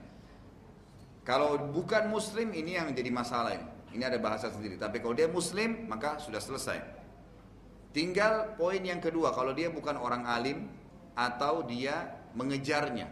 [1.25, 3.67] Kalau bukan muslim ini yang jadi masalah ini.
[3.97, 4.77] Ini ada bahasa sendiri.
[4.77, 6.77] Tapi kalau dia muslim maka sudah selesai.
[7.97, 10.69] Tinggal poin yang kedua, kalau dia bukan orang alim
[11.17, 13.09] atau dia mengejarnya.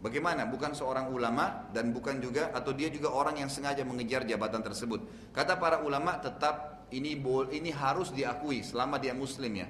[0.00, 0.48] Bagaimana?
[0.48, 5.30] Bukan seorang ulama dan bukan juga atau dia juga orang yang sengaja mengejar jabatan tersebut.
[5.36, 7.20] Kata para ulama tetap ini
[7.52, 9.68] ini harus diakui selama dia muslim ya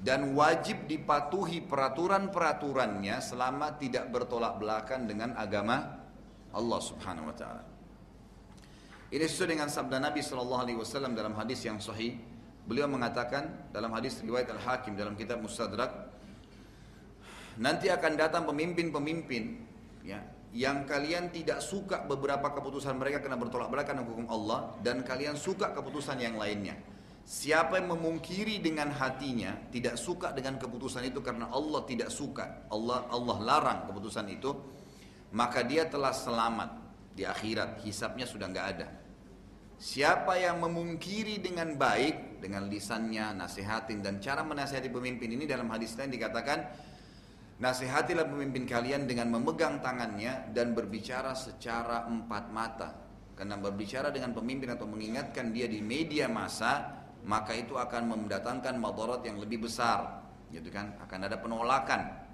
[0.00, 6.00] dan wajib dipatuhi peraturan-peraturannya selama tidak bertolak belakang dengan agama
[6.56, 7.62] Allah Subhanahu wa taala.
[9.12, 12.16] Ini sesuai dengan sabda Nabi sallallahu alaihi wasallam dalam hadis yang sahih.
[12.64, 15.90] Beliau mengatakan dalam hadis riwayat Al-Hakim dalam kitab Mustadrak
[17.58, 19.58] nanti akan datang pemimpin-pemimpin
[20.06, 20.22] ya
[20.54, 25.34] yang kalian tidak suka beberapa keputusan mereka karena bertolak belakang dengan hukum Allah dan kalian
[25.38, 26.78] suka keputusan yang lainnya.
[27.24, 33.06] Siapa yang memungkiri dengan hatinya tidak suka dengan keputusan itu karena Allah tidak suka, Allah
[33.08, 34.50] Allah larang keputusan itu,
[35.30, 36.70] maka dia telah selamat
[37.14, 38.88] di akhirat, hisapnya sudah nggak ada.
[39.80, 45.96] Siapa yang memungkiri dengan baik dengan lisannya, nasihatin dan cara menasihati pemimpin ini dalam hadis
[45.96, 46.68] lain dikatakan
[47.60, 52.88] nasihatilah pemimpin kalian dengan memegang tangannya dan berbicara secara empat mata.
[53.32, 59.24] Karena berbicara dengan pemimpin atau mengingatkan dia di media masa maka itu akan mendatangkan madarat
[59.26, 60.96] yang lebih besar gitu kan?
[61.04, 62.30] Akan ada penolakan.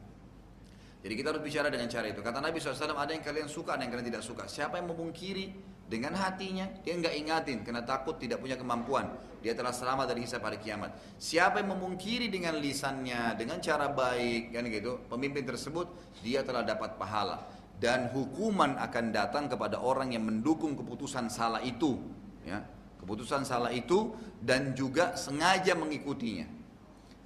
[1.07, 2.19] Jadi kita harus bicara dengan cara itu.
[2.19, 4.51] Kata Nabi SAW ada yang kalian suka ada yang kalian tidak suka.
[4.51, 5.55] Siapa yang memungkiri
[5.87, 9.15] dengan hatinya dia nggak ingatin karena takut tidak punya kemampuan.
[9.39, 10.91] Dia telah selamat dari hisab hari kiamat.
[11.15, 16.99] Siapa yang memungkiri dengan lisannya dengan cara baik kan gitu pemimpin tersebut dia telah dapat
[16.99, 17.47] pahala.
[17.77, 22.03] Dan hukuman akan datang kepada orang yang mendukung keputusan salah itu
[22.43, 22.76] ya
[23.07, 24.11] keputusan salah itu
[24.43, 26.51] dan juga sengaja mengikutinya.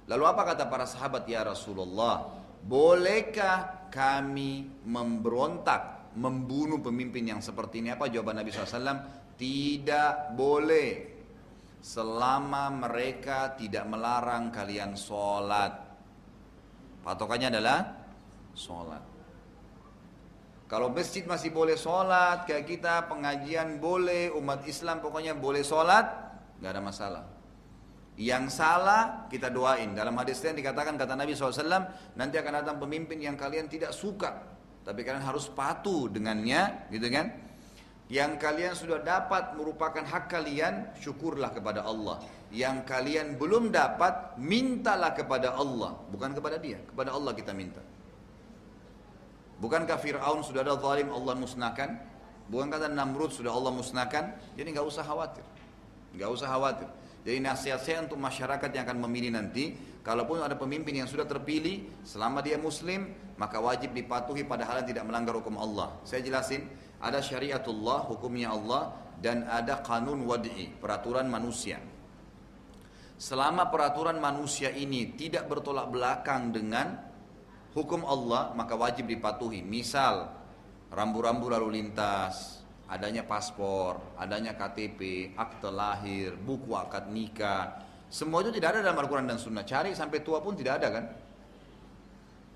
[0.05, 2.37] Lalu apa kata para sahabat ya Rasulullah?
[2.61, 7.89] Bolehkah kami memberontak, membunuh pemimpin yang seperti ini?
[7.89, 9.33] Apa jawaban Nabi SAW?
[9.33, 10.89] Tidak boleh
[11.81, 15.73] selama mereka tidak melarang kalian sholat.
[17.01, 17.79] Patokannya adalah
[18.53, 19.10] sholat.
[20.71, 26.07] Kalau masjid masih boleh sholat, kayak kita pengajian boleh, umat Islam pokoknya boleh sholat,
[26.63, 27.23] nggak ada masalah.
[28.15, 29.91] Yang salah kita doain.
[29.91, 34.47] Dalam hadis yang dikatakan kata Nabi SAW, nanti akan datang pemimpin yang kalian tidak suka,
[34.87, 37.35] tapi kalian harus patuh dengannya, gitu kan?
[38.07, 42.23] Yang kalian sudah dapat merupakan hak kalian, syukurlah kepada Allah.
[42.47, 47.83] Yang kalian belum dapat, mintalah kepada Allah, bukan kepada dia, kepada Allah kita minta.
[49.61, 51.89] Bukankah Fir'aun sudah ada zalim Allah musnahkan?
[52.49, 54.57] Bukankah Namrud sudah Allah musnahkan?
[54.57, 55.45] Jadi nggak usah khawatir.
[56.17, 56.89] Nggak usah khawatir.
[57.21, 62.01] Jadi nasihat saya untuk masyarakat yang akan memilih nanti, kalaupun ada pemimpin yang sudah terpilih,
[62.01, 65.93] selama dia muslim, maka wajib dipatuhi pada hal yang tidak melanggar hukum Allah.
[66.01, 66.65] Saya jelasin,
[66.97, 71.77] ada syariatullah, hukumnya Allah, dan ada kanun wad'i, peraturan manusia.
[73.21, 77.10] Selama peraturan manusia ini tidak bertolak belakang dengan
[77.73, 79.63] hukum Allah maka wajib dipatuhi.
[79.63, 80.31] Misal
[80.91, 82.61] rambu-rambu lalu lintas,
[82.91, 89.23] adanya paspor, adanya KTP, akte lahir, buku akad nikah, semua itu tidak ada dalam Al-Quran
[89.23, 89.63] dan Sunnah.
[89.63, 91.05] Cari sampai tua pun tidak ada kan?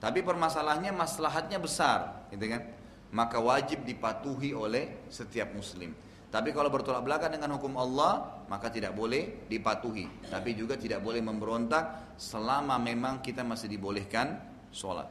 [0.03, 2.67] Tapi permasalahannya maslahatnya besar, gitu kan?
[3.15, 5.95] Maka wajib dipatuhi oleh setiap muslim.
[6.27, 10.27] Tapi kalau bertolak belakang dengan hukum Allah, maka tidak boleh dipatuhi.
[10.27, 14.35] Tapi juga tidak boleh memberontak selama memang kita masih dibolehkan
[14.75, 15.07] sholat.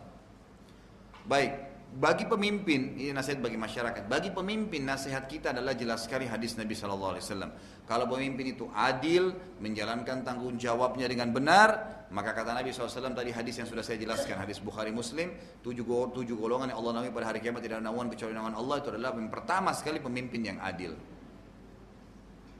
[1.24, 1.56] Baik,
[1.96, 4.04] bagi pemimpin, ini nasihat bagi masyarakat.
[4.04, 7.50] Bagi pemimpin nasihat kita adalah jelas sekali hadis Nabi Shallallahu Alaihi Wasallam.
[7.88, 9.32] Kalau pemimpin itu adil,
[9.64, 14.36] menjalankan tanggung jawabnya dengan benar, maka kata Nabi SAW tadi hadis yang sudah saya jelaskan,
[14.36, 15.32] hadis Bukhari Muslim,
[15.64, 18.76] tujuh, tujuh golongan yang Allah namai pada hari kiamat tidak ada naungan kecuali naungan Allah
[18.82, 20.98] itu adalah yang pertama sekali pemimpin yang adil.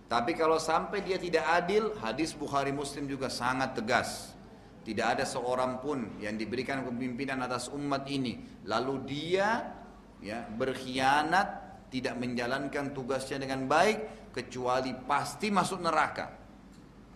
[0.09, 4.37] Tapi kalau sampai dia tidak adil, hadis Bukhari Muslim juga sangat tegas.
[4.85, 9.65] Tidak ada seorang pun yang diberikan kepemimpinan atas umat ini lalu dia
[10.21, 16.27] ya berkhianat tidak menjalankan tugasnya dengan baik kecuali pasti masuk neraka.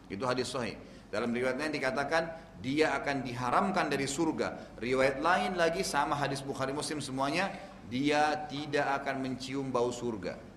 [0.09, 0.79] Itu hadis sahih.
[1.13, 2.23] Dalam riwayat lain dikatakan
[2.61, 4.79] dia akan diharamkan dari surga.
[4.81, 7.53] Riwayat lain lagi sama hadis Bukhari Muslim semuanya
[7.89, 10.48] dia tidak akan mencium bau surga.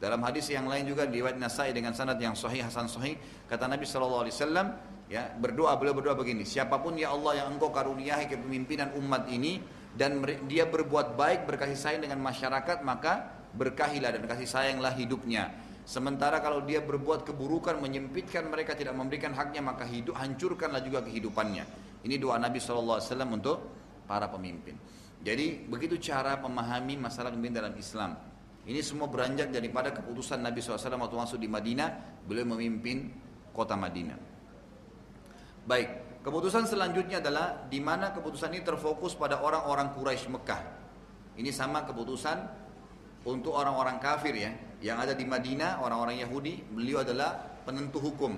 [0.00, 3.20] Dalam hadis yang lain juga riwayat Nasai dengan sanad yang sahih Hasan sahih.
[3.44, 4.66] Kata Nabi sallallahu alaihi wasallam
[5.12, 9.60] ya berdoa beliau berdoa begini siapa pun ya Allah yang engkau karuniai kepemimpinan umat ini
[9.92, 15.52] dan dia berbuat baik berkasih sayang dengan masyarakat maka berkahilah dan kasih sayanglah hidupnya.
[15.84, 21.64] Sementara kalau dia berbuat keburukan menyempitkan mereka tidak memberikan haknya maka hidup hancurkanlah juga kehidupannya.
[22.08, 23.58] Ini doa Nabi SAW untuk
[24.08, 24.80] para pemimpin.
[25.20, 28.29] Jadi begitu cara memahami masalah pemimpin dalam Islam
[28.68, 33.08] ini semua beranjak daripada keputusan Nabi SAW waktu masuk di Madinah beliau memimpin
[33.56, 34.30] kota Madinah
[35.70, 40.62] Baik, keputusan selanjutnya adalah di mana keputusan ini terfokus pada orang-orang Quraisy Mekah.
[41.36, 42.42] Ini sama keputusan
[43.28, 44.50] untuk orang-orang kafir ya,
[44.80, 48.34] yang ada di Madinah, orang-orang Yahudi, beliau adalah penentu hukum.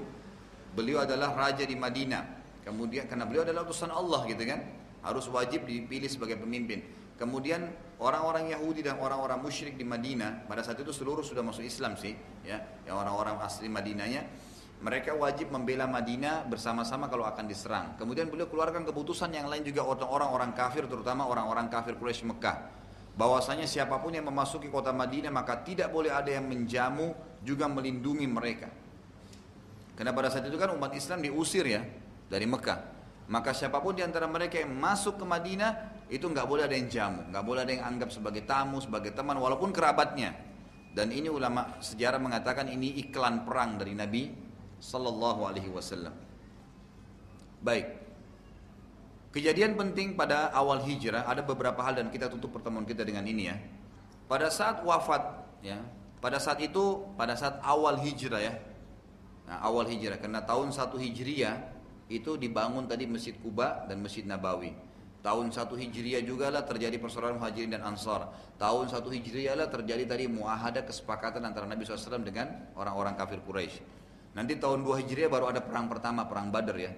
[0.75, 2.43] Beliau adalah raja di Madinah.
[2.67, 4.61] Kemudian karena beliau adalah utusan Allah gitu kan,
[5.01, 6.83] harus wajib dipilih sebagai pemimpin.
[7.23, 7.71] Kemudian
[8.03, 12.19] orang-orang Yahudi dan orang-orang musyrik di Madinah pada saat itu seluruh sudah masuk Islam sih,
[12.43, 14.27] ya, yang orang-orang asli Madinahnya
[14.83, 17.95] mereka wajib membela Madinah bersama-sama kalau akan diserang.
[17.95, 22.83] Kemudian beliau keluarkan keputusan yang lain juga orang-orang kafir, terutama orang-orang kafir Quraisy Mekah.
[23.15, 27.15] Bahwasanya siapa pun yang memasuki kota Madinah maka tidak boleh ada yang menjamu
[27.47, 28.67] juga melindungi mereka.
[29.95, 31.87] Karena pada saat itu kan umat Islam diusir ya
[32.27, 32.92] dari Mekah.
[33.31, 36.91] Maka siapa pun di antara mereka yang masuk ke Madinah itu nggak boleh ada yang
[36.91, 40.35] jamu, nggak boleh ada yang anggap sebagai tamu, sebagai teman, walaupun kerabatnya.
[40.93, 44.29] Dan ini ulama sejarah mengatakan ini iklan perang dari Nabi
[44.83, 46.13] sallallahu alaihi wasallam.
[47.63, 48.03] Baik.
[49.33, 53.49] Kejadian penting pada awal hijrah ada beberapa hal dan kita tutup pertemuan kita dengan ini
[53.49, 53.57] ya.
[54.29, 55.25] Pada saat wafat
[55.65, 55.81] ya,
[56.21, 58.61] pada saat itu pada saat awal hijrah ya.
[59.49, 61.72] Nah, awal hijrah karena tahun 1 Hijriah
[62.13, 64.77] itu dibangun tadi Masjid Kuba dan Masjid Nabawi.
[65.23, 68.27] Tahun 1 Hijriah juga lah terjadi persaudaraan Muhajirin dan Ansar.
[68.59, 73.79] Tahun 1 Hijriah lah terjadi tadi muahada kesepakatan antara Nabi SAW dengan orang-orang kafir Quraisy.
[74.35, 76.91] Nanti tahun 2 Hijriah baru ada perang pertama, perang Badar ya.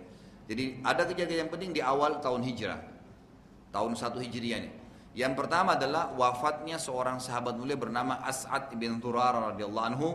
[0.49, 2.81] Jadi ada kejadian yang penting di awal tahun Hijrah.
[3.77, 4.71] Tahun 1 Hijriah ini.
[5.15, 10.07] Yang pertama adalah wafatnya seorang sahabat mulia bernama As'ad bin Turara radhiyallahu anhu.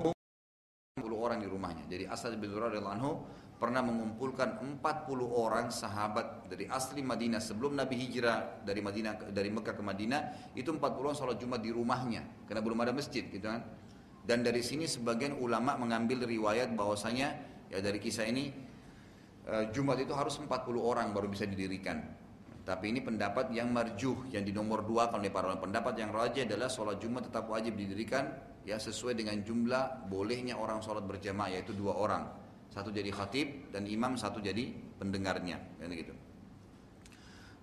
[0.97, 1.85] 40 orang di rumahnya.
[1.85, 3.11] Jadi As'ad bin Turara radhiyallahu anhu
[3.59, 4.79] pernah mengumpulkan 40
[5.27, 10.55] orang sahabat dari asli Madinah sebelum Nabi hijrah dari Madinah dari Mekah ke Madinah.
[10.55, 13.59] Itu 40 orang sholat Jumat di rumahnya karena belum ada masjid gitu kan?
[14.23, 17.35] Dan dari sini sebagian ulama mengambil riwayat bahwasanya
[17.67, 18.47] ya dari kisah ini
[19.43, 20.47] e, Jumat itu harus 40
[20.79, 21.99] orang baru bisa didirikan.
[22.63, 26.47] Tapi ini pendapat yang marjuh yang di nomor dua kalau di para pendapat yang raja
[26.47, 28.23] adalah sholat Jumat tetap wajib didirikan
[28.63, 32.38] ya sesuai dengan jumlah bolehnya orang sholat berjamaah yaitu dua orang
[32.69, 36.13] satu jadi khatib dan imam satu jadi pendengarnya kan gitu.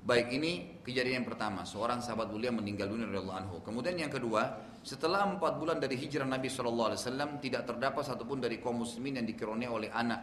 [0.07, 3.57] Baik ini kejadian yang pertama seorang sahabat mulia meninggal dunia radhiyallahu anhu.
[3.67, 6.95] Kemudian yang kedua setelah empat bulan dari hijrah Nabi SAW
[7.43, 10.21] tidak terdapat satupun dari kaum muslimin yang dikeroniai oleh anak,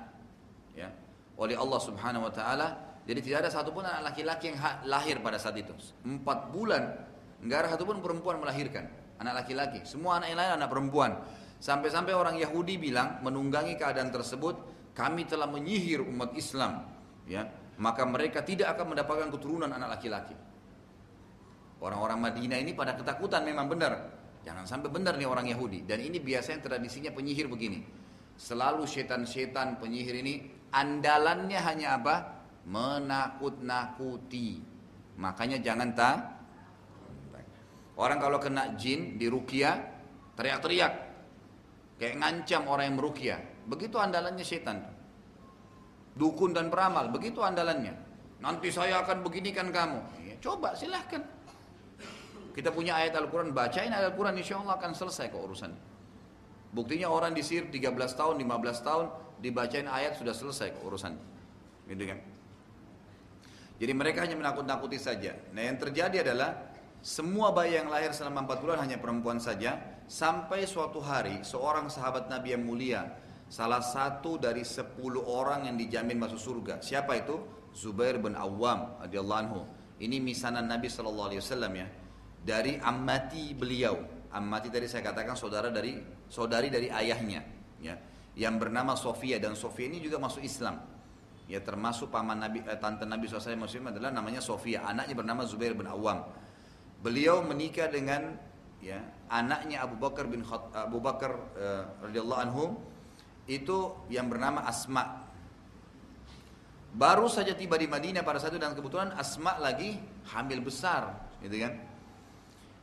[0.72, 0.88] ya,
[1.36, 2.68] oleh Allah Subhanahu Wa Taala.
[3.04, 5.76] Jadi tidak ada satupun anak laki-laki yang lahir pada saat itu.
[6.08, 6.96] Empat bulan
[7.44, 8.88] nggak ada satupun perempuan melahirkan
[9.20, 9.84] anak laki-laki.
[9.84, 11.12] Semua anak yang lain anak perempuan.
[11.60, 16.86] Sampai-sampai orang Yahudi bilang menunggangi keadaan tersebut, kami telah menyihir umat Islam,
[17.26, 17.50] ya,
[17.82, 20.38] maka mereka tidak akan mendapatkan keturunan anak laki-laki.
[21.84, 24.24] Orang-orang Madinah ini pada ketakutan memang benar.
[24.48, 25.84] Jangan sampai benar nih orang Yahudi.
[25.84, 27.84] Dan ini biasanya tradisinya penyihir begini.
[28.40, 32.16] Selalu setan-setan penyihir ini andalannya hanya apa?
[32.64, 34.64] Menakut-nakuti.
[35.20, 36.18] Makanya jangan tak.
[37.94, 39.78] Orang kalau kena jin di rukia
[40.34, 40.94] teriak-teriak
[42.02, 43.38] kayak ngancam orang yang merukia.
[43.68, 44.84] Begitu andalannya setan.
[46.14, 47.96] Dukun dan peramal, begitu andalannya.
[48.44, 50.00] Nanti saya akan beginikan kamu.
[50.28, 51.24] Ya, coba silahkan.
[52.54, 55.72] Kita punya ayat Al-Quran, bacain ayat Al-Quran, insya Allah akan selesai kok urusan.
[56.70, 59.06] Buktinya orang disir 13 tahun, 15 tahun,
[59.42, 61.18] dibacain ayat sudah selesai kok urusan.
[61.90, 62.20] Gitu kan?
[63.82, 65.34] Jadi mereka hanya menakut-nakuti saja.
[65.50, 66.72] Nah yang terjadi adalah
[67.02, 69.82] semua bayi yang lahir selama 4 bulan hanya perempuan saja.
[70.06, 73.02] Sampai suatu hari seorang sahabat Nabi yang mulia.
[73.54, 74.98] Salah satu dari 10
[75.30, 76.82] orang yang dijamin masuk surga.
[76.82, 77.38] Siapa itu?
[77.70, 79.62] Zubair bin Awam radhiyallahu anhu.
[80.02, 81.86] Ini misanan Nabi SAW ya.
[82.42, 84.26] Dari ammati beliau.
[84.34, 87.46] Ammati tadi saya katakan saudara dari saudari dari ayahnya.
[87.78, 87.94] Ya.
[88.34, 90.82] Yang bernama Sofia dan Sofia ini juga masuk Islam
[91.44, 95.76] ya termasuk paman Nabi eh, tante Nabi SAW Muslim adalah namanya Sofia anaknya bernama Zubair
[95.76, 96.24] bin Awam
[97.04, 98.40] beliau menikah dengan
[98.80, 102.64] ya anaknya Abu Bakar bin Khat, Abu Bakar uh, radhiyallahu anhu
[103.48, 105.24] itu yang bernama Asma.
[106.94, 109.98] Baru saja tiba di Madinah pada saat itu dan kebetulan Asma lagi
[110.30, 111.74] hamil besar gitu kan?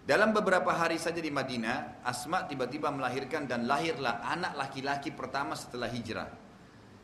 [0.03, 5.87] Dalam beberapa hari saja di Madinah Asma tiba-tiba melahirkan dan lahirlah anak laki-laki pertama setelah
[5.87, 6.27] hijrah.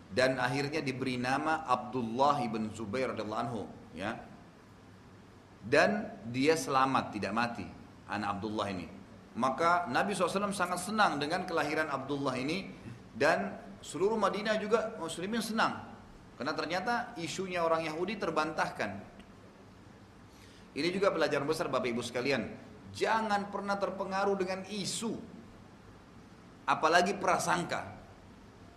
[0.07, 3.63] Dan akhirnya diberi nama Abdullah ibn Zubair radhiyallahu anhu
[3.95, 4.19] ya.
[5.63, 7.67] Dan dia selamat tidak mati
[8.11, 8.87] anak Abdullah ini.
[9.37, 12.73] Maka Nabi SAW sangat senang dengan kelahiran Abdullah ini
[13.17, 15.81] dan seluruh Madinah juga muslimin senang.
[16.37, 19.01] Karena ternyata isunya orang Yahudi terbantahkan.
[20.77, 22.45] Ini juga pelajaran besar Bapak Ibu sekalian.
[22.93, 25.17] Jangan pernah terpengaruh dengan isu.
[26.69, 27.89] Apalagi prasangka.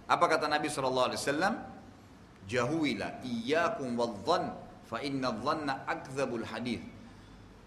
[0.07, 1.11] Apa kata Nabi SAW?
[2.47, 4.55] Jahuilah iyyakum wadhan
[4.87, 6.47] fa inna dhanna akdzabul.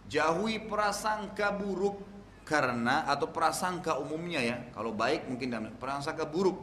[0.09, 2.12] Jauhi prasangka buruk
[2.43, 4.57] karena atau prasangka umumnya ya.
[4.75, 6.59] Kalau baik mungkin prasangka buruk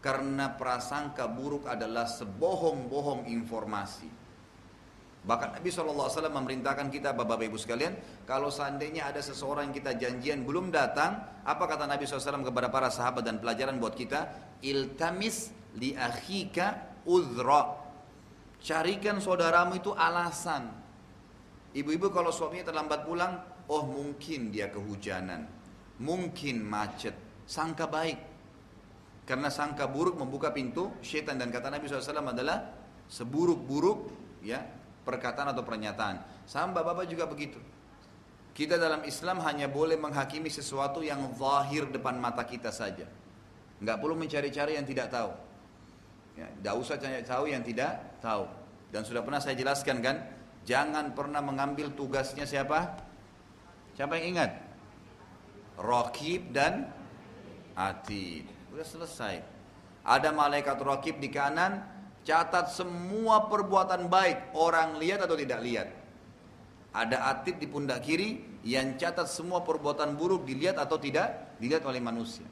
[0.00, 4.08] karena prasangka buruk adalah sebohong-bohong informasi.
[5.20, 7.92] Bahkan Nabi SAW memerintahkan kita bapak-bapak ibu sekalian,
[8.24, 12.88] kalau seandainya ada seseorang yang kita janjian belum datang, apa kata Nabi SAW kepada para
[12.88, 14.48] sahabat dan pelajaran buat kita?
[14.64, 17.00] iltamis li akhika
[18.60, 20.68] carikan saudaramu itu alasan
[21.72, 23.40] ibu-ibu kalau suaminya terlambat pulang
[23.70, 25.46] oh mungkin dia kehujanan.
[26.02, 27.14] Mungkin macet.
[27.46, 28.18] Sangka baik.
[29.22, 32.66] Karena sangka buruk membuka pintu syaitan dan kata Nabi SAW adalah
[33.06, 34.10] seburuk-buruk
[34.42, 34.58] ya
[35.06, 36.46] perkataan atau pernyataan.
[36.50, 37.62] Sama bapak-bapak juga begitu.
[38.50, 43.06] Kita dalam Islam hanya boleh menghakimi sesuatu yang zahir depan mata kita saja.
[43.78, 45.30] Nggak perlu mencari-cari yang tidak tahu.
[46.34, 48.50] Ya, tidak usah cari tahu yang tidak tahu.
[48.90, 50.16] Dan sudah pernah saya jelaskan kan
[50.66, 53.09] jangan pernah mengambil tugasnya siapa
[54.00, 54.56] siapa yang ingat
[55.76, 56.88] Rokib dan
[57.76, 59.44] Atid sudah selesai
[60.00, 61.84] ada malaikat Rokib di kanan
[62.24, 65.88] catat semua perbuatan baik orang lihat atau tidak lihat
[66.96, 72.00] ada atid di pundak kiri yang catat semua perbuatan buruk dilihat atau tidak dilihat oleh
[72.00, 72.48] manusia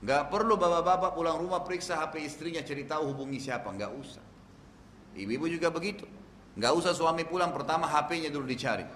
[0.00, 4.24] Gak perlu bapak-bapak pulang rumah periksa HP istrinya cari tahu hubungi siapa, nggak usah.
[5.12, 6.08] Ibu-ibu juga begitu.
[6.56, 8.88] Nggak usah suami pulang pertama HP-nya dulu dicari.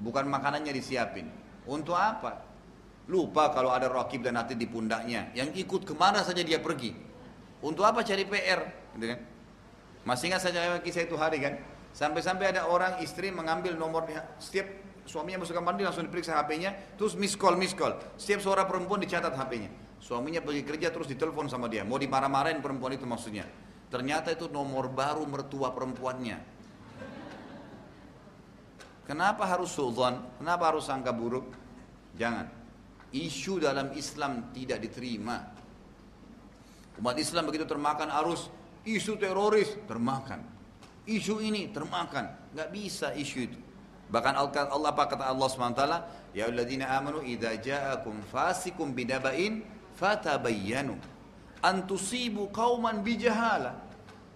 [0.00, 1.28] Bukan makanannya disiapin.
[1.68, 2.40] Untuk apa?
[3.06, 5.28] Lupa kalau ada rokib dan hati di pundaknya.
[5.36, 6.96] Yang ikut ke mana saja dia pergi.
[7.60, 8.60] Untuk apa cari PR?
[8.96, 9.20] Gitu kan?
[10.08, 11.60] Masih ingat saja kisah itu hari kan?
[11.92, 14.64] Sampai-sampai ada orang istri mengambil nomornya setiap
[15.04, 17.98] suaminya masuk kamar mandi langsung diperiksa HP-nya, terus miss call, miss call.
[18.14, 19.70] Setiap suara perempuan dicatat HP-nya.
[20.00, 21.84] Suaminya pergi kerja terus ditelepon sama dia.
[21.84, 23.44] Mau dimarah-marahin perempuan itu maksudnya.
[23.90, 26.59] Ternyata itu nomor baru mertua perempuannya.
[29.10, 30.22] Kenapa harus sultan?
[30.38, 31.50] Kenapa harus sangka buruk?
[32.14, 32.46] Jangan.
[33.10, 35.50] Isu dalam Islam tidak diterima.
[36.94, 38.46] Umat Islam begitu termakan arus
[38.86, 40.46] isu teroris termakan.
[41.10, 42.54] Isu ini termakan.
[42.54, 43.58] Nggak bisa isu itu.
[44.14, 45.82] Bahkan Allah apa kata Allah SWT?
[46.30, 49.66] Ya alladzina amanu idza ja'akum fasikum bidaba'in
[49.98, 50.94] fatabayyanu
[51.66, 53.74] an tusibu qauman bijahala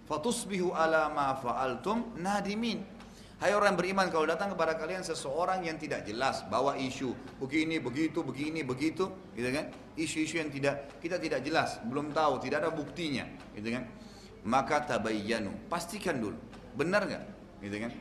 [0.03, 2.94] fatusbihu ala ma fa'altum nadimin
[3.35, 7.11] Hai orang beriman kalau datang kepada kalian seseorang yang tidak jelas bawa isu
[7.43, 12.63] begini begitu begini begitu gitu kan isu-isu yang tidak kita tidak jelas belum tahu tidak
[12.63, 13.91] ada buktinya gitu kan
[14.47, 16.39] maka tabayyanu pastikan dulu
[16.79, 17.23] benar nggak
[17.59, 17.91] gitu kan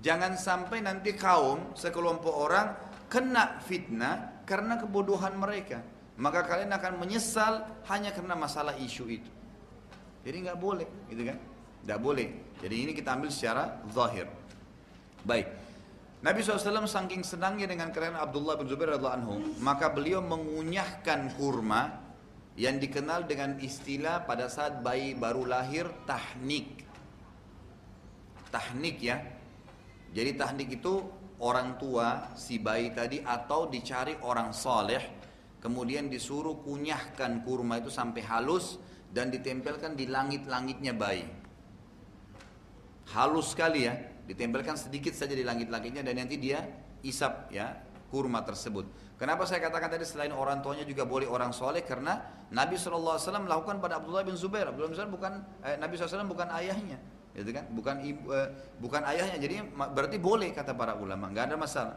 [0.00, 2.72] jangan sampai nanti kaum sekelompok orang
[3.12, 5.84] kena fitnah karena kebodohan mereka
[6.14, 9.30] maka kalian akan menyesal hanya karena masalah isu itu.
[10.22, 11.38] Jadi nggak boleh, gitu kan?
[11.84, 12.28] Nggak boleh.
[12.62, 14.30] Jadi ini kita ambil secara zahir.
[15.24, 15.48] Baik.
[16.24, 22.00] Nabi SAW saking senangnya dengan keren Abdullah bin Zubair radhiallahu anhu, maka beliau mengunyahkan kurma
[22.56, 26.84] yang dikenal dengan istilah pada saat bayi baru lahir tahnik.
[28.48, 29.20] Tahnik ya.
[30.14, 31.04] Jadi tahnik itu
[31.44, 35.24] orang tua si bayi tadi atau dicari orang soleh
[35.64, 38.76] kemudian disuruh kunyahkan kurma itu sampai halus
[39.08, 41.24] dan ditempelkan di langit-langitnya bayi.
[43.16, 46.64] Halus sekali ya, ditempelkan sedikit saja di langit-langitnya dan nanti dia
[47.04, 47.76] isap ya
[48.08, 48.86] kurma tersebut.
[49.18, 52.18] Kenapa saya katakan tadi selain orang tuanya juga boleh orang soleh karena
[52.50, 54.70] Nabi SAW melakukan pada Abdullah bin Zubair.
[54.70, 55.32] Abdullah bin Zubair bukan
[55.66, 56.98] eh, Nabi SAW bukan ayahnya,
[57.34, 57.64] gitu kan?
[57.70, 58.48] Bukan ibu, eh,
[58.78, 59.38] bukan ayahnya.
[59.38, 61.96] Jadi berarti boleh kata para ulama, nggak ada masalah.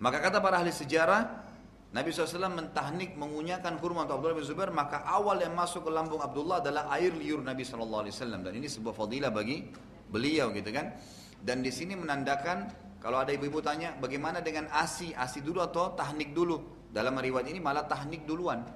[0.00, 1.48] Maka kata para ahli sejarah,
[1.90, 6.22] Nabi SAW mentahnik mengunyahkan kurma untuk Abdullah bin Zubair maka awal yang masuk ke lambung
[6.22, 9.66] Abdullah adalah air liur Nabi SAW dan ini sebuah fadilah bagi
[10.10, 10.98] beliau gitu kan.
[11.40, 12.68] Dan di sini menandakan
[13.00, 16.60] kalau ada ibu-ibu tanya bagaimana dengan asi, asi dulu atau tahnik dulu.
[16.90, 18.66] Dalam riwayat ini malah tahnik duluan.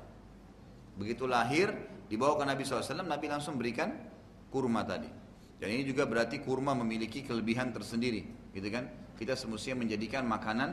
[0.95, 1.75] Begitu lahir
[2.07, 3.91] dibawa ke Nabi SAW, Nabi langsung berikan
[4.49, 5.11] kurma tadi.
[5.59, 8.87] Dan ini juga berarti kurma memiliki kelebihan tersendiri, gitu kan?
[9.19, 10.71] Kita semestinya menjadikan makanan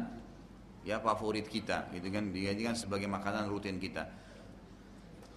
[0.85, 2.29] ya favorit kita, gitu kan?
[2.29, 4.05] Dijadikan sebagai makanan rutin kita.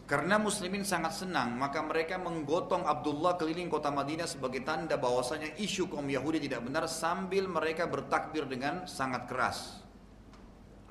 [0.04, 5.88] Karena muslimin sangat senang, maka mereka menggotong Abdullah keliling kota Madinah sebagai tanda bahwasanya isu
[5.88, 9.80] kaum Yahudi tidak benar sambil mereka bertakbir dengan sangat keras.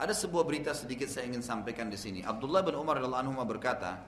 [0.02, 2.26] Ada sebuah berita sedikit saya ingin sampaikan di sini.
[2.26, 4.02] Abdullah bin Umar radhiyallahu anhu berkata,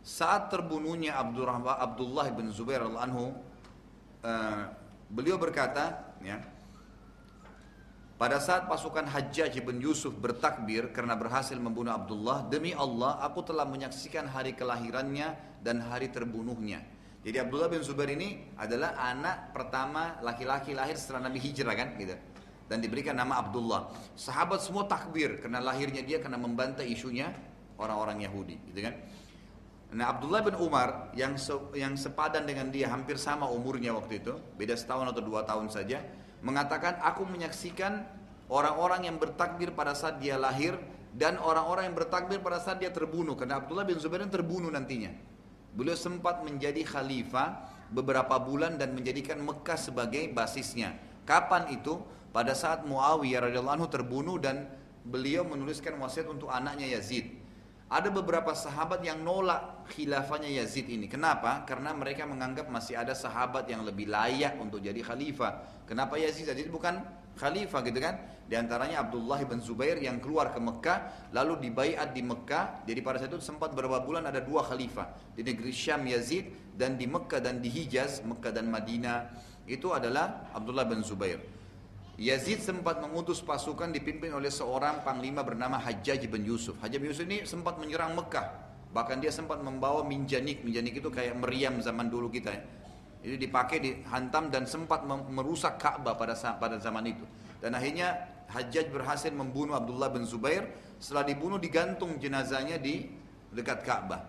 [0.00, 3.36] saat terbunuhnya Abdullah bin Zubair radhiyallahu anhu,
[4.24, 4.72] uh,
[5.12, 6.40] beliau berkata, ya,
[8.16, 13.68] pada saat pasukan Hajjaj bin Yusuf bertakbir karena berhasil membunuh Abdullah, demi Allah aku telah
[13.68, 16.80] menyaksikan hari kelahirannya dan hari terbunuhnya.
[17.20, 22.16] Jadi Abdullah bin Zubair ini adalah anak pertama laki-laki lahir setelah Nabi hijrah kan gitu.
[22.66, 23.92] Dan diberikan nama Abdullah.
[24.16, 27.34] Sahabat semua takbir karena lahirnya dia karena membantai isunya
[27.76, 28.94] orang-orang Yahudi gitu kan.
[29.92, 31.36] Nah Abdullah bin Umar yang
[31.76, 36.02] yang sepadan dengan dia hampir sama umurnya waktu itu, beda setahun atau dua tahun saja,
[36.46, 38.06] mengatakan aku menyaksikan
[38.46, 40.78] orang-orang yang bertakbir pada saat dia lahir
[41.10, 45.10] dan orang-orang yang bertakbir pada saat dia terbunuh karena Abdullah bin Zubair terbunuh nantinya.
[45.74, 50.94] Beliau sempat menjadi khalifah beberapa bulan dan menjadikan Mekah sebagai basisnya.
[51.26, 51.98] Kapan itu?
[52.30, 54.68] Pada saat Muawiyah radhiyallahu anhu terbunuh dan
[55.08, 57.32] beliau menuliskan wasiat untuk anaknya Yazid.
[57.86, 61.06] Ada beberapa sahabat yang nolak khilafahnya Yazid ini.
[61.06, 61.62] Kenapa?
[61.62, 65.86] Karena mereka menganggap masih ada sahabat yang lebih layak untuk jadi khalifah.
[65.86, 66.50] Kenapa Yazid?
[66.50, 66.98] Yazid bukan
[67.38, 68.18] khalifah gitu kan?
[68.50, 72.82] Di antaranya Abdullah bin Zubair yang keluar ke Mekah, lalu dibaiat di Mekah.
[72.82, 75.38] Jadi pada saat itu sempat beberapa bulan ada dua khalifah.
[75.38, 79.30] Di negeri Syam Yazid dan di Mekah dan di Hijaz, Mekah dan Madinah.
[79.62, 81.38] Itu adalah Abdullah bin Zubair.
[82.16, 86.80] Yazid sempat mengutus pasukan dipimpin oleh seorang panglima bernama Hajjaj bin Yusuf.
[86.80, 88.64] Hajjaj bin Yusuf ini sempat menyerang Mekah.
[88.96, 90.64] Bahkan dia sempat membawa minjanik.
[90.64, 92.64] Minjanik itu kayak meriam zaman dulu kita ya
[93.26, 97.26] itu dipakai dihantam dan sempat merusak Ka'bah pada pada zaman itu.
[97.58, 98.14] Dan akhirnya
[98.46, 100.70] Hajjaj berhasil membunuh Abdullah bin Zubair.
[101.02, 103.10] Setelah dibunuh digantung jenazahnya di
[103.50, 104.22] dekat Ka'bah.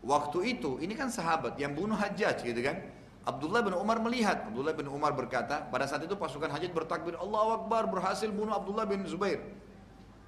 [0.00, 2.80] Waktu itu ini kan sahabat yang bunuh Hajjaj gitu kan.
[3.22, 7.62] Abdullah bin Umar melihat, Abdullah bin Umar berkata, pada saat itu pasukan Hajjaj bertakbir, Allah
[7.62, 9.38] Akbar berhasil bunuh Abdullah bin Zubair.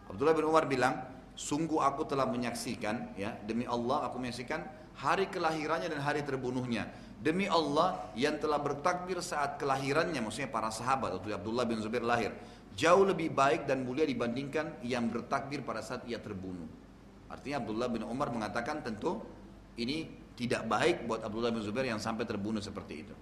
[0.07, 1.03] Abdullah bin Umar bilang,
[1.35, 4.62] sungguh aku telah menyaksikan, ya demi Allah aku menyaksikan
[4.95, 6.87] hari kelahirannya dan hari terbunuhnya.
[7.19, 12.31] Demi Allah yang telah bertakbir saat kelahirannya, maksudnya para sahabat atau Abdullah bin Zubair lahir,
[12.79, 16.71] jauh lebih baik dan mulia dibandingkan yang bertakbir pada saat ia terbunuh.
[17.27, 19.19] Artinya Abdullah bin Umar mengatakan tentu
[19.75, 23.15] ini tidak baik buat Abdullah bin Zubair yang sampai terbunuh seperti itu.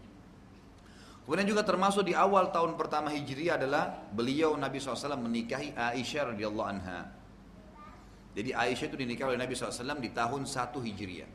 [1.22, 6.66] Kemudian juga termasuk di awal tahun pertama Hijriah adalah beliau Nabi SAW menikahi Aisyah radhiyallahu
[6.66, 7.06] anha.
[8.32, 11.30] Jadi Aisyah itu dinikahi oleh Nabi SAW di tahun 1 Hijriah.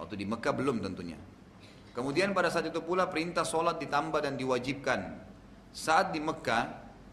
[0.00, 1.20] Waktu di Mekah belum tentunya.
[1.92, 5.00] Kemudian pada saat itu pula perintah sholat ditambah dan diwajibkan.
[5.70, 6.66] Saat di Mekah,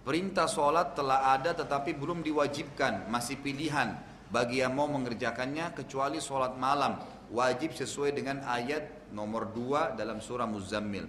[0.08, 4.00] perintah sholat telah ada tetapi belum diwajibkan, masih pilihan
[4.32, 7.17] bagi yang mau mengerjakannya kecuali sholat malam.
[7.28, 11.08] Wajib sesuai dengan ayat nomor 2 dalam surah Muzammil.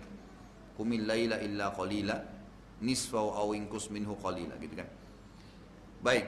[0.75, 2.19] Kumil laila illa qalila,
[2.83, 4.89] nisfau aw inkus minhu qalila gitu kan.
[6.03, 6.27] Baik.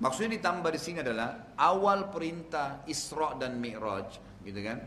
[0.00, 4.78] Maksudnya ditambah di sini adalah awal perintah Isra dan Mi'raj, gitu kan?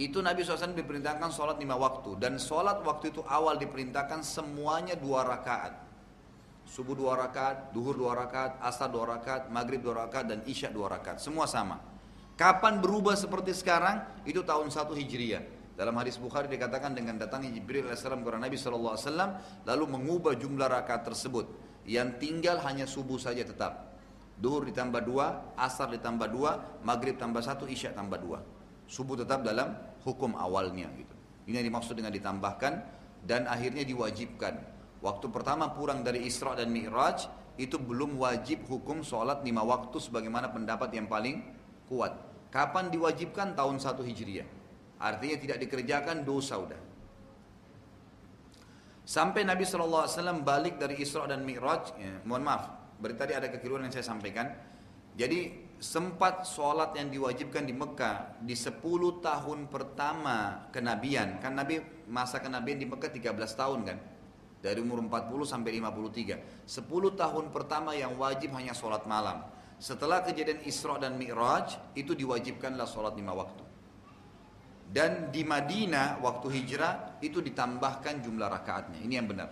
[0.00, 5.22] itu Nabi SAW diperintahkan sholat lima waktu dan sholat waktu itu awal diperintahkan semuanya dua
[5.22, 5.84] rakaat
[6.62, 10.88] subuh dua rakaat, duhur dua rakaat, asar dua rakaat, maghrib dua rakaat dan isya dua
[10.88, 11.91] rakaat semua sama
[12.36, 17.88] kapan berubah seperti sekarang itu tahun satu hijriyah Dalam hadis Bukhari dikatakan dengan datangnya Jibril
[17.88, 19.00] AS kepada Nabi SAW
[19.64, 21.48] lalu mengubah jumlah rakaat tersebut.
[21.88, 23.96] Yang tinggal hanya subuh saja tetap.
[24.36, 28.44] Duhur ditambah dua, asar ditambah dua, maghrib tambah satu, isya tambah dua.
[28.84, 29.72] Subuh tetap dalam
[30.04, 31.16] hukum awalnya gitu.
[31.48, 32.72] Ini yang dimaksud dengan ditambahkan
[33.24, 34.54] dan akhirnya diwajibkan.
[35.02, 37.26] Waktu pertama pulang dari Isra dan Mi'raj
[37.58, 41.42] itu belum wajib hukum sholat lima waktu sebagaimana pendapat yang paling
[41.92, 42.16] kuat.
[42.48, 43.52] Kapan diwajibkan?
[43.52, 44.48] Tahun 1 Hijriah.
[44.96, 46.80] Artinya tidak dikerjakan dosa udah.
[49.02, 50.06] Sampai Nabi SAW
[50.40, 52.70] balik dari Isra dan Mi'raj, ya, mohon maaf,
[53.02, 54.46] berarti tadi ada kekeliruan yang saya sampaikan.
[55.18, 58.78] Jadi sempat sholat yang diwajibkan di Mekah di 10
[59.18, 63.98] tahun pertama kenabian, kan Nabi masa kenabian di Mekah 13 tahun kan,
[64.62, 66.38] dari umur 40 sampai 53.
[66.62, 69.42] 10 tahun pertama yang wajib hanya sholat malam.
[69.82, 73.66] Setelah kejadian Isra dan Mi'raj, itu diwajibkanlah sholat lima waktu.
[74.86, 79.02] Dan di Madinah, waktu hijrah, itu ditambahkan jumlah rakaatnya.
[79.02, 79.50] Ini yang benar.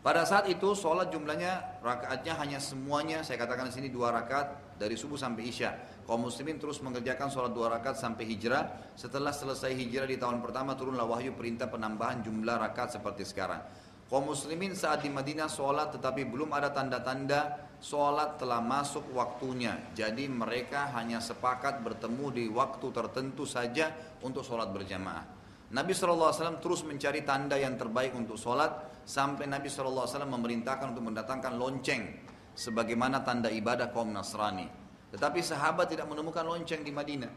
[0.00, 4.96] Pada saat itu sholat jumlahnya rakaatnya hanya semuanya saya katakan di sini dua rakaat dari
[4.96, 5.76] subuh sampai isya.
[6.08, 8.96] Kaum muslimin terus mengerjakan sholat dua rakaat sampai hijrah.
[8.96, 13.60] Setelah selesai hijrah di tahun pertama turunlah wahyu perintah penambahan jumlah rakaat seperti sekarang.
[14.08, 19.76] Kaum muslimin saat di Madinah sholat tetapi belum ada tanda-tanda sholat telah masuk waktunya.
[19.92, 23.92] Jadi mereka hanya sepakat bertemu di waktu tertentu saja
[24.24, 25.28] untuk sholat berjamaah.
[25.68, 26.32] Nabi SAW
[26.64, 32.08] terus mencari tanda yang terbaik untuk sholat sampai Nabi SAW memerintahkan untuk mendatangkan lonceng
[32.56, 34.64] sebagaimana tanda ibadah kaum Nasrani.
[35.12, 37.32] Tetapi sahabat tidak menemukan lonceng di Madinah.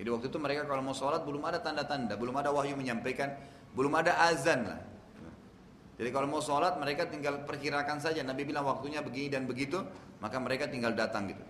[0.00, 3.36] Jadi waktu itu mereka kalau mau sholat belum ada tanda-tanda, belum ada wahyu menyampaikan,
[3.76, 4.95] belum ada azan lah.
[5.96, 8.20] Jadi kalau mau sholat mereka tinggal perkirakan saja.
[8.20, 9.80] Nabi bilang waktunya begini dan begitu,
[10.20, 11.40] maka mereka tinggal datang gitu.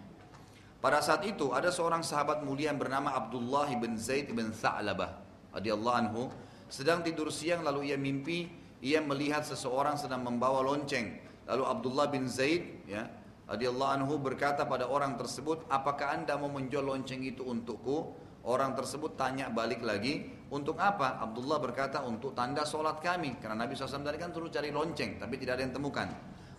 [0.78, 5.18] Pada saat itu ada seorang sahabat mulia yang bernama Abdullah bin Zaid bin Tha'labah
[5.56, 6.22] radhiyallahu anhu
[6.70, 8.46] sedang tidur siang lalu ia mimpi
[8.84, 11.16] ia melihat seseorang sedang membawa lonceng.
[11.48, 13.08] Lalu Abdullah bin Zaid ya
[13.50, 18.14] radhiyallahu anhu berkata pada orang tersebut, "Apakah Anda mau menjual lonceng itu untukku?"
[18.46, 21.18] Orang tersebut tanya balik lagi, untuk apa?
[21.18, 23.42] Abdullah berkata, untuk tanda sholat kami.
[23.42, 26.06] Karena Nabi SAW tadi kan terus cari lonceng, tapi tidak ada yang temukan.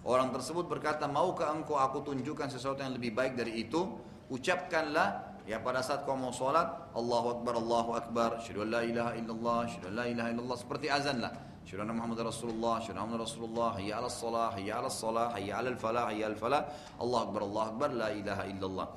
[0.04, 3.96] Orang tersebut berkata, maukah engkau aku tunjukkan sesuatu yang lebih baik dari itu?
[4.28, 9.72] Ucapkanlah, ya pada saat kau mau sholat, Allahu Akbar, Allahu Akbar, syudu la ilaha illallah,
[9.72, 11.32] syudu la ilaha illallah, seperti azan lah.
[11.64, 16.04] Syudu Muhammad Rasulullah, syudu Muhammad Rasulullah, hayya ala salah, hayya ala salah, hayya ala falah,
[16.12, 16.62] hayya al falah,
[17.00, 18.88] Allah Akbar, Allah Akbar, la ilaha illallah.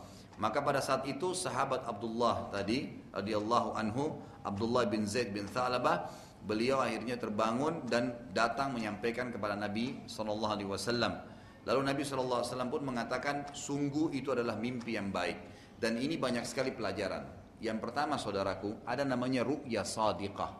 [0.41, 6.09] Maka pada saat itu sahabat Abdullah tadi radhiyallahu anhu Abdullah bin Zaid bin Thalabah
[6.45, 11.21] beliau akhirnya terbangun dan datang menyampaikan kepada Nabi sallallahu alaihi wasallam.
[11.69, 15.37] Lalu Nabi sallallahu alaihi wasallam pun mengatakan sungguh itu adalah mimpi yang baik
[15.77, 17.25] dan ini banyak sekali pelajaran.
[17.61, 20.57] Yang pertama saudaraku ada namanya ru'ya sadiqah.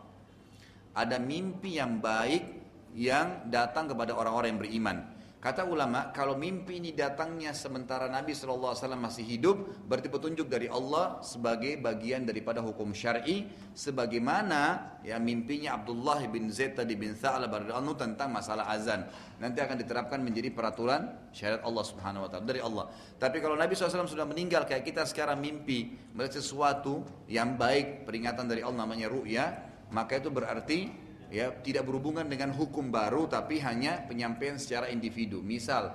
[0.93, 2.61] Ada mimpi yang baik
[2.93, 4.97] yang datang kepada orang-orang yang beriman.
[5.41, 11.17] Kata ulama, kalau mimpi ini datangnya sementara Nabi SAW masih hidup, berarti petunjuk dari Allah
[11.25, 17.57] sebagai bagian daripada hukum syar'i, sebagaimana ya mimpinya Abdullah bin Zaid tadi bin Tha'lab
[17.97, 19.09] tentang masalah azan.
[19.41, 22.85] Nanti akan diterapkan menjadi peraturan syariat Allah Subhanahu wa taala dari Allah.
[23.17, 28.45] Tapi kalau Nabi SAW sudah meninggal kayak kita sekarang mimpi melihat sesuatu yang baik, peringatan
[28.45, 29.45] dari Allah namanya ru'ya,
[29.89, 35.39] maka itu berarti ya tidak berhubungan dengan hukum baru tapi hanya penyampaian secara individu.
[35.39, 35.89] Misal,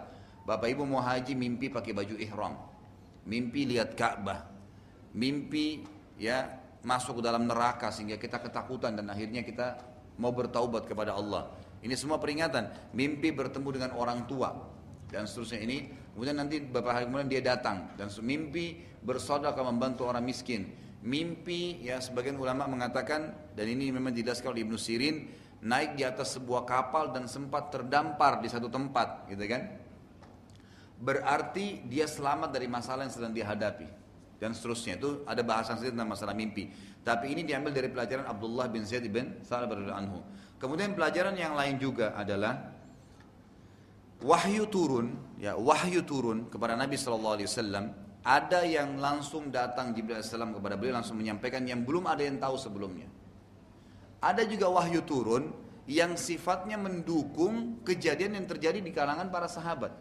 [0.49, 2.57] Bapak Ibu mau haji mimpi pakai baju ihram.
[3.29, 4.49] Mimpi lihat Ka'bah.
[5.13, 5.85] Mimpi
[6.17, 6.49] ya
[6.81, 9.77] masuk ke dalam neraka sehingga kita ketakutan dan akhirnya kita
[10.17, 11.53] mau bertaubat kepada Allah.
[11.85, 12.97] Ini semua peringatan.
[12.97, 14.57] Mimpi bertemu dengan orang tua
[15.13, 16.09] dan seterusnya ini.
[16.17, 22.03] Kemudian nanti beberapa hari kemudian dia datang dan mimpi bersaudara membantu orang miskin mimpi ya
[22.03, 25.16] sebagian ulama mengatakan dan ini memang dijelaskan oleh Ibnu Sirin
[25.62, 29.62] naik di atas sebuah kapal dan sempat terdampar di satu tempat gitu kan?
[30.99, 33.87] Berarti dia selamat dari masalah yang sedang dihadapi
[34.43, 34.99] dan seterusnya.
[34.99, 36.69] Itu ada bahasan sedikit tentang masalah mimpi.
[37.07, 40.20] Tapi ini diambil dari pelajaran Abdullah bin Zaid bin Salah anhu.
[40.57, 42.74] Kemudian pelajaran yang lain juga adalah
[44.24, 50.74] wahyu turun ya wahyu turun kepada Nabi Wasallam ada yang langsung datang Jibril AS kepada
[50.74, 53.07] beliau langsung menyampaikan yang belum ada yang tahu sebelumnya.
[54.19, 55.55] Ada juga wahyu turun
[55.86, 59.94] yang sifatnya mendukung kejadian yang terjadi di kalangan para sahabat.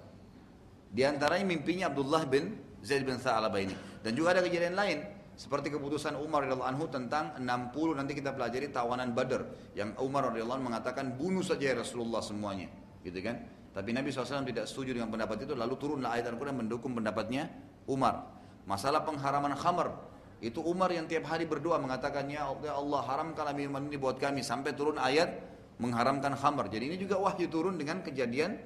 [0.89, 3.77] Di antaranya mimpinya Abdullah bin Zaid bin Tha'labah ini.
[4.02, 5.06] Dan juga ada kejadian lain.
[5.38, 9.45] Seperti keputusan Umar radhiyallahu anhu tentang 60 nanti kita pelajari tawanan Badar
[9.77, 12.72] yang Umar radhiyallahu mengatakan bunuh saja ya Rasulullah semuanya,
[13.03, 13.43] gitu kan?
[13.76, 17.52] Tapi Nabi SAW tidak setuju dengan pendapat itu lalu turunlah ayat Al-Quran mendukung pendapatnya
[17.86, 18.30] Umar.
[18.66, 19.94] Masalah pengharaman khamar
[20.41, 24.41] Itu Umar yang tiap hari berdoa mengatakan, Ya Allah haramkanlah minuman ini buat kami.
[24.41, 25.41] Sampai turun ayat
[25.80, 26.68] mengharamkan khamar.
[26.70, 28.60] Jadi ini juga wahyu turun dengan kejadian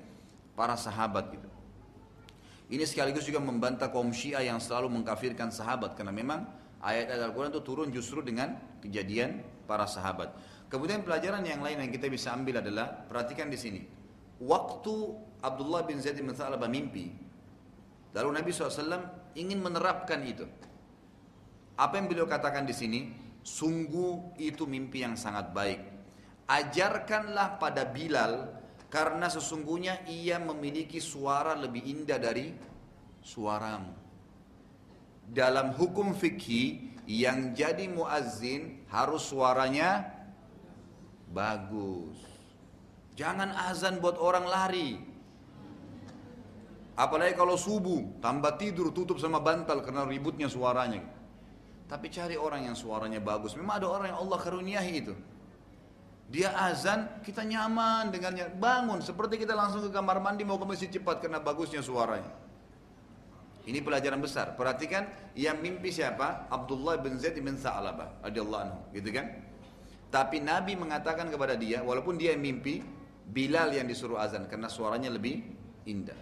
[0.57, 1.49] para sahabat gitu.
[2.69, 6.45] Ini sekaligus juga membantah kaum Syiah yang selalu mengkafirkan sahabat karena memang
[6.85, 10.37] ayat-ayat Al-Quran itu turun justru dengan kejadian para sahabat.
[10.69, 13.81] Kemudian pelajaran yang lain yang kita bisa ambil adalah perhatikan di sini.
[14.37, 14.95] Waktu
[15.41, 17.09] Abdullah bin Zaid bin Thalabah mimpi,
[18.13, 20.45] lalu Nabi SAW ingin menerapkan itu.
[21.79, 22.99] Apa yang beliau katakan di sini?
[23.39, 25.79] Sungguh itu mimpi yang sangat baik.
[26.49, 28.59] Ajarkanlah pada Bilal
[28.91, 32.51] karena sesungguhnya ia memiliki suara lebih indah dari
[33.21, 33.93] suaramu.
[35.29, 40.09] Dalam hukum fikih yang jadi muazzin harus suaranya
[41.29, 42.17] bagus.
[43.13, 45.08] Jangan azan buat orang lari.
[46.99, 50.99] Apalagi kalau subuh, tambah tidur tutup sama bantal karena ributnya suaranya.
[51.87, 53.55] Tapi cari orang yang suaranya bagus.
[53.55, 55.15] Memang ada orang yang Allah karuniahi itu.
[56.27, 58.51] Dia azan, kita nyaman dengannya.
[58.51, 62.29] Bangun, seperti kita langsung ke kamar mandi mau ke masjid cepat karena bagusnya suaranya.
[63.63, 64.59] Ini pelajaran besar.
[64.59, 65.07] Perhatikan
[65.39, 66.51] yang mimpi siapa?
[66.51, 69.39] Abdullah bin Zaid bin Sa'labah radhiyallahu anhu, gitu kan?
[70.11, 72.83] Tapi Nabi mengatakan kepada dia, walaupun dia mimpi,
[73.29, 75.45] Bilal yang disuruh azan karena suaranya lebih
[75.85, 76.17] indah.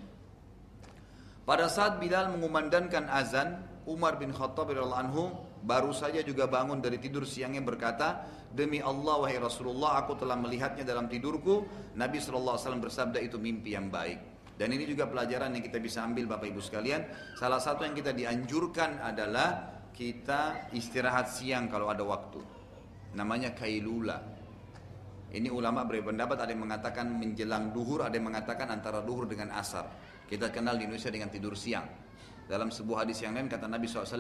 [1.48, 5.32] Pada saat Bilal mengumandangkan azan, Umar bin Khattab radhiyallahu anhu
[5.64, 10.84] baru saja juga bangun dari tidur siangnya berkata, Demi Allah wahai Rasulullah aku telah melihatnya
[10.84, 11.64] dalam tidurku.
[11.96, 14.20] Nabi SAW bersabda itu mimpi yang baik.
[14.60, 17.08] Dan ini juga pelajaran yang kita bisa ambil Bapak Ibu sekalian.
[17.40, 22.44] Salah satu yang kita dianjurkan adalah kita istirahat siang kalau ada waktu.
[23.16, 24.20] Namanya kailula.
[25.32, 29.88] Ini ulama berpendapat ada yang mengatakan menjelang duhur, ada yang mengatakan antara duhur dengan asar.
[30.28, 31.88] Kita kenal di Indonesia dengan tidur siang.
[32.48, 34.12] Dalam sebuah hadis yang lain kata Nabi SAW,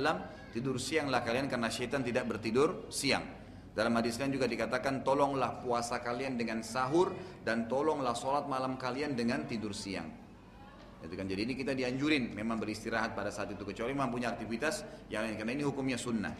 [0.55, 3.23] tidur sianglah kalian karena syaitan tidak bertidur siang.
[3.75, 7.13] Dalam hadis lain juga dikatakan, tolonglah puasa kalian dengan sahur
[7.45, 10.27] dan tolonglah sholat malam kalian dengan tidur siang.
[10.97, 15.29] Kan jadi ini kita dianjurin memang beristirahat pada saat itu kecuali memang punya aktivitas yang
[15.29, 16.33] lain karena ini hukumnya sunnah.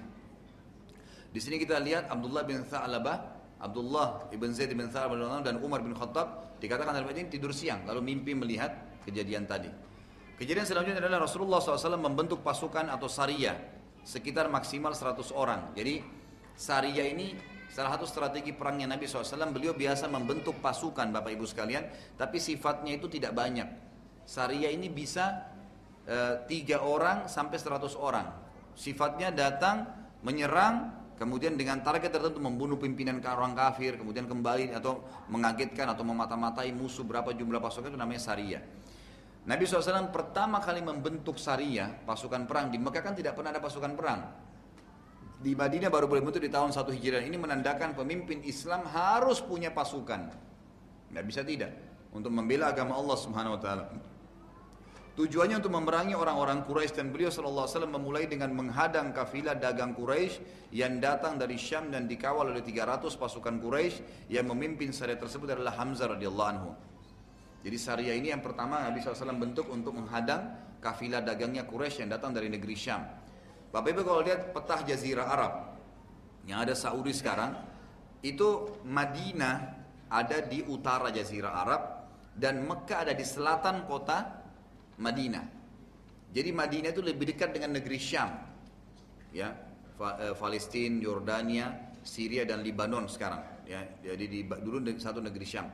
[1.30, 3.18] Di sini kita lihat Abdullah bin Tha'labah,
[3.61, 8.02] Abdullah ibn Zaid bin Tha'labah dan Umar bin Khattab dikatakan dalam ini tidur siang lalu
[8.02, 8.73] mimpi melihat
[9.07, 9.71] kejadian tadi.
[10.38, 13.57] Kejadian selanjutnya adalah Rasulullah SAW membentuk pasukan atau saria
[14.05, 15.73] sekitar maksimal 100 orang.
[15.73, 16.03] Jadi
[16.53, 17.34] saria ini
[17.71, 19.49] salah satu strategi perangnya Nabi SAW.
[19.49, 23.65] Beliau biasa membentuk pasukan Bapak Ibu sekalian, tapi sifatnya itu tidak banyak.
[24.27, 25.51] Saria ini bisa
[26.05, 28.27] e, tiga orang sampai 100 orang.
[28.77, 29.89] Sifatnya datang
[30.21, 35.01] menyerang kemudian dengan target tertentu membunuh pimpinan orang kafir, kemudian kembali atau
[35.34, 38.61] mengagetkan atau memata-matai musuh berapa jumlah pasukan itu namanya saria.
[39.47, 42.67] Nabi SAW pertama kali membentuk syariah, pasukan perang.
[42.67, 44.27] Di Mekah kan tidak pernah ada pasukan perang.
[45.39, 47.23] Di Madinah baru boleh bentuk di tahun 1 Hijriah.
[47.23, 50.27] Ini menandakan pemimpin Islam harus punya pasukan.
[51.07, 51.71] Tidak bisa tidak.
[52.11, 53.85] Untuk membela agama Allah Subhanahu Wa Taala.
[55.15, 59.95] Tujuannya untuk memerangi orang-orang Quraisy dan beliau sallallahu alaihi wasallam memulai dengan menghadang kafilah dagang
[59.97, 65.57] Quraisy yang datang dari Syam dan dikawal oleh 300 pasukan Quraisy yang memimpin syariat tersebut
[65.57, 66.69] adalah Hamzah radhiyallahu anhu.
[67.65, 72.31] Jadi syariah ini yang pertama Nabi SAW bentuk untuk menghadang kafilah dagangnya Quraisy yang datang
[72.31, 73.01] dari negeri Syam.
[73.73, 75.53] Bapak Ibu kalau lihat petah Jazirah Arab
[76.47, 77.51] yang ada Saudi sekarang,
[78.23, 79.55] itu Madinah
[80.07, 81.81] ada di utara Jazirah Arab
[82.31, 84.23] dan Mekah ada di selatan kota
[85.01, 85.45] Madinah.
[86.31, 88.31] Jadi Madinah itu lebih dekat dengan negeri Syam.
[89.35, 89.51] Ya,
[89.99, 93.43] eh, Palestina, Yordania, Syria dan Lebanon sekarang.
[93.67, 95.67] Ya, jadi di, dulu satu negeri Syam.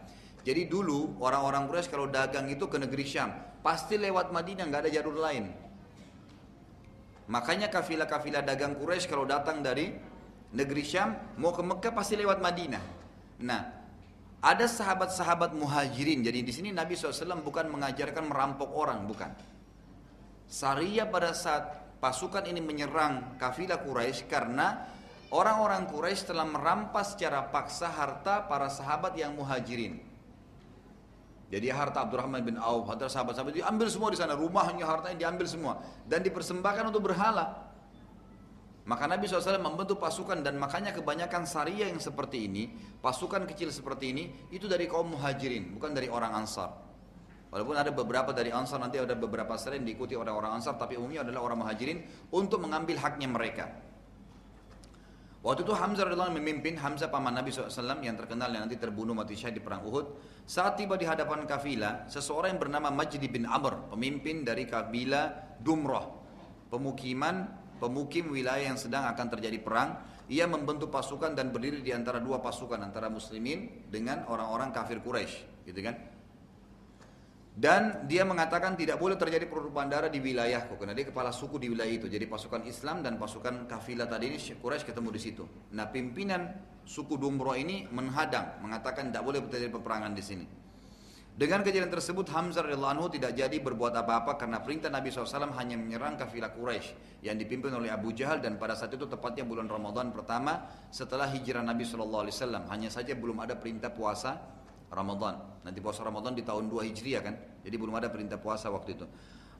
[0.43, 3.31] Jadi dulu orang-orang Quraisy kalau dagang itu ke negeri Syam,
[3.63, 5.47] pasti lewat Madinah nggak ada jalur lain.
[7.31, 9.95] Makanya kafilah-kafilah dagang Quraisy kalau datang dari
[10.51, 12.83] negeri Syam mau ke Mekah pasti lewat Madinah.
[13.39, 13.61] Nah,
[14.43, 16.19] ada sahabat-sahabat muhajirin.
[16.19, 19.31] Jadi di sini Nabi SAW bukan mengajarkan merampok orang, bukan.
[20.43, 24.83] Saria pada saat pasukan ini menyerang kafilah Quraisy karena
[25.31, 30.11] orang-orang Quraisy telah merampas secara paksa harta para sahabat yang muhajirin.
[31.53, 35.77] Jadi harta Abdurrahman bin Auf, harta sahabat-sahabat diambil semua di sana, rumahnya, hartanya diambil semua
[36.09, 37.69] dan dipersembahkan untuk berhala.
[38.89, 42.73] Maka Nabi SAW membentuk pasukan dan makanya kebanyakan syariah yang seperti ini,
[43.05, 46.73] pasukan kecil seperti ini, itu dari kaum muhajirin, bukan dari orang ansar.
[47.53, 50.97] Walaupun ada beberapa dari ansar, nanti ada beberapa syariah yang diikuti oleh orang ansar, tapi
[50.97, 52.01] umumnya adalah orang muhajirin
[52.33, 53.69] untuk mengambil haknya mereka.
[55.43, 59.35] Waktu itu Hamzah radhiyallahu memimpin Hamzah paman Nabi SAW yang terkenal yang nanti terbunuh mati
[59.35, 60.15] syahid di perang Uhud.
[60.47, 66.07] Saat tiba di hadapan kafilah, seseorang yang bernama Majdi bin Amr, pemimpin dari kabilah Dumrah,
[66.71, 69.99] pemukiman pemukim wilayah yang sedang akan terjadi perang.
[70.31, 75.67] Ia membentuk pasukan dan berdiri di antara dua pasukan antara muslimin dengan orang-orang kafir Quraisy,
[75.67, 76.12] gitu kan?
[77.53, 81.69] Dan dia mengatakan tidak boleh terjadi pertumpahan darah di wilayahku karena dia kepala suku di
[81.69, 82.09] wilayah itu.
[82.09, 85.45] Jadi pasukan Islam dan pasukan kafilah tadi ini Quraisy ketemu di situ.
[85.77, 86.49] Nah, pimpinan
[86.81, 90.45] suku Dumro ini menghadang, mengatakan tidak boleh terjadi peperangan di sini.
[91.33, 95.77] Dengan kejadian tersebut Hamzah radhiyallahu anhu tidak jadi berbuat apa-apa karena perintah Nabi SAW hanya
[95.81, 100.13] menyerang kafilah Quraisy yang dipimpin oleh Abu Jahal dan pada saat itu tepatnya bulan Ramadan
[100.13, 102.29] pertama setelah hijrah Nabi SAW.
[102.69, 104.37] Hanya saja belum ada perintah puasa
[104.93, 105.35] Ramadan.
[105.65, 107.35] Nanti puasa Ramadan di tahun 2 Hijriah kan.
[107.65, 109.05] Jadi belum ada perintah puasa waktu itu.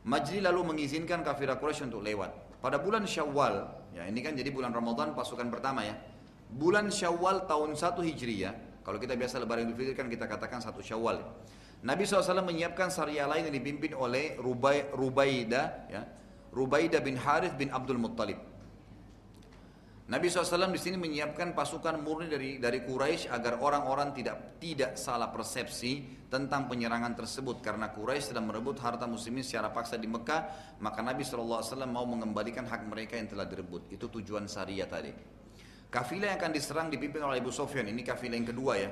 [0.04, 2.62] Majli lalu mengizinkan kafirah Quraisy untuk lewat.
[2.62, 5.96] Pada bulan Syawal, ya ini kan jadi bulan Ramadan pasukan pertama ya.
[6.54, 10.84] Bulan Syawal tahun 1 Hijriah, kalau kita biasa lebaran Idul Fitri kan kita katakan satu
[10.84, 11.24] Syawal.
[11.24, 11.28] Ya.
[11.84, 16.04] Nabi SAW menyiapkan syariah lain yang dipimpin oleh Rubai, Rubaida, ya.
[16.54, 18.53] Rubaida bin Harith bin Abdul Muttalib.
[20.04, 25.32] Nabi SAW di sini menyiapkan pasukan murni dari dari Quraisy agar orang-orang tidak tidak salah
[25.32, 27.64] persepsi tentang penyerangan tersebut.
[27.64, 32.68] Karena Quraisy sedang merebut harta muslimin secara paksa di Mekah maka Nabi SAW mau mengembalikan
[32.68, 33.96] hak mereka yang telah direbut.
[33.96, 35.12] Itu tujuan syariah tadi.
[35.88, 37.88] Kafilah yang akan diserang dipimpin oleh Abu Sofyan.
[37.88, 38.92] Ini kafilah yang kedua ya.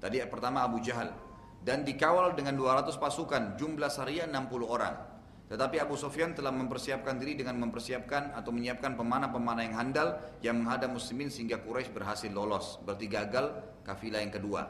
[0.00, 1.12] Tadi pertama Abu Jahal.
[1.60, 3.60] Dan dikawal dengan 200 pasukan.
[3.60, 5.15] Jumlah syariah 60 orang
[5.46, 10.08] tetapi Abu Sufyan telah mempersiapkan diri dengan mempersiapkan atau menyiapkan pemana-pemana yang handal
[10.42, 12.82] yang menghadap muslimin sehingga Quraisy berhasil lolos.
[12.82, 13.54] Berarti gagal
[13.86, 14.66] kafilah yang kedua.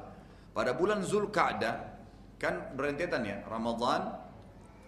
[0.53, 1.75] Pada bulan Zulkaadah
[2.37, 4.21] kan berentetan ya, Ramadan,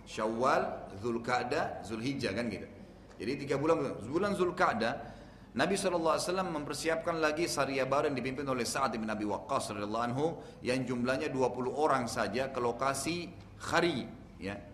[0.04, 2.68] Syawal, Zulkaadah, Zulhijjah kan gitu.
[3.16, 5.16] Jadi tiga bulan bulan Zulkaadah
[5.56, 6.20] Nabi SAW
[6.52, 11.72] mempersiapkan lagi syariah baru yang dipimpin oleh Sa'ad bin Abi Waqqas anhu yang jumlahnya 20
[11.72, 14.04] orang saja ke lokasi Khari
[14.38, 14.67] ya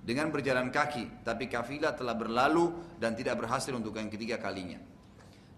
[0.00, 4.80] dengan berjalan kaki, tapi kafilah telah berlalu dan tidak berhasil untuk yang ketiga kalinya.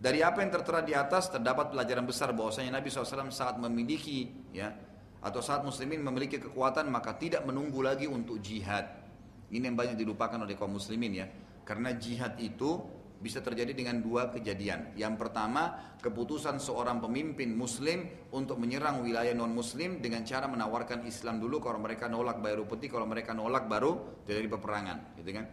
[0.02, 4.74] Dari apa yang tertera di atas terdapat pelajaran besar bahwasanya Nabi SAW saat memiliki ya
[5.23, 8.82] atau saat muslimin memiliki kekuatan maka tidak menunggu lagi untuk jihad.
[9.47, 11.27] Ini yang banyak dilupakan oleh kaum muslimin ya.
[11.62, 12.82] Karena jihad itu
[13.23, 14.99] bisa terjadi dengan dua kejadian.
[14.99, 21.39] Yang pertama, keputusan seorang pemimpin muslim untuk menyerang wilayah non muslim dengan cara menawarkan Islam
[21.39, 25.47] dulu kalau mereka nolak baru putih, kalau mereka nolak baru terjadi peperangan, gitu kan?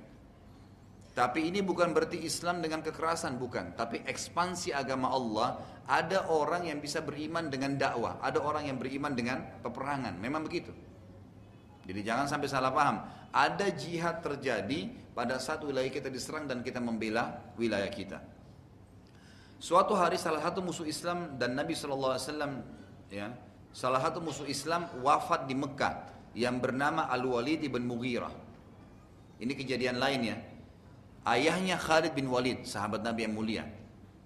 [1.13, 3.77] Tapi ini bukan berarti Islam dengan kekerasan, bukan.
[3.77, 9.13] Tapi ekspansi agama Allah, ada orang yang bisa beriman dengan dakwah, ada orang yang beriman
[9.13, 10.15] dengan peperangan.
[10.17, 10.71] Memang begitu.
[11.89, 13.01] Jadi jangan sampai salah paham.
[13.29, 18.17] Ada jihad terjadi pada saat wilayah kita diserang dan kita membela wilayah kita.
[19.59, 22.15] Suatu hari salah satu musuh Islam dan Nabi SAW
[23.11, 23.27] ya,
[23.75, 28.31] salah satu musuh Islam wafat di Mekah yang bernama Al-Walid bin Mughirah.
[29.39, 30.39] Ini kejadian lainnya.
[31.27, 33.63] Ayahnya Khalid bin Walid, sahabat Nabi yang mulia.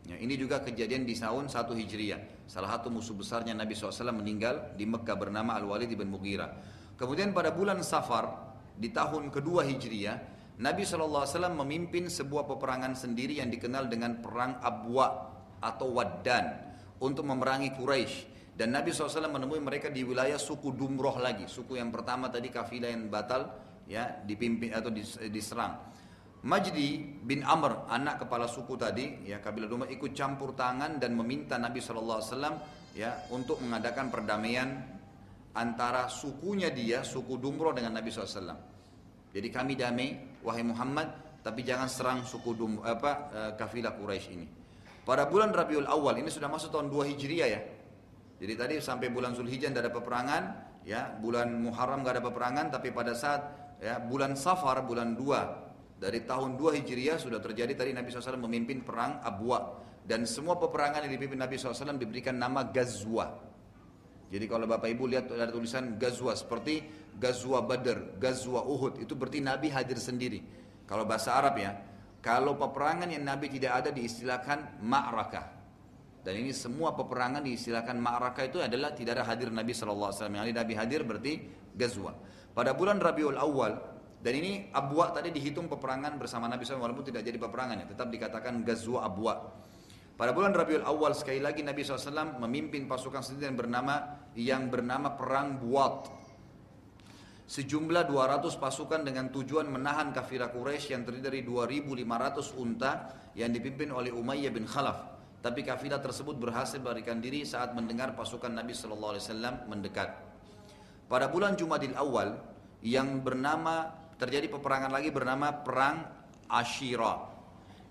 [0.05, 2.21] Ya, ini juga kejadian di tahun 1 Hijriah.
[2.45, 6.53] Salah satu musuh besarnya Nabi SAW meninggal di Mekah bernama Al-Walid bin Mughirah.
[6.93, 10.17] Kemudian pada bulan Safar di tahun kedua Hijriah,
[10.61, 11.25] Nabi SAW
[11.65, 16.45] memimpin sebuah peperangan sendiri yang dikenal dengan perang Abwa atau Waddan
[17.01, 18.33] untuk memerangi Quraisy.
[18.53, 21.49] Dan Nabi SAW menemui mereka di wilayah suku Dumroh lagi.
[21.49, 23.49] Suku yang pertama tadi kafilah yang batal
[23.89, 24.93] ya dipimpin atau
[25.33, 25.89] diserang.
[26.43, 31.57] Majdi bin Amr anak kepala suku tadi ya kabilah Dumroh ikut campur tangan dan meminta
[31.57, 32.21] Nabi SAW
[32.93, 34.69] ya untuk mengadakan perdamaian
[35.53, 38.73] antara sukunya dia suku Dumroh dengan Nabi SAW
[39.33, 40.13] jadi kami damai
[40.45, 44.47] wahai Muhammad, tapi jangan serang suku dum, apa eh, kafilah Quraisy ini.
[45.03, 47.61] Pada bulan Rabiul Awal ini sudah masuk tahun 2 Hijriah ya.
[48.39, 50.43] Jadi tadi sampai bulan Zulhijjah tidak ada peperangan,
[50.85, 53.41] ya, bulan Muharram nggak ada peperangan, tapi pada saat
[53.81, 58.83] ya bulan Safar bulan 2 dari tahun 2 Hijriah sudah terjadi tadi Nabi SAW memimpin
[58.83, 63.52] perang Abwa dan semua peperangan yang dipimpin Nabi SAW diberikan nama Gazwa.
[64.33, 66.81] Jadi kalau Bapak Ibu lihat ada tulisan Gazwa seperti
[67.13, 70.41] Gazwa Badr, Gazwa Uhud itu berarti Nabi hadir sendiri.
[70.89, 71.77] Kalau bahasa Arab ya,
[72.17, 75.45] kalau peperangan yang Nabi tidak ada diistilahkan ma'rakah.
[76.25, 80.09] Dan ini semua peperangan diistilahkan ma'rakah itu adalah tidak ada hadir Nabi SAW.
[80.09, 81.33] Yang Nabi hadir berarti
[81.77, 82.17] Gazwa.
[82.57, 83.93] Pada bulan Rabiul Awal,
[84.23, 88.07] dan ini Abwa tadi dihitung peperangan bersama Nabi SAW walaupun tidak jadi peperangan ya, tetap
[88.07, 89.35] dikatakan Gazwa Abwa.
[90.13, 93.95] Pada bulan Rabiul Awal sekali lagi Nabi SAW memimpin pasukan sendiri yang bernama
[94.37, 96.05] yang bernama Perang Buat
[97.49, 102.91] sejumlah 200 pasukan dengan tujuan menahan kafilah Quraisy yang terdiri dari 2.500 unta
[103.33, 105.11] yang dipimpin oleh Umayyah bin Khalaf.
[105.43, 110.09] Tapi kafilah tersebut berhasil melarikan diri saat mendengar pasukan Nabi Shallallahu Alaihi Wasallam mendekat.
[111.09, 112.37] Pada bulan Jumadil Awal
[112.85, 116.05] yang bernama terjadi peperangan lagi bernama Perang
[116.47, 117.32] Ashira.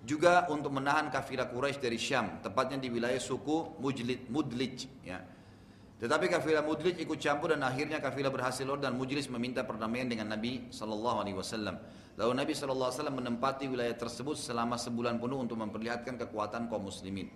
[0.02, 4.90] Juga untuk menahan kafilah Quraisy dari Syam, tepatnya di wilayah suku Mujlid, Mudlij.
[5.06, 5.22] Ya.
[6.02, 10.34] Tetapi kafilah Mudlij ikut campur dan akhirnya kafilah berhasil lor dan Mujlij meminta perdamaian dengan
[10.34, 11.78] Nabi Sallallahu Alaihi Wasallam.
[12.18, 16.90] Lalu Nabi Sallallahu Alaihi Wasallam menempati wilayah tersebut selama sebulan penuh untuk memperlihatkan kekuatan kaum
[16.90, 17.30] muslimin.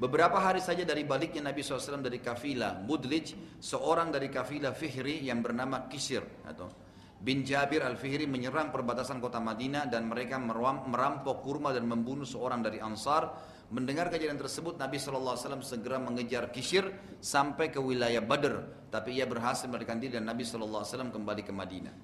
[0.00, 5.44] Beberapa hari saja dari baliknya Nabi SAW dari kafilah Mudlij, seorang dari kafilah Fihri yang
[5.44, 6.72] bernama Kisir atau
[7.20, 12.80] bin Jabir al-Fihri menyerang perbatasan kota Madinah dan mereka merampok kurma dan membunuh seorang dari
[12.80, 13.28] Ansar.
[13.70, 16.90] Mendengar kejadian tersebut Nabi SAW segera mengejar Kishir
[17.22, 18.88] sampai ke wilayah Badr.
[18.90, 20.82] Tapi ia berhasil melarikan diri dan Nabi SAW
[21.12, 21.94] kembali ke Madinah.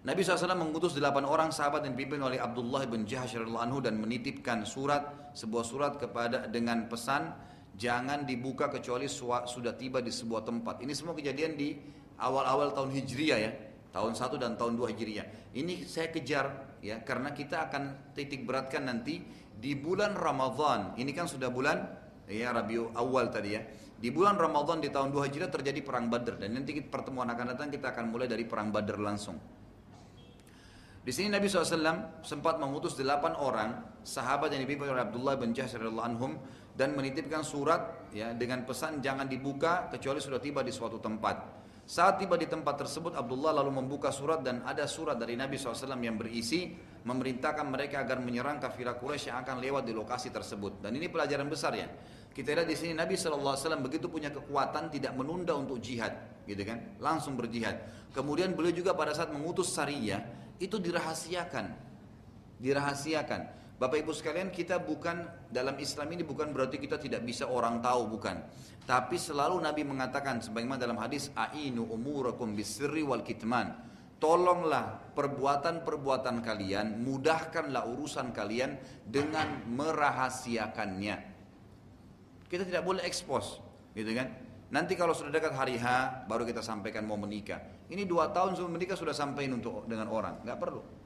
[0.00, 4.62] Nabi SAW mengutus delapan orang sahabat yang dipimpin oleh Abdullah bin Jahash anhu dan menitipkan
[4.64, 7.32] surat, sebuah surat kepada dengan pesan
[7.74, 10.80] jangan dibuka kecuali sudah tiba di sebuah tempat.
[10.84, 11.76] Ini semua kejadian di
[12.16, 13.52] awal-awal tahun Hijriah ya
[13.90, 15.54] tahun 1 dan tahun 2 Hijriah.
[15.54, 19.22] Ini saya kejar ya karena kita akan titik beratkan nanti
[19.54, 20.96] di bulan Ramadhan.
[20.96, 21.78] Ini kan sudah bulan
[22.30, 23.62] ya Rabiul Awal tadi ya.
[24.00, 27.68] Di bulan Ramadhan di tahun 2 Hijriah terjadi perang Badr dan nanti pertemuan akan datang
[27.68, 29.36] kita akan mulai dari perang Badr langsung.
[31.00, 35.76] Di sini Nabi SAW sempat mengutus delapan orang sahabat yang dipimpin oleh Abdullah bin Jahsh
[35.76, 36.36] anhum
[36.76, 41.59] dan menitipkan surat ya dengan pesan jangan dibuka kecuali sudah tiba di suatu tempat.
[41.90, 45.98] Saat tiba di tempat tersebut Abdullah lalu membuka surat dan ada surat dari Nabi SAW
[45.98, 46.70] yang berisi
[47.02, 50.78] memerintahkan mereka agar menyerang kafilah Quraisy yang akan lewat di lokasi tersebut.
[50.78, 51.90] Dan ini pelajaran besar ya.
[52.30, 56.14] Kita lihat di sini Nabi SAW begitu punya kekuatan tidak menunda untuk jihad,
[56.46, 56.94] gitu kan?
[57.02, 57.82] Langsung berjihad.
[58.14, 60.22] Kemudian beliau juga pada saat mengutus Sariyah
[60.62, 61.74] itu dirahasiakan,
[62.62, 63.59] dirahasiakan.
[63.80, 68.12] Bapak Ibu sekalian kita bukan dalam Islam ini bukan berarti kita tidak bisa orang tahu
[68.12, 68.36] bukan.
[68.84, 73.72] Tapi selalu Nabi mengatakan sebagaimana dalam hadis ainu umurakum bisirri wal kitman.
[74.20, 78.76] Tolonglah perbuatan-perbuatan kalian, mudahkanlah urusan kalian
[79.08, 81.16] dengan merahasiakannya.
[82.52, 83.64] Kita tidak boleh ekspos,
[83.96, 84.28] gitu kan?
[84.76, 85.86] Nanti kalau sudah dekat hari H,
[86.28, 87.64] baru kita sampaikan mau menikah.
[87.88, 90.99] Ini dua tahun sebelum menikah sudah sampaikan untuk dengan orang, nggak perlu.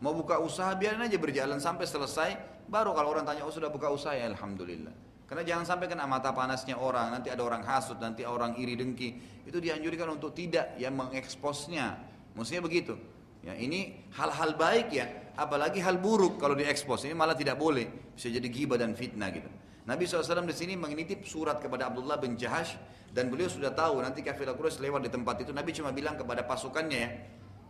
[0.00, 2.30] Mau buka usaha biarin aja berjalan sampai selesai,
[2.68, 4.92] baru kalau orang tanya oh sudah buka usaha ya alhamdulillah.
[5.28, 9.14] Karena jangan sampai kena mata panasnya orang, nanti ada orang hasut, nanti orang iri dengki.
[9.46, 12.00] Itu dianjurkan untuk tidak yang mengeksposnya.
[12.34, 12.98] Maksudnya begitu.
[13.40, 15.06] Ya, ini hal-hal baik ya,
[15.38, 17.06] apalagi hal buruk kalau diekspos.
[17.06, 19.46] Ini malah tidak boleh, bisa jadi ghibah dan fitnah gitu.
[19.86, 22.76] Nabi SAW di sini menitip surat kepada Abdullah bin Jahash
[23.10, 25.54] dan beliau sudah tahu nanti kafilah Quraisy lewat di tempat itu.
[25.56, 27.10] Nabi cuma bilang kepada pasukannya ya,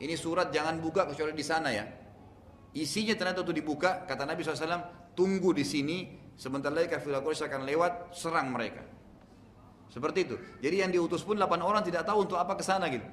[0.01, 1.85] ini surat jangan buka kecuali di sana ya.
[2.71, 5.99] Isinya ternyata itu dibuka, kata Nabi SAW, tunggu di sini
[6.41, 8.81] Sebentar lagi kafilah Quraisy akan lewat serang mereka.
[9.93, 10.41] Seperti itu.
[10.65, 13.05] Jadi yang diutus pun 8 orang tidak tahu untuk apa ke sana gitu.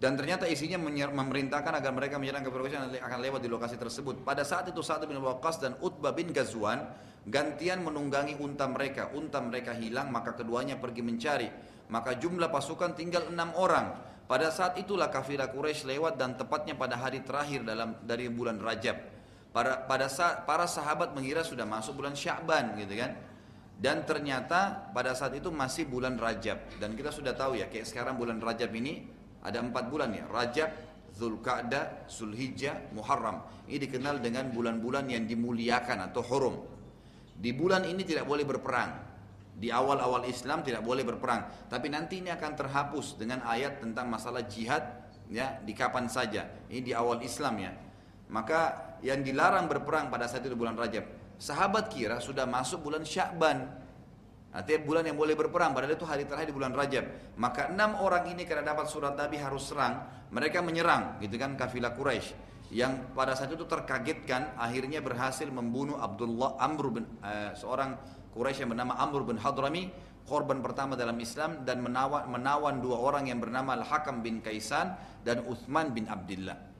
[0.00, 0.80] Dan ternyata isinya
[1.12, 4.24] memerintahkan agar mereka menyerang kafilah Quraisy akan lewat di lokasi tersebut.
[4.24, 6.88] Pada saat itu Sa'ad bin Waqqas dan Utbah bin Ghazwan
[7.28, 9.12] gantian menunggangi unta mereka.
[9.12, 11.52] Unta mereka hilang maka keduanya pergi mencari.
[11.92, 13.92] Maka jumlah pasukan tinggal enam orang.
[14.32, 18.96] Pada saat itulah kafilah Quraisy lewat dan tepatnya pada hari terakhir dalam dari bulan Rajab.
[19.52, 23.12] Para, pada saat para sahabat mengira sudah masuk bulan Sya'ban gitu kan.
[23.76, 28.16] Dan ternyata pada saat itu masih bulan Rajab dan kita sudah tahu ya kayak sekarang
[28.16, 29.04] bulan Rajab ini
[29.44, 30.70] ada empat bulan ya Rajab,
[31.12, 33.68] Zulqa'dah, Zulhijjah, Muharram.
[33.68, 36.56] Ini dikenal dengan bulan-bulan yang dimuliakan atau hurum.
[37.36, 39.11] Di bulan ini tidak boleh berperang.
[39.62, 44.42] Di awal-awal Islam tidak boleh berperang, tapi nanti ini akan terhapus dengan ayat tentang masalah
[44.42, 44.82] jihad
[45.30, 46.50] ya di kapan saja.
[46.66, 47.70] Ini di awal Islam ya.
[48.34, 51.06] Maka yang dilarang berperang pada saat itu bulan Rajab.
[51.38, 53.70] Sahabat kira sudah masuk bulan Syakban.
[54.50, 57.38] Artinya bulan yang boleh berperang, padahal itu hari terakhir di bulan Rajab.
[57.38, 61.94] Maka enam orang ini karena dapat surat Nabi harus serang, mereka menyerang, gitu kan kafilah
[61.94, 68.00] Quraisy yang pada saat itu terkagetkan akhirnya berhasil membunuh Abdullah Amr bin uh, seorang
[68.32, 69.92] Quraisy yang bernama Amr bin Hadrami
[70.24, 75.44] korban pertama dalam Islam dan menawan, menawan dua orang yang bernama Al-Hakam bin Kaisan dan
[75.44, 76.72] Uthman bin Abdullah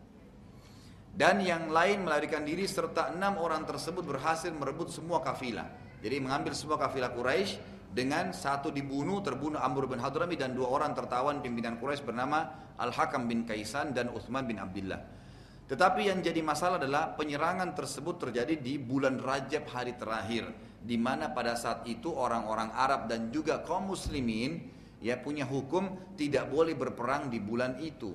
[1.12, 5.68] dan yang lain melarikan diri serta enam orang tersebut berhasil merebut semua kafilah.
[6.00, 7.60] Jadi mengambil semua kafilah Quraisy
[7.92, 13.28] dengan satu dibunuh terbunuh Amr bin Hadrami dan dua orang tertawan pimpinan Quraisy bernama Al-Hakam
[13.28, 15.04] bin Kaisan dan Uthman bin Abdullah.
[15.68, 20.48] Tetapi yang jadi masalah adalah penyerangan tersebut terjadi di bulan Rajab hari terakhir
[20.82, 24.66] di mana pada saat itu orang-orang Arab dan juga kaum muslimin
[24.98, 28.14] ya punya hukum tidak boleh berperang di bulan itu.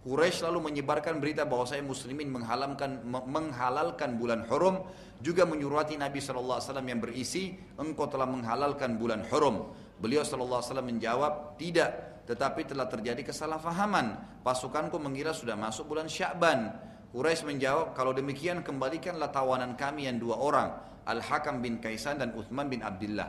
[0.00, 4.88] Quraisy lalu menyebarkan berita bahwa saya muslimin menghalalkan menghalalkan bulan hurum
[5.20, 6.56] juga menyuruhati Nabi SAW
[6.88, 9.76] yang berisi engkau telah menghalalkan bulan hurum.
[10.00, 14.40] Beliau SAW menjawab tidak tetapi telah terjadi kesalahpahaman.
[14.40, 20.38] Pasukanku mengira sudah masuk bulan Sya'ban Quraisy menjawab, kalau demikian kembalikanlah tawanan kami yang dua
[20.38, 20.78] orang,
[21.10, 23.26] Al-Hakam bin Kaisan dan Uthman bin Abdullah.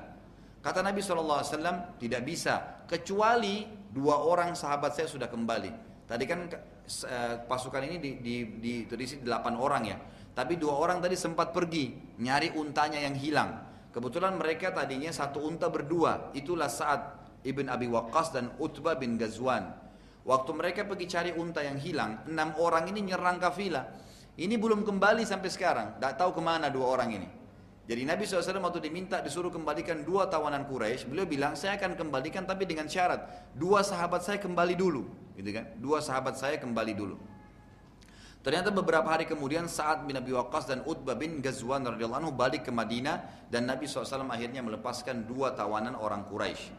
[0.61, 6.05] Kata Nabi SAW, tidak bisa, kecuali dua orang sahabat saya sudah kembali.
[6.05, 9.97] Tadi kan eh, pasukan ini di, di, di, terisi delapan orang ya.
[10.31, 13.49] Tapi dua orang tadi sempat pergi, nyari untanya yang hilang.
[13.89, 16.31] Kebetulan mereka tadinya satu unta berdua.
[16.37, 17.01] Itulah saat
[17.41, 19.65] Ibn Abi Waqqas dan Utbah bin Ghazwan.
[20.21, 23.97] Waktu mereka pergi cari unta yang hilang, enam orang ini nyerang kafilah.
[24.37, 27.40] Ini belum kembali sampai sekarang, tidak tahu ke mana dua orang ini.
[27.91, 32.47] Jadi Nabi SAW waktu diminta disuruh kembalikan dua tawanan Quraisy, beliau bilang saya akan kembalikan
[32.47, 35.75] tapi dengan syarat dua sahabat saya kembali dulu, gitu kan?
[35.75, 37.19] Dua sahabat saya kembali dulu.
[38.47, 42.63] Ternyata beberapa hari kemudian saat bin Abi Waqqas dan Utbah bin Ghazwan radhiyallahu anhu balik
[42.63, 46.71] ke Madinah dan Nabi SAW akhirnya melepaskan dua tawanan orang Quraisy.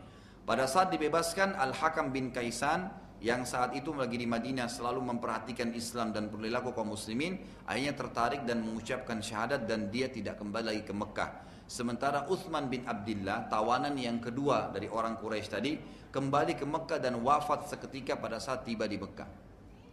[0.48, 2.88] Pada saat dibebaskan Al-Hakam bin Kaisan
[3.22, 7.38] yang saat itu lagi di Madinah selalu memperhatikan Islam dan perilaku kaum muslimin
[7.70, 11.30] akhirnya tertarik dan mengucapkan syahadat dan dia tidak kembali lagi ke Mekah.
[11.70, 15.72] Sementara Uthman bin Abdullah tawanan yang kedua dari orang Quraisy tadi
[16.10, 19.30] kembali ke Mekah dan wafat seketika pada saat tiba di Mekah.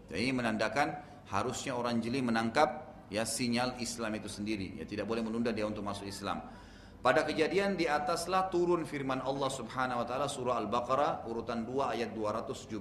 [0.09, 0.89] Dan ini menandakan
[1.29, 4.81] harusnya orang jeli menangkap ya sinyal Islam itu sendiri.
[4.81, 6.41] Ya tidak boleh menunda dia untuk masuk Islam
[6.99, 12.11] pada kejadian di ataslah turun firman Allah Subhanahu wa taala surah Al-Baqarah urutan 2 ayat
[12.11, 12.75] 217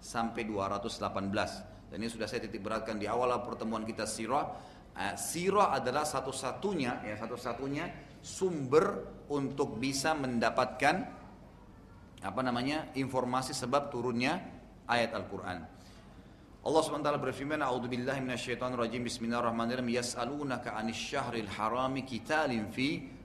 [0.00, 1.92] sampai 218.
[1.92, 4.48] Dan ini sudah saya titik beratkan di awal pertemuan kita sirah.
[4.96, 10.96] Uh, sirah adalah satu-satunya ya satu-satunya sumber untuk bisa mendapatkan
[12.24, 14.40] apa namanya informasi sebab turunnya
[14.88, 15.60] ayat Al-Qur'an.
[16.64, 19.04] Allah SWT berfirman, "A'udzu billahi minasyaitonir rajim.
[19.04, 20.00] Bismillahirrahmanirrahim.
[20.00, 23.13] Yas'alunaka 'anil syahril harami qitalin fi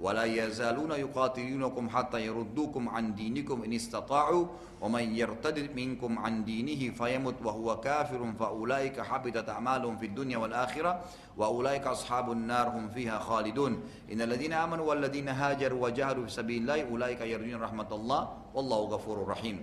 [0.00, 4.46] ولا يزالون يقاتلونكم حتى يردوكم عن دينكم إن استطاعوا
[4.80, 11.00] ومن يرتد منكم عن دينه فيمت وهو كافر فأولئك حبطت أعمالهم في الدنيا والآخرة
[11.36, 13.72] وأولئك أصحاب النار هم فيها خالدون
[14.12, 18.20] إن الذين آمنوا والذين هاجروا وجاهدوا في سبيل الله أولئك يرجون رحمة الله
[18.54, 19.58] والله غفور رحيم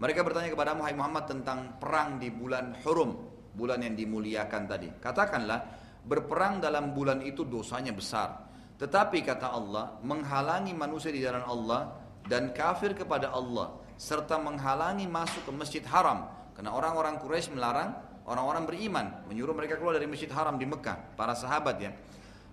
[0.00, 3.20] Mereka bertanya kepada Muhammad tentang perang di bulan Hurum,
[3.52, 4.88] bulan yang dimuliakan tadi.
[4.96, 5.60] Katakanlah,
[6.08, 8.43] berperang dalam bulan itu dosanya besar.
[8.75, 11.95] tetapi kata Allah, menghalangi manusia di jalan Allah
[12.27, 16.27] dan kafir kepada Allah serta menghalangi masuk ke masjid haram.
[16.55, 17.95] Karena orang-orang Quraisy melarang
[18.25, 21.91] orang-orang beriman menyuruh mereka keluar dari masjid haram di Mekah para sahabat ya.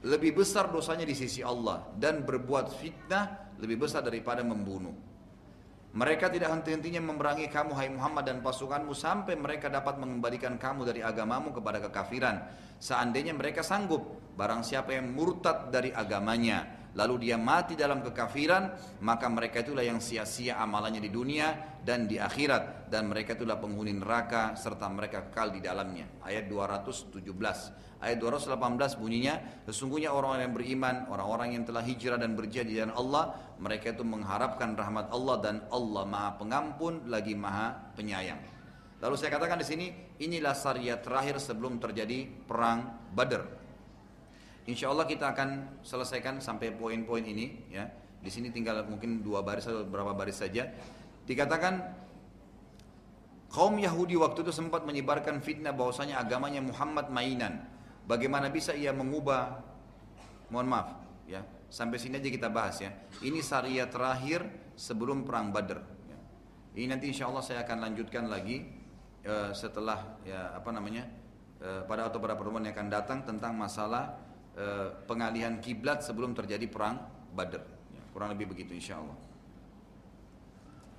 [0.02, 5.11] Lebih besar dosanya di sisi Allah dan berbuat fitnah lebih besar daripada membunuh
[5.92, 11.04] mereka tidak henti-hentinya memerangi kamu hai Muhammad dan pasukanmu sampai mereka dapat mengembalikan kamu dari
[11.04, 12.48] agamamu kepada kekafiran.
[12.80, 14.00] Seandainya mereka sanggup,
[14.32, 19.98] barang siapa yang murtad dari agamanya, lalu dia mati dalam kekafiran, maka mereka itulah yang
[19.98, 25.50] sia-sia amalannya di dunia dan di akhirat dan mereka itulah penghuni neraka serta mereka kekal
[25.56, 26.20] di dalamnya.
[26.20, 27.22] Ayat 217.
[28.02, 33.54] Ayat 218 bunyinya, sesungguhnya orang-orang yang beriman, orang-orang yang telah hijrah dan berjihad di Allah,
[33.62, 38.42] mereka itu mengharapkan rahmat Allah dan Allah Maha Pengampun lagi Maha Penyayang.
[39.02, 39.86] Lalu saya katakan di sini,
[40.22, 43.61] inilah syariat terakhir sebelum terjadi perang Badar.
[44.70, 47.90] Insya Allah kita akan selesaikan sampai poin-poin ini, ya.
[48.22, 50.70] Di sini tinggal mungkin dua baris atau beberapa baris saja.
[51.26, 51.74] Dikatakan
[53.50, 57.62] kaum Yahudi waktu itu sempat menyebarkan fitnah bahwasanya agamanya Muhammad mainan
[58.02, 59.62] Bagaimana bisa ia mengubah
[60.50, 60.88] Mohon maaf
[61.30, 62.90] ya Sampai sini aja kita bahas ya
[63.22, 65.78] Ini syariat terakhir sebelum perang Badr
[66.10, 66.18] ya.
[66.74, 68.66] Ini nanti insya Allah saya akan lanjutkan lagi
[69.22, 71.06] uh, Setelah ya apa namanya
[71.62, 74.18] uh, Pada atau pada pertemuan yang akan datang Tentang masalah
[75.08, 77.00] pengalihan kiblat sebelum terjadi perang
[77.32, 77.62] Badr.
[77.92, 79.16] Ya, Kurang lebih begitu insya Allah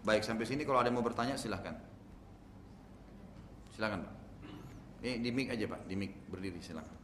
[0.04, 1.80] Baik sampai sini kalau ada yang mau bertanya silahkan.
[3.72, 4.14] Silahkan Pak.
[5.04, 6.96] Ini di mic aja Pak, di mic berdiri silakan.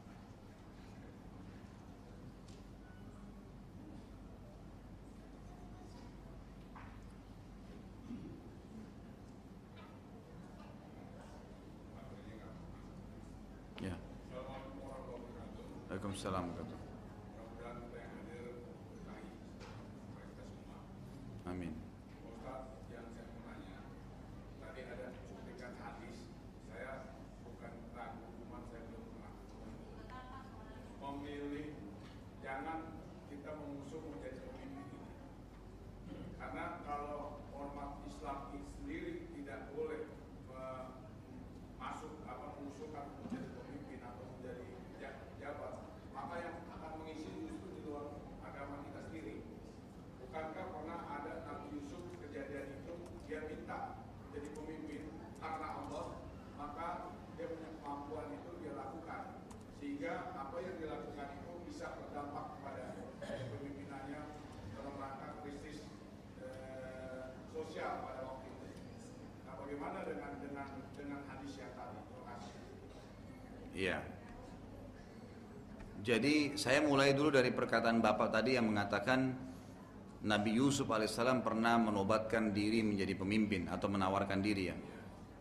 [13.80, 13.95] Ya.
[15.90, 16.45] Waalaikumsalam.
[16.53, 16.88] Warahmatullahi
[21.49, 21.89] Amin.
[75.99, 79.35] Jadi saya mulai dulu dari perkataan Bapak tadi yang mengatakan
[80.19, 84.76] Nabi Yusuf alaihissalam pernah menobatkan diri menjadi pemimpin atau menawarkan diri ya.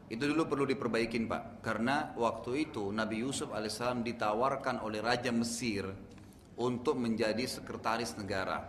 [0.08, 5.84] Itu dulu perlu diperbaikin Pak, karena waktu itu Nabi Yusuf alaihissalam ditawarkan oleh Raja Mesir
[6.58, 8.64] untuk menjadi sekretaris negara.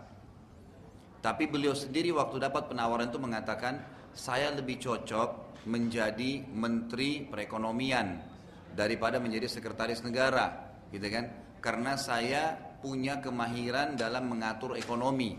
[1.20, 3.82] Tapi beliau sendiri waktu dapat penawaran itu mengatakan,
[4.14, 8.20] saya lebih cocok menjadi menteri perekonomian
[8.72, 11.49] daripada menjadi sekretaris negara, gitu kan?
[11.60, 15.36] Karena saya punya kemahiran dalam mengatur ekonomi.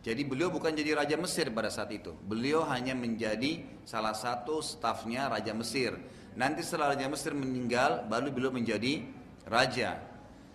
[0.00, 2.16] Jadi beliau bukan jadi Raja Mesir pada saat itu.
[2.24, 5.92] Beliau hanya menjadi salah satu stafnya Raja Mesir.
[6.40, 9.04] Nanti setelah Raja Mesir meninggal, baru beliau menjadi
[9.44, 10.00] Raja.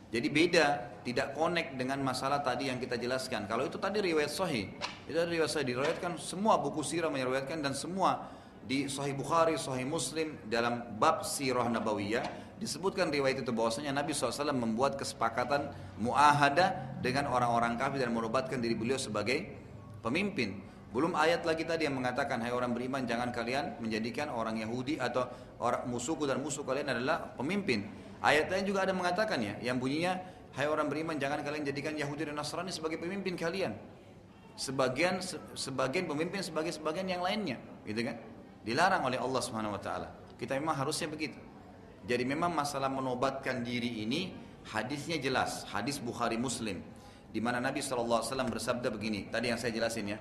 [0.10, 0.66] Jadi beda,
[1.06, 3.46] tidak connect dengan masalah tadi yang kita jelaskan.
[3.46, 4.66] Kalau itu tadi riwayat sahih,
[5.06, 8.26] itu riwayat sahih diriwayatkan semua buku sirah menyeriwayatkan dan semua
[8.66, 14.56] di Sahih Bukhari, Sahih Muslim dalam bab sirah nabawiyah disebutkan riwayat itu bahwasanya Nabi SAW
[14.56, 15.70] membuat kesepakatan
[16.02, 19.46] muahada dengan orang-orang kafir dan menubatkan diri beliau sebagai
[20.00, 20.64] pemimpin.
[20.96, 25.28] Belum ayat lagi tadi yang mengatakan hai orang beriman jangan kalian menjadikan orang Yahudi atau
[25.60, 27.84] orang musuhku dan musuh kalian adalah pemimpin.
[28.24, 30.16] Ayat lain juga ada mengatakan ya yang bunyinya
[30.56, 33.76] hai orang beriman jangan kalian jadikan Yahudi dan Nasrani sebagai pemimpin kalian.
[34.56, 35.20] Sebagian
[35.52, 38.16] sebagian pemimpin sebagai sebagian yang lainnya, gitu kan?
[38.66, 40.10] Dilarang oleh Allah Subhanahu wa taala.
[40.36, 41.38] Kita memang harusnya begitu.
[42.06, 44.34] Jadi memang masalah menobatkan diri ini
[44.66, 46.82] hadisnya jelas, hadis Bukhari Muslim
[47.36, 50.20] di mana Nabi SAW bersabda begini, tadi yang saya jelasin ya.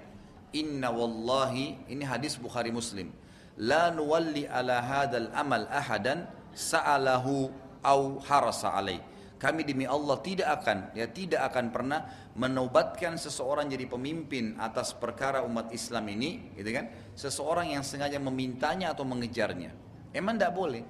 [0.50, 3.14] Inna wallahi, ini hadis Bukhari Muslim.
[3.62, 7.54] La nuwalli ala hadal amal ahadan sa'alahu
[7.86, 8.98] au harasa alaih.
[9.44, 12.00] Kami demi Allah tidak akan ya tidak akan pernah
[12.32, 16.88] menobatkan seseorang jadi pemimpin atas perkara umat Islam ini, gitu kan?
[17.12, 19.76] Seseorang yang sengaja memintanya atau mengejarnya.
[20.16, 20.80] Emang tidak boleh.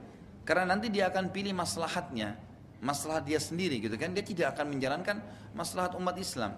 [0.47, 2.39] Karena nanti dia akan pilih maslahatnya,
[2.79, 4.15] maslahat dia sendiri gitu kan.
[4.15, 5.19] Dia tidak akan menjalankan
[5.51, 6.55] maslahat umat Islam.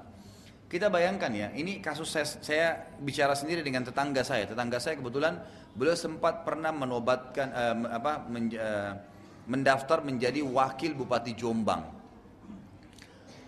[0.68, 2.68] Kita bayangkan ya, ini kasus saya, saya
[3.00, 4.44] bicara sendiri dengan tetangga saya.
[4.44, 5.40] Tetangga saya kebetulan
[5.72, 8.98] beliau sempat pernah menobatkan uh, apa men, uh,
[9.46, 11.96] mendaftar menjadi wakil Bupati Jombang.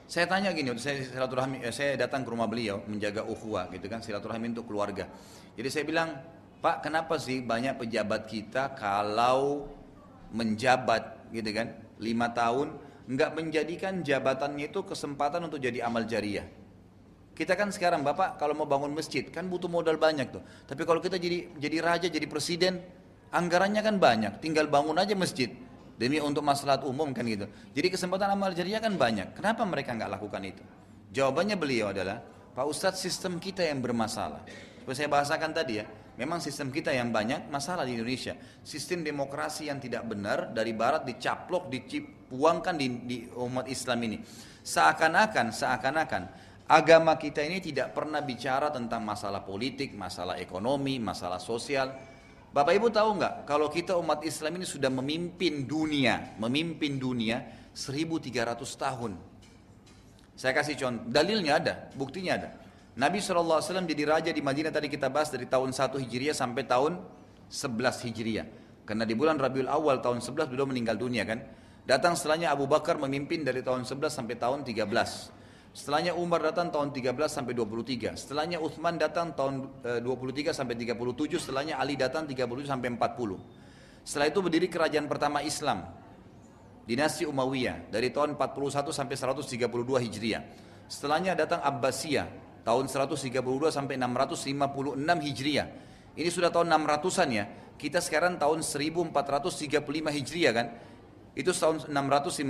[0.08, 4.00] Saya tanya gini, saya silaturahmi, eh, saya datang ke rumah beliau menjaga ukhuwah gitu kan,
[4.00, 5.04] silaturahmi untuk keluarga.
[5.52, 6.16] Jadi saya bilang,
[6.64, 9.68] Pak, kenapa sih banyak pejabat kita kalau
[10.32, 11.28] menjabat?
[11.28, 11.76] Gitu kan.
[12.00, 12.72] Lima tahun
[13.04, 16.48] nggak menjadikan jabatannya itu kesempatan untuk jadi amal jariah.
[17.36, 20.42] Kita kan sekarang bapak kalau mau bangun masjid kan butuh modal banyak tuh.
[20.66, 22.80] Tapi kalau kita jadi jadi raja jadi presiden
[23.30, 24.32] anggarannya kan banyak.
[24.40, 25.52] Tinggal bangun aja masjid
[25.98, 30.10] demi untuk maslahat umum kan gitu jadi kesempatan amal jariah kan banyak kenapa mereka nggak
[30.16, 30.64] lakukan itu
[31.12, 32.22] jawabannya beliau adalah
[32.54, 34.46] pak ustadz sistem kita yang bermasalah
[34.80, 35.86] seperti saya bahasakan tadi ya
[36.18, 38.34] Memang sistem kita yang banyak masalah di Indonesia.
[38.66, 44.18] Sistem demokrasi yang tidak benar dari barat dicaplok, dipuangkan di, di umat Islam ini.
[44.66, 46.22] Seakan-akan, seakan-akan
[46.66, 51.94] agama kita ini tidak pernah bicara tentang masalah politik, masalah ekonomi, masalah sosial.
[52.58, 58.34] Bapak Ibu tahu nggak kalau kita umat Islam ini sudah memimpin dunia, memimpin dunia 1300
[58.74, 59.14] tahun.
[60.34, 62.50] Saya kasih contoh, dalilnya ada, buktinya ada.
[62.98, 66.98] Nabi SAW jadi raja di Madinah tadi kita bahas dari tahun 1 Hijriah sampai tahun
[67.46, 68.46] 11 Hijriah.
[68.82, 71.38] Karena di bulan Rabiul Awal tahun 11 beliau meninggal dunia kan.
[71.86, 74.82] Datang setelahnya Abu Bakar memimpin dari tahun 11 sampai tahun 13.
[75.78, 78.18] Setelahnya Umar datang tahun 13 sampai 23.
[78.18, 81.38] Setelahnya Uthman datang tahun 23 eh, sampai 37.
[81.38, 83.38] Setelahnya Ali datang 37 sampai 40.
[84.02, 85.86] Setelah itu berdiri kerajaan pertama Islam.
[86.82, 90.42] Dinasti Umayyah dari tahun 41 sampai 132 Hijriah.
[90.90, 92.26] Setelahnya datang Abbasiyah
[92.66, 93.38] tahun 132
[93.70, 95.66] sampai 656 Hijriah.
[96.18, 97.44] Ini sudah tahun 600-an ya.
[97.78, 99.78] Kita sekarang tahun 1435
[100.10, 100.66] Hijriah kan.
[101.38, 102.42] Itu tahun 656.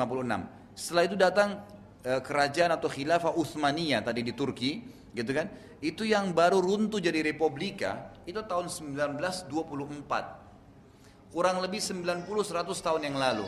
[0.72, 1.76] Setelah itu datang
[2.08, 4.80] kerajaan atau khilafah Uthmaniyah tadi di Turki,
[5.12, 5.52] gitu kan.
[5.78, 9.52] Itu yang baru runtuh jadi republika itu tahun 1924.
[11.28, 13.44] Kurang lebih 90 100 tahun yang lalu.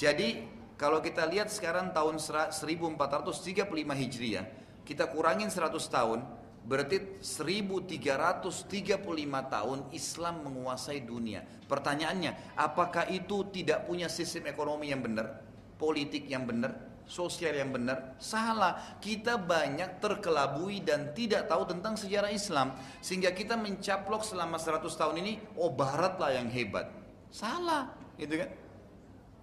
[0.00, 4.42] Jadi kalau kita lihat sekarang tahun 1435 Hijriah,
[4.82, 6.26] kita kurangin 100 tahun,
[6.66, 11.46] berarti 1335 tahun Islam menguasai dunia.
[11.70, 15.46] Pertanyaannya, apakah itu tidak punya sistem ekonomi yang benar,
[15.78, 16.74] politik yang benar,
[17.04, 18.16] sosial yang benar?
[18.20, 18.98] Salah.
[19.00, 22.74] Kita banyak terkelabui dan tidak tahu tentang sejarah Islam
[23.04, 26.88] sehingga kita mencaplok selama 100 tahun ini, oh barat lah yang hebat.
[27.28, 28.50] Salah, gitu kan?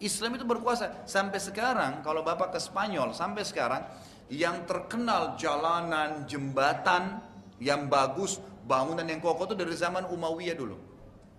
[0.02, 3.86] Islam itu berkuasa sampai sekarang kalau Bapak ke Spanyol sampai sekarang
[4.34, 7.22] yang terkenal jalanan, jembatan
[7.62, 10.80] yang bagus, bangunan yang kokoh itu dari zaman Umayyah dulu.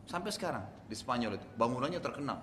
[0.07, 2.39] Sampai sekarang di Spanyol itu, bangunannya terkenal.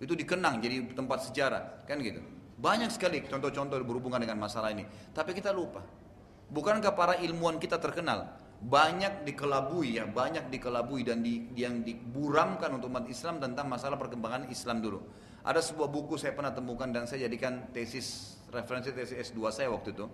[0.00, 2.24] Itu dikenang jadi tempat sejarah, kan gitu.
[2.54, 4.86] Banyak sekali contoh-contoh berhubungan dengan masalah ini.
[5.10, 5.82] Tapi kita lupa.
[6.50, 8.30] Bukankah para ilmuwan kita terkenal?
[8.64, 14.48] Banyak dikelabui ya, banyak dikelabui dan di, yang diburamkan untuk umat Islam tentang masalah perkembangan
[14.48, 15.04] Islam dulu.
[15.44, 19.92] Ada sebuah buku saya pernah temukan dan saya jadikan tesis referensi tesis S2 saya waktu
[19.92, 20.06] itu.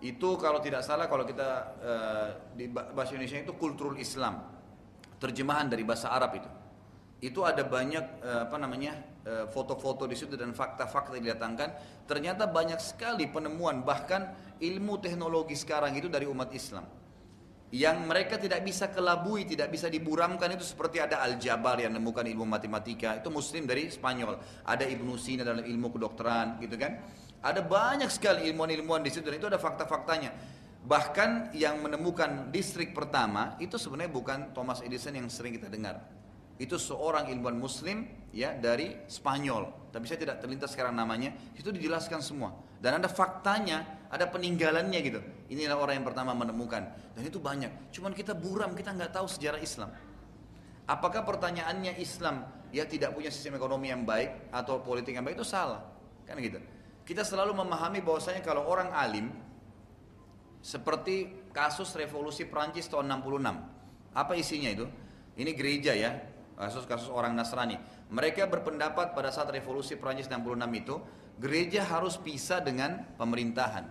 [0.00, 1.48] Itu kalau tidak salah kalau kita
[1.80, 4.44] uh, di bahasa Indonesia itu kulturul Islam.
[5.16, 6.50] Terjemahan dari bahasa Arab itu.
[7.20, 8.96] Itu ada banyak uh, apa namanya
[9.28, 11.68] uh, foto-foto di situ dan fakta-fakta yang didatangkan.
[12.08, 17.00] Ternyata banyak sekali penemuan bahkan ilmu teknologi sekarang itu dari umat Islam
[17.70, 22.42] yang mereka tidak bisa kelabui, tidak bisa diburamkan itu seperti ada Al-Jabar yang menemukan ilmu
[22.42, 24.42] matematika, itu muslim dari Spanyol.
[24.66, 26.98] Ada Ibnu Sina dalam ilmu kedokteran, gitu kan.
[27.40, 30.34] Ada banyak sekali ilmuwan-ilmuwan di situ dan itu ada fakta-faktanya.
[30.82, 36.02] Bahkan yang menemukan distrik pertama itu sebenarnya bukan Thomas Edison yang sering kita dengar.
[36.60, 41.32] Itu seorang ilmuwan muslim ya dari Spanyol, tapi saya tidak terlintas sekarang namanya.
[41.56, 45.20] Itu dijelaskan semua dan ada faktanya, ada peninggalannya gitu.
[45.52, 46.80] Inilah orang yang pertama menemukan.
[47.12, 47.92] Dan itu banyak.
[47.92, 49.92] Cuman kita buram, kita nggak tahu sejarah Islam.
[50.88, 55.44] Apakah pertanyaannya Islam ya tidak punya sistem ekonomi yang baik atau politik yang baik itu
[55.44, 55.84] salah?
[56.24, 56.56] Kan gitu.
[57.04, 59.28] Kita selalu memahami bahwasanya kalau orang alim
[60.64, 64.16] seperti kasus revolusi Prancis tahun 66.
[64.16, 64.88] Apa isinya itu?
[65.36, 66.16] Ini gereja ya,
[66.60, 67.80] kasus-kasus orang Nasrani.
[68.12, 71.00] Mereka berpendapat pada saat revolusi Prancis 66 itu
[71.40, 73.88] gereja harus pisah dengan pemerintahan.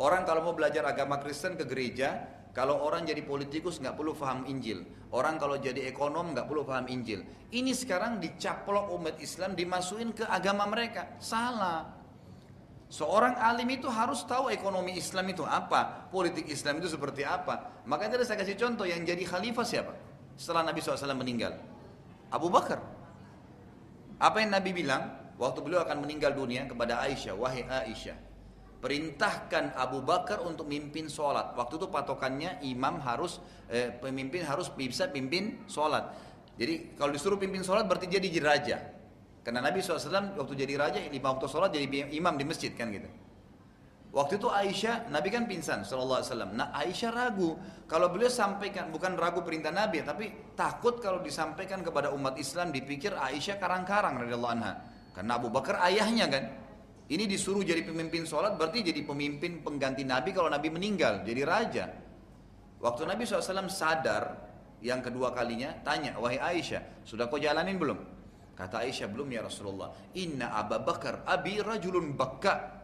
[0.00, 2.24] Orang kalau mau belajar agama Kristen ke gereja,
[2.56, 4.88] kalau orang jadi politikus nggak perlu paham Injil.
[5.12, 7.26] Orang kalau jadi ekonom nggak perlu paham Injil.
[7.52, 11.20] Ini sekarang dicaplok umat Islam dimasukin ke agama mereka.
[11.20, 11.98] Salah.
[12.88, 17.84] Seorang alim itu harus tahu ekonomi Islam itu apa, politik Islam itu seperti apa.
[17.84, 19.92] Makanya saya kasih contoh yang jadi khalifah siapa?
[20.40, 21.77] Setelah Nabi SAW meninggal.
[22.28, 22.80] Abu Bakar.
[24.18, 25.18] Apa yang Nabi bilang?
[25.38, 28.18] waktu beliau akan meninggal dunia kepada Aisyah, wahai Aisyah,
[28.82, 31.54] perintahkan Abu Bakar untuk mimpin sholat.
[31.54, 33.38] Waktu itu patokannya imam harus,
[33.70, 36.10] eh, pemimpin harus bisa pimpin sholat.
[36.58, 38.78] Jadi kalau disuruh pimpin sholat berarti jadi raja.
[39.46, 43.08] Karena Nabi SAW waktu jadi raja, lima waktu sholat jadi imam di masjid kan gitu.
[44.18, 46.50] Waktu itu Aisyah, Nabi kan pingsan Sallallahu Alaihi Wasallam.
[46.58, 47.54] Nah Aisyah ragu
[47.86, 53.14] kalau beliau sampaikan bukan ragu perintah Nabi, tapi takut kalau disampaikan kepada umat Islam dipikir
[53.14, 54.74] Aisyah karang-karang radhiyallahu anha.
[55.14, 56.44] Karena Abu Bakar ayahnya kan.
[57.08, 61.86] Ini disuruh jadi pemimpin sholat berarti jadi pemimpin pengganti Nabi kalau Nabi meninggal, jadi raja.
[62.82, 64.34] Waktu Nabi SAW sadar
[64.82, 67.98] yang kedua kalinya, tanya, wahai Aisyah, sudah kau jalanin belum?
[68.58, 69.94] Kata Aisyah, belum ya Rasulullah.
[70.18, 72.77] Inna Abu Bakar abi rajulun bakka.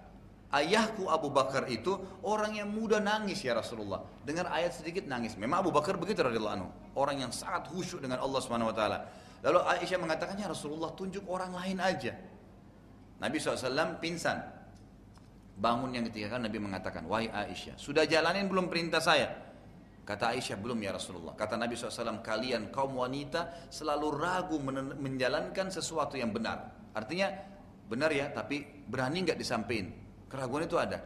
[0.54, 4.06] Ayahku Abu Bakar itu orang yang muda nangis ya Rasulullah.
[4.22, 5.34] Dengar ayat sedikit nangis.
[5.34, 6.70] Memang Abu Bakar begitu radhiyallahu anhu.
[6.94, 8.98] Orang yang sangat khusyuk dengan Allah Subhanahu wa taala.
[9.42, 12.14] Lalu Aisyah mengatakannya Rasulullah tunjuk orang lain aja.
[13.18, 14.38] Nabi SAW pingsan.
[15.54, 19.30] Bangun yang ketiga kan Nabi mengatakan, Wahai Aisyah, sudah jalanin belum perintah saya?
[20.06, 21.34] Kata Aisyah, belum ya Rasulullah.
[21.34, 24.58] Kata Nabi SAW, kalian kaum wanita selalu ragu
[24.98, 26.90] menjalankan sesuatu yang benar.
[26.92, 27.32] Artinya,
[27.88, 30.03] benar ya, tapi berani nggak disampaikan.
[30.34, 30.98] Keraguan itu ada.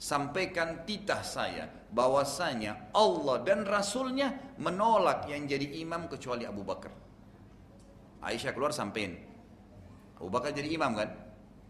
[0.00, 6.88] Sampaikan titah saya bahwasanya Allah dan Rasulnya menolak yang jadi imam kecuali Abu Bakar.
[8.24, 9.20] Aisyah keluar sampein.
[10.16, 11.12] Abu Bakar jadi imam kan?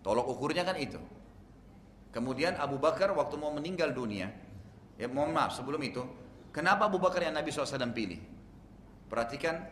[0.06, 1.02] Tolok ukurnya kan itu.
[2.14, 4.30] Kemudian Abu Bakar waktu mau meninggal dunia,
[4.94, 6.02] ya mohon maaf sebelum itu,
[6.54, 8.22] kenapa Abu Bakar yang Nabi SAW pilih?
[9.10, 9.66] Perhatikan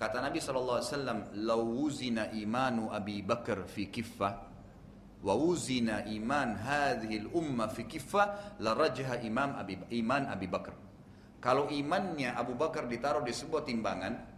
[0.00, 4.49] kata Nabi SAW, "Lawuzina imanu Abi Bakar fi kiffah,
[5.20, 10.74] wa iman hadhil umma fi kiffah, la rajha imam Abi, iman Abi Bakar."
[11.40, 14.30] Kalau imannya Abu Bakar ditaruh di sebuah timbangan,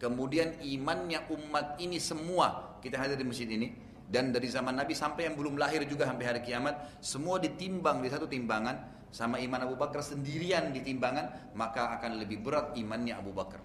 [0.00, 3.68] Kemudian imannya umat ini semua kita hadir di masjid ini
[4.08, 8.08] dan dari zaman Nabi sampai yang belum lahir juga sampai hari kiamat semua ditimbang di
[8.08, 8.80] satu timbangan
[9.12, 13.60] sama iman Abu Bakar sendirian di timbangan maka akan lebih berat imannya Abu Bakar.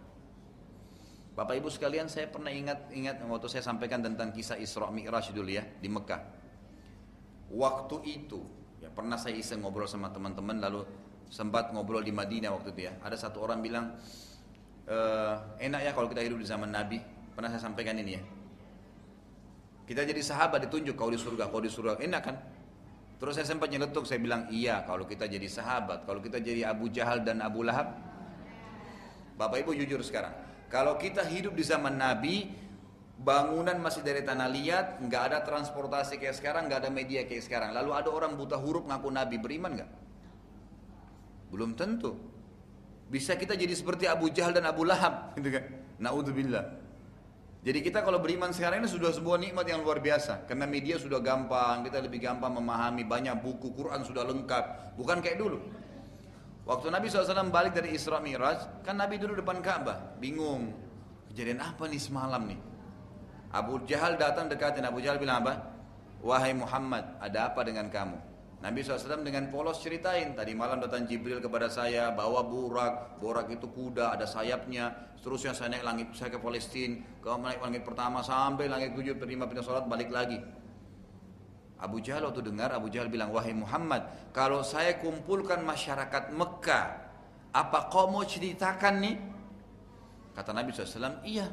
[1.35, 5.51] Bapak Ibu sekalian saya pernah ingat ingat waktu saya sampaikan tentang kisah Isra Mi'raj dulu
[5.51, 6.21] ya di Mekah.
[7.51, 8.39] Waktu itu
[8.79, 10.87] ya pernah saya iseng ngobrol sama teman-teman lalu
[11.27, 12.95] sempat ngobrol di Madinah waktu itu ya.
[13.03, 13.99] Ada satu orang bilang
[14.87, 17.03] uh, enak ya kalau kita hidup di zaman Nabi.
[17.35, 18.23] Pernah saya sampaikan ini ya.
[19.85, 21.99] Kita jadi sahabat ditunjuk kau di surga, kau di surga.
[21.99, 22.35] Enak kan?
[23.19, 26.87] Terus saya sempat nyeletuk, saya bilang iya kalau kita jadi sahabat, kalau kita jadi Abu
[26.91, 27.91] Jahal dan Abu Lahab.
[29.35, 30.31] Bapak Ibu jujur sekarang,
[30.69, 32.49] kalau kita hidup di zaman Nabi,
[33.21, 37.71] bangunan masih dari tanah liat, nggak ada transportasi kayak sekarang, nggak ada media kayak sekarang.
[37.71, 39.91] Lalu ada orang buta huruf ngaku Nabi, beriman nggak?
[41.53, 42.17] Belum tentu.
[43.05, 45.63] Bisa kita jadi seperti Abu Jahal dan Abu Lahab, gitu kan?
[46.01, 46.85] Naudzubillah.
[47.65, 50.45] Jadi kita kalau beriman sekarang ini sudah sebuah nikmat yang luar biasa.
[50.45, 54.93] Karena media sudah gampang, kita lebih gampang memahami, banyak buku, Quran sudah lengkap.
[54.93, 55.57] Bukan kayak dulu.
[56.65, 60.73] Waktu Nabi SAW balik dari Isra Miraj, kan Nabi duduk depan Ka'bah, bingung.
[61.29, 62.57] Kejadian apa nih semalam nih?
[63.53, 65.61] Abu Jahal datang dekatin, Abu Jahal bilang apa?
[66.25, 68.17] Wahai Muhammad, ada apa dengan kamu?
[68.65, 73.69] Nabi SAW dengan polos ceritain, tadi malam datang Jibril kepada saya, bawa burak, burak itu
[73.69, 78.65] kuda, ada sayapnya, seterusnya saya naik langit, saya ke Palestina, ke naik langit pertama sampai
[78.65, 80.41] langit tujuh, terima pindah sholat, balik lagi.
[81.75, 86.85] Abu Jahal waktu dengar, Abu Jahal bilang, wahai Muhammad, kalau saya kumpulkan masyarakat Mekah,
[87.51, 89.15] apa kau mau ceritakan nih?
[90.35, 91.47] Kata Nabi SAW, iya.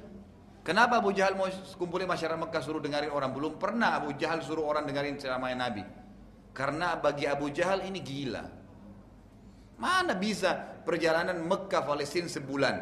[0.63, 3.35] Kenapa Abu Jahal mau kumpulin masyarakat Mekah suruh dengarin orang?
[3.35, 5.83] Belum pernah Abu Jahal suruh orang dengarin ceramah Nabi.
[6.55, 8.47] Karena bagi Abu Jahal ini gila.
[9.83, 10.55] Mana bisa
[10.87, 12.75] perjalanan Mekah Palestina sebulan,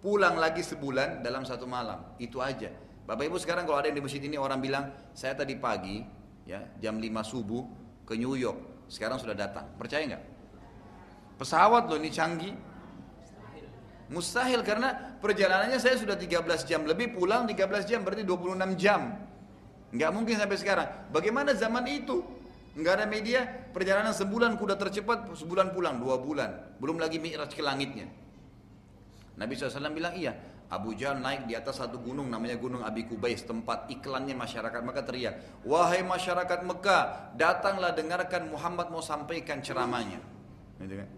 [0.00, 2.16] pulang lagi sebulan dalam satu malam.
[2.16, 2.72] Itu aja.
[3.04, 6.19] Bapak Ibu sekarang kalau ada yang di masjid ini orang bilang, saya tadi pagi
[6.50, 7.62] ya jam 5 subuh
[8.02, 9.70] ke New York, sekarang sudah datang.
[9.78, 10.24] Percaya nggak?
[11.38, 12.54] Pesawat loh ini canggih.
[14.10, 19.14] Mustahil karena perjalanannya saya sudah 13 jam lebih pulang 13 jam berarti 26 jam.
[19.94, 20.88] Nggak mungkin sampai sekarang.
[21.14, 22.26] Bagaimana zaman itu?
[22.74, 26.78] Enggak ada media, perjalanan sebulan kuda tercepat, sebulan pulang, dua bulan.
[26.82, 28.06] Belum lagi mi'raj ke langitnya.
[29.38, 30.34] Nabi SAW bilang iya,
[30.70, 35.02] Abu Jahal naik di atas satu gunung namanya Gunung Abi Kubais tempat iklannya masyarakat maka
[35.02, 40.22] teriak wahai masyarakat Mekah datanglah dengarkan Muhammad mau sampaikan ceramahnya
[40.78, 41.08] gitu kan?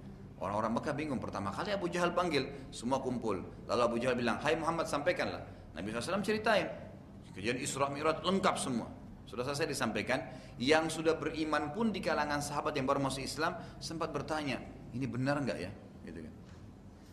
[0.40, 4.56] orang-orang Mekah bingung pertama kali Abu Jahal panggil semua kumpul lalu Abu Jahal bilang hai
[4.56, 5.44] Muhammad sampaikanlah
[5.76, 6.66] Nabi SAW ceritain
[7.36, 10.20] kejadian Isra Mi'raj lengkap semua sudah selesai disampaikan,
[10.60, 14.60] yang sudah beriman pun di kalangan sahabat yang baru masuk Islam sempat bertanya,
[14.92, 15.72] ini benar nggak ya?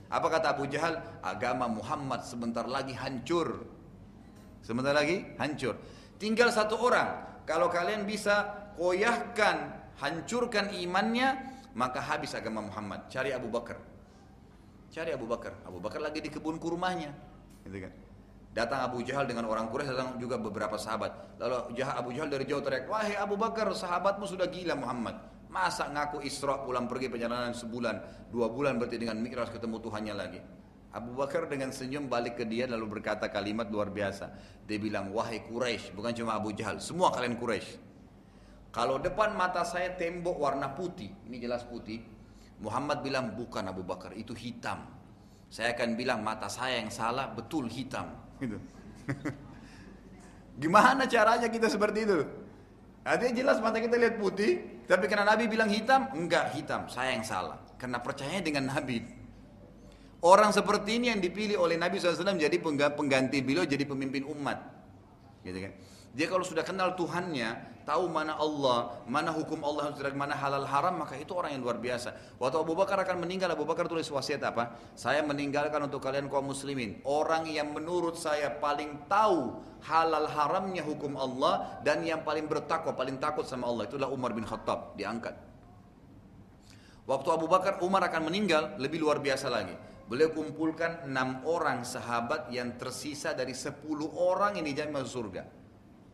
[0.09, 0.97] Apa kata Abu Jahal?
[1.21, 3.61] Agama Muhammad sebentar lagi hancur.
[4.65, 5.77] Sebentar lagi hancur.
[6.17, 7.41] Tinggal satu orang.
[7.45, 9.69] Kalau kalian bisa koyahkan,
[10.01, 11.37] hancurkan imannya,
[11.77, 13.05] maka habis agama Muhammad.
[13.09, 13.77] Cari Abu Bakar.
[14.89, 15.53] Cari Abu Bakar.
[15.65, 17.13] Abu Bakar lagi di kebun kurmanya.
[17.61, 17.93] Gitu kan.
[18.49, 21.37] Datang Abu Jahal dengan orang Quraisy, datang juga beberapa sahabat.
[21.37, 21.55] Lalu
[21.85, 25.21] Abu Jahal dari jauh teriak, wahai Abu Bakar, sahabatmu sudah gila Muhammad.
[25.49, 30.41] Masa ngaku Isra pulang pergi perjalanan sebulan, dua bulan berarti dengan Mi'raj ketemu Tuhannya lagi.
[30.93, 34.29] Abu Bakar dengan senyum balik ke dia lalu berkata kalimat luar biasa.
[34.65, 37.77] Dia bilang, wahai Quraisy, bukan cuma Abu Jahal, semua kalian Quraisy.
[38.69, 42.01] Kalau depan mata saya tembok warna putih, ini jelas putih.
[42.61, 44.85] Muhammad bilang, bukan Abu Bakar, itu hitam.
[45.49, 48.13] Saya akan bilang mata saya yang salah, betul hitam.
[48.37, 48.57] Gitu.
[50.61, 52.19] Gimana caranya kita seperti itu?
[53.03, 57.25] Artinya jelas mata kita lihat putih, tapi karena Nabi bilang hitam, enggak hitam, saya yang
[57.25, 57.57] salah.
[57.79, 58.99] Karena percaya dengan Nabi.
[60.19, 64.59] Orang seperti ini yang dipilih oleh Nabi SAW jadi pengganti beliau jadi pemimpin umat.
[65.47, 65.71] Gitu kan?
[66.13, 71.17] Dia kalau sudah kenal Tuhannya, tahu mana Allah, mana hukum Allah, mana halal haram, maka
[71.17, 72.37] itu orang yang luar biasa.
[72.37, 74.77] Waktu Abu Bakar akan meninggal, Abu Bakar tulis wasiat apa?
[74.93, 77.01] Saya meninggalkan untuk kalian kaum muslimin.
[77.05, 83.17] Orang yang menurut saya paling tahu halal haramnya hukum Allah dan yang paling bertakwa, paling
[83.17, 83.89] takut sama Allah.
[83.89, 85.33] Itulah Umar bin Khattab, diangkat.
[87.09, 89.73] Waktu Abu Bakar, Umar akan meninggal, lebih luar biasa lagi.
[90.05, 95.58] Beliau kumpulkan enam orang sahabat yang tersisa dari sepuluh orang yang dijamin masuk surga.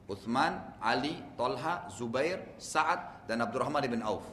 [0.06, 4.26] Uthman, Ali, Tolha, Zubair, Sa'ad, dan Abdurrahman bin Auf.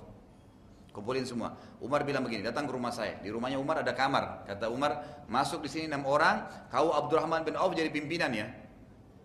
[0.92, 1.57] Kumpulin semua.
[1.81, 3.17] Umar bilang begini, datang ke rumah saya.
[3.25, 4.44] Di rumahnya Umar ada kamar.
[4.44, 8.52] Kata Umar, masuk di sini enam orang, kau Abdurrahman bin Auf jadi pimpinan ya.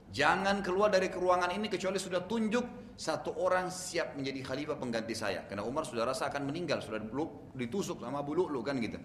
[0.08, 5.44] Jangan keluar dari ruangan ini kecuali sudah tunjuk satu orang siap menjadi khalifah pengganti saya.
[5.44, 7.04] Karena Umar sudah rasa akan meninggal, sudah
[7.60, 8.96] ditusuk sama bulu lu kan gitu.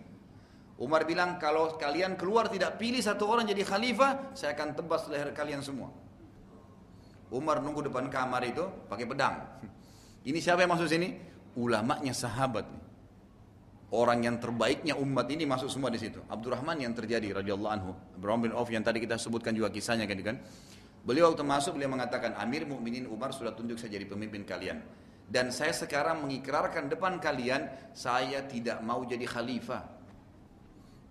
[0.78, 5.34] Umar bilang kalau kalian keluar tidak pilih satu orang jadi khalifah, saya akan tebas leher
[5.34, 5.90] kalian semua.
[7.32, 8.62] Umar nunggu depan kamar itu
[8.92, 9.40] pakai pedang.
[10.22, 11.16] Ini siapa yang masuk sini?
[11.56, 12.68] Ulamanya sahabat.
[13.92, 16.20] Orang yang terbaiknya umat ini masuk semua di situ.
[16.28, 17.90] Abdurrahman yang terjadi radhiyallahu anhu.
[18.16, 20.36] Abdurrahman bin Auf yang tadi kita sebutkan juga kisahnya kan, kan.
[21.02, 24.80] Beliau waktu masuk beliau mengatakan Amir Mukminin Umar sudah tunjuk saya jadi pemimpin kalian.
[25.28, 29.82] Dan saya sekarang mengikrarkan depan kalian saya tidak mau jadi khalifah.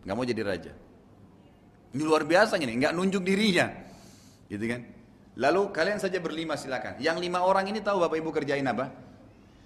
[0.06, 0.74] Nggak mau jadi raja.
[1.92, 3.68] Ini luar biasa ini, nggak nunjuk dirinya.
[4.48, 5.01] Gitu kan?
[5.42, 7.02] Lalu kalian saja berlima silakan.
[7.02, 8.94] Yang lima orang ini tahu Bapak Ibu kerjain apa?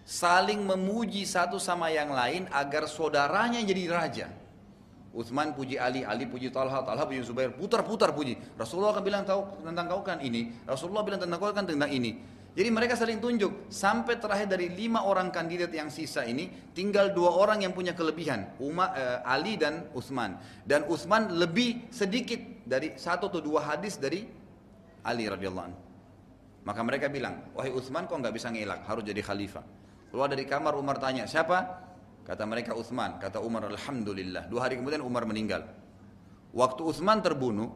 [0.07, 4.27] Saling memuji satu sama yang lain agar saudaranya jadi raja.
[5.11, 8.39] Utsman puji Ali, Ali puji Talha, Talha puji Zubair, putar-putar puji.
[8.55, 12.19] Rasulullah akan bilang tahu tentang kau kan ini, Rasulullah bilang tentang kau kan tentang ini.
[12.55, 17.35] Jadi mereka saling tunjuk sampai terakhir dari lima orang kandidat yang sisa ini tinggal dua
[17.35, 20.39] orang yang punya kelebihan, Umar, uh, Ali dan Utsman.
[20.63, 24.23] Dan Utsman lebih sedikit dari satu atau dua hadis dari
[25.05, 25.81] Ali radhiyallahu anhu.
[26.65, 29.61] Maka mereka bilang, wahai Uthman kok nggak bisa ngelak, harus jadi khalifah.
[30.09, 31.61] Keluar dari kamar Umar tanya, siapa?
[32.25, 34.49] Kata mereka Uthman, kata Umar Alhamdulillah.
[34.49, 35.61] Dua hari kemudian Umar meninggal.
[36.57, 37.69] Waktu Uthman terbunuh,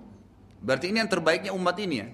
[0.58, 2.08] berarti ini yang terbaiknya umat ini ya.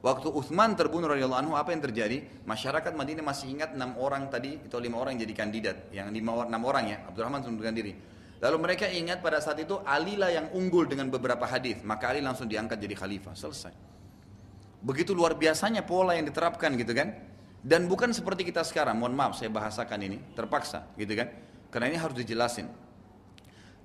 [0.00, 2.42] Waktu Uthman terbunuh radhiyallahu anhu apa yang terjadi?
[2.42, 6.48] Masyarakat Madinah masih ingat enam orang tadi atau lima orang yang jadi kandidat, yang lima
[6.48, 6.98] enam orang ya.
[7.06, 7.92] Abdurrahman mengundurkan diri.
[8.40, 12.24] Lalu mereka ingat pada saat itu Ali lah yang unggul dengan beberapa hadis, maka Ali
[12.24, 13.36] langsung diangkat jadi khalifah.
[13.36, 13.89] Selesai.
[14.80, 17.12] Begitu luar biasanya pola yang diterapkan gitu kan.
[17.60, 21.28] Dan bukan seperti kita sekarang, mohon maaf saya bahasakan ini, terpaksa gitu kan.
[21.68, 22.72] Karena ini harus dijelasin.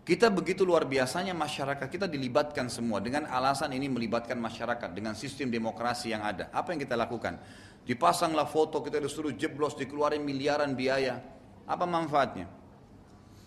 [0.06, 5.50] Kita begitu luar biasanya masyarakat kita dilibatkan semua dengan alasan ini melibatkan masyarakat dengan sistem
[5.50, 6.48] demokrasi yang ada.
[6.54, 7.42] Apa yang kita lakukan?
[7.84, 11.20] Dipasanglah foto kita disuruh jeblos dikeluarin miliaran biaya.
[11.66, 12.46] Apa manfaatnya?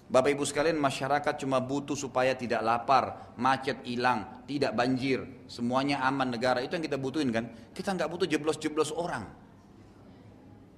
[0.08, 6.32] Bapak Ibu sekalian masyarakat cuma butuh supaya tidak lapar, macet hilang, tidak banjir, semuanya aman
[6.32, 6.64] negara.
[6.64, 7.44] Itu yang kita butuhin kan?
[7.76, 9.28] Kita nggak butuh jeblos-jeblos orang.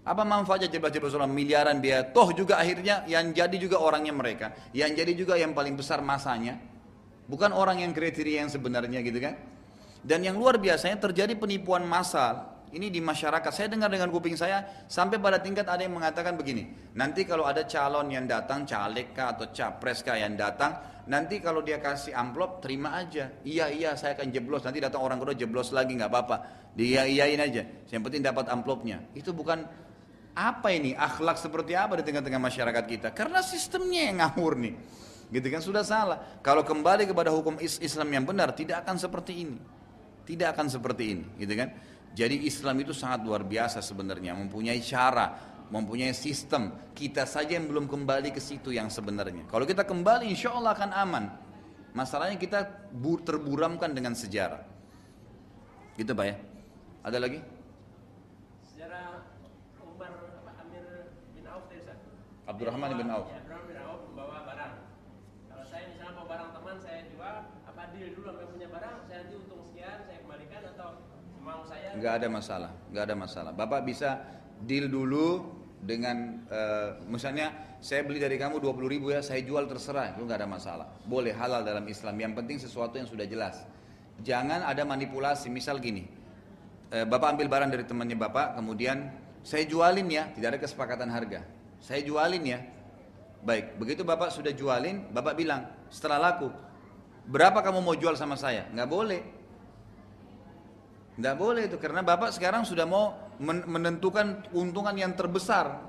[0.03, 2.11] Apa manfaatnya jeblos-jeblos orang miliaran biaya?
[2.11, 6.59] Toh juga akhirnya yang jadi juga orangnya mereka, yang jadi juga yang paling besar masanya.
[7.31, 9.39] Bukan orang yang kriteria yang sebenarnya gitu kan?
[10.03, 14.87] Dan yang luar biasanya terjadi penipuan massal ini di masyarakat, saya dengar dengan kuping saya
[14.87, 16.95] sampai pada tingkat ada yang mengatakan begini.
[16.95, 20.79] Nanti kalau ada calon yang datang, caleg kah atau capres kah yang datang,
[21.11, 23.31] nanti kalau dia kasih amplop terima aja.
[23.43, 24.63] Iya iya saya akan jeblos.
[24.63, 26.37] Nanti datang orang kedua jeblos lagi nggak apa-apa.
[26.79, 27.67] Dia iyain aja.
[27.91, 29.03] Yang penting dapat amplopnya.
[29.19, 29.67] Itu bukan
[30.31, 33.09] apa ini akhlak seperti apa di tengah-tengah masyarakat kita?
[33.11, 34.75] Karena sistemnya yang ngawur nih.
[35.31, 36.19] Gitu kan sudah salah.
[36.43, 39.59] Kalau kembali kepada hukum Islam yang benar tidak akan seperti ini.
[40.21, 41.75] Tidak akan seperti ini, gitu kan?
[42.11, 45.31] Jadi Islam itu sangat luar biasa sebenarnya, mempunyai cara,
[45.71, 46.91] mempunyai sistem.
[46.91, 49.47] Kita saja yang belum kembali ke situ yang sebenarnya.
[49.47, 51.25] Kalau kita kembali insya Allah akan aman.
[51.91, 52.67] Masalahnya kita
[53.27, 54.63] terburamkan dengan sejarah.
[55.99, 56.37] Gitu Pak ya.
[57.01, 57.41] Ada lagi?
[58.69, 59.25] Sejarah
[59.81, 60.13] Umar
[60.61, 60.85] Amir
[61.33, 61.83] bin Auf tadi
[62.51, 63.31] Abdurrahman bin Auf.
[63.31, 64.75] Ya, Abdurrahman bin Auf membawa barang.
[65.49, 69.17] Kalau saya misalnya bawa barang teman saya jual, apa deal dulu sampai punya barang, saya
[69.23, 70.89] nanti untung sekian, saya kembalikan atau
[71.41, 73.53] mau saya nggak ada masalah nggak ada masalah.
[73.55, 74.21] Bapak bisa
[74.63, 80.13] deal dulu dengan uh, misalnya saya beli dari kamu 20 ribu ya saya jual terserah
[80.13, 80.87] itu nggak ada masalah.
[81.09, 82.15] Boleh halal dalam Islam.
[82.21, 83.65] Yang penting sesuatu yang sudah jelas.
[84.21, 85.49] Jangan ada manipulasi.
[85.49, 86.05] Misal gini
[86.93, 89.09] uh, bapak ambil barang dari temannya bapak kemudian
[89.41, 91.41] saya jualin ya tidak ada kesepakatan harga.
[91.81, 92.61] Saya jualin ya.
[93.41, 96.53] Baik begitu bapak sudah jualin bapak bilang setelah laku
[97.25, 98.69] berapa kamu mau jual sama saya?
[98.69, 99.40] Nggak boleh
[101.21, 103.13] tidak boleh itu karena bapak sekarang sudah mau
[103.45, 105.85] menentukan keuntungan yang terbesar.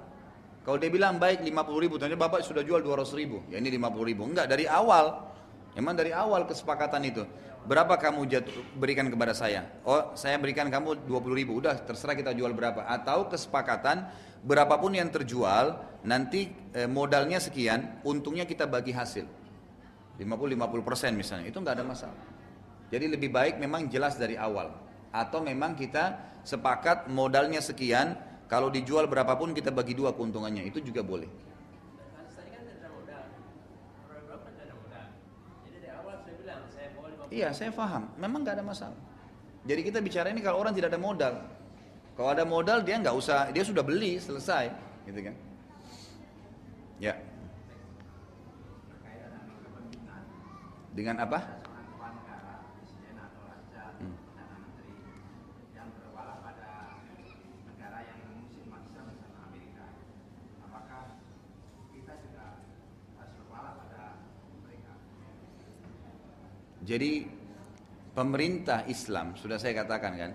[0.68, 4.12] Kalau dia bilang baik 50 ribu, ternyata bapak sudah jual 200 ribu, ya ini 50
[4.12, 4.28] ribu.
[4.28, 5.32] Enggak, dari awal.
[5.72, 7.24] Memang dari awal kesepakatan itu.
[7.64, 9.72] Berapa kamu jatuh, berikan kepada saya?
[9.88, 11.64] Oh, saya berikan kamu 20 ribu.
[11.64, 12.84] Udah, terserah kita jual berapa.
[12.84, 14.12] Atau kesepakatan,
[14.44, 19.24] berapapun yang terjual, nanti eh, modalnya sekian, untungnya kita bagi hasil.
[20.20, 20.28] 50-50
[20.84, 22.20] persen misalnya, itu enggak ada masalah.
[22.92, 26.18] Jadi lebih baik memang jelas dari awal atau memang kita
[26.48, 28.16] sepakat modalnya sekian
[28.48, 31.52] kalau dijual berapapun kita bagi dua keuntungannya itu juga boleh
[37.32, 38.12] Iya, saya paham.
[38.20, 39.00] Memang nggak ada masalah.
[39.64, 41.34] Jadi kita bicara ini kalau orang tidak ada modal.
[42.20, 44.68] Kalau ada modal dia nggak usah, dia sudah beli selesai,
[45.08, 45.36] gitu kan?
[47.00, 47.16] Ya.
[50.92, 51.61] Dengan apa?
[66.82, 67.26] Jadi
[68.12, 70.32] pemerintah Islam sudah saya katakan kan,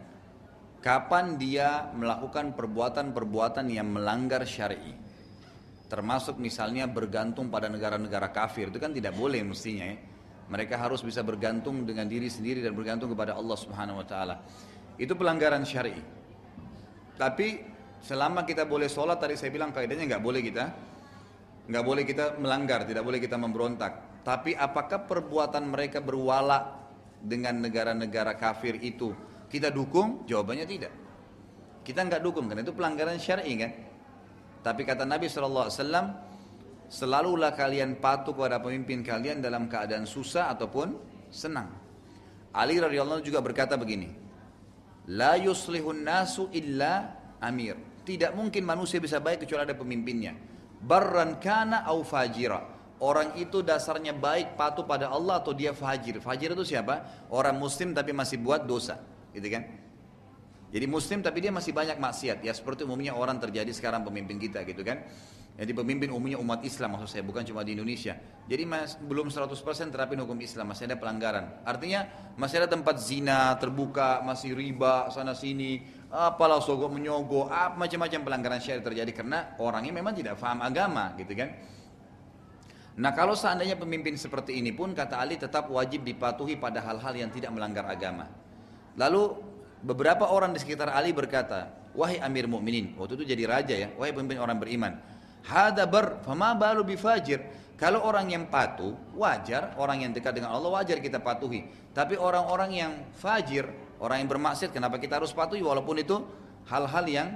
[0.79, 4.95] kapan dia melakukan perbuatan-perbuatan yang melanggar syar'i,
[5.91, 9.99] termasuk misalnya bergantung pada negara-negara kafir itu kan tidak boleh mestinya ya.
[10.47, 14.39] Mereka harus bisa bergantung dengan diri sendiri dan bergantung kepada Allah Subhanahu wa taala.
[14.95, 15.99] Itu pelanggaran syar'i.
[17.19, 17.59] Tapi
[17.99, 20.65] selama kita boleh sholat tadi saya bilang kaidahnya nggak boleh kita
[21.67, 24.23] nggak boleh kita melanggar, tidak boleh kita memberontak.
[24.23, 26.83] Tapi apakah perbuatan mereka berwala
[27.23, 29.15] dengan negara-negara kafir itu
[29.47, 30.27] kita dukung?
[30.27, 30.93] Jawabannya tidak.
[31.87, 33.73] Kita nggak dukung karena itu pelanggaran syar'i kan.
[34.67, 35.71] Tapi kata Nabi SAW,
[36.91, 40.99] selalulah kalian patuh kepada pemimpin kalian dalam keadaan susah ataupun
[41.31, 41.71] senang.
[42.51, 44.11] Ali radhiyallahu juga berkata begini,
[45.15, 47.79] La yuslihun nasu illa amir.
[48.03, 50.35] Tidak mungkin manusia bisa baik kecuali ada pemimpinnya.
[50.87, 56.23] Barran kana au fajira orang itu dasarnya baik patuh pada Allah atau dia fajir.
[56.23, 57.27] Fajir itu siapa?
[57.29, 58.97] Orang muslim tapi masih buat dosa,
[59.37, 59.63] gitu kan?
[60.67, 64.67] Jadi muslim tapi dia masih banyak maksiat ya seperti umumnya orang terjadi sekarang pemimpin kita
[64.67, 65.07] gitu kan.
[65.57, 68.13] Jadi pemimpin umumnya umat Islam maksud saya bukan cuma di Indonesia.
[68.45, 69.57] Jadi mas, belum 100%
[69.89, 71.65] terapin hukum Islam, masih ada pelanggaran.
[71.65, 72.05] Artinya
[72.37, 75.81] masih ada tempat zina terbuka, masih riba sana sini,
[76.17, 81.53] apalah sogok menyogok, macam-macam pelanggaran syariat terjadi karena orangnya memang tidak paham agama gitu kan.
[82.97, 87.29] Nah kalau seandainya pemimpin seperti ini pun kata Ali tetap wajib dipatuhi pada hal-hal yang
[87.29, 88.33] tidak melanggar agama.
[88.97, 89.37] Lalu
[89.85, 94.17] beberapa orang di sekitar Ali berkata, wahai Amir Mukminin, waktu itu jadi raja ya, wahai
[94.17, 94.97] pemimpin orang beriman,
[95.47, 97.39] Hada bar, fama balu bifajir.
[97.79, 99.79] Kalau orang yang patuh, wajar.
[99.79, 101.71] Orang yang dekat dengan Allah, wajar kita patuhi.
[101.95, 103.71] Tapi orang-orang yang fajir,
[104.01, 105.65] orang yang bermaksiat, kenapa kita harus patuhi?
[105.65, 106.17] Walaupun itu
[106.69, 107.29] hal-hal yang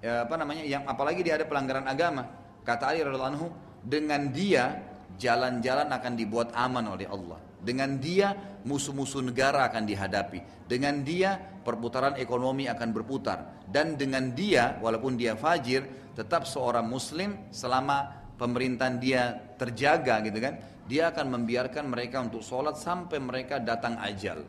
[0.00, 2.26] ya, apa namanya, yang apalagi dia ada pelanggaran agama.
[2.66, 3.48] Kata Ali radhiallahu anhu,
[3.82, 4.82] dengan dia
[5.16, 7.38] jalan-jalan akan dibuat aman oleh Allah.
[7.62, 10.66] Dengan dia musuh-musuh negara akan dihadapi.
[10.66, 13.66] Dengan dia perputaran ekonomi akan berputar.
[13.66, 20.58] Dan dengan dia, walaupun dia fajir, tetap seorang muslim selama pemerintahan dia terjaga gitu kan.
[20.86, 24.46] Dia akan membiarkan mereka untuk sholat sampai mereka datang ajal.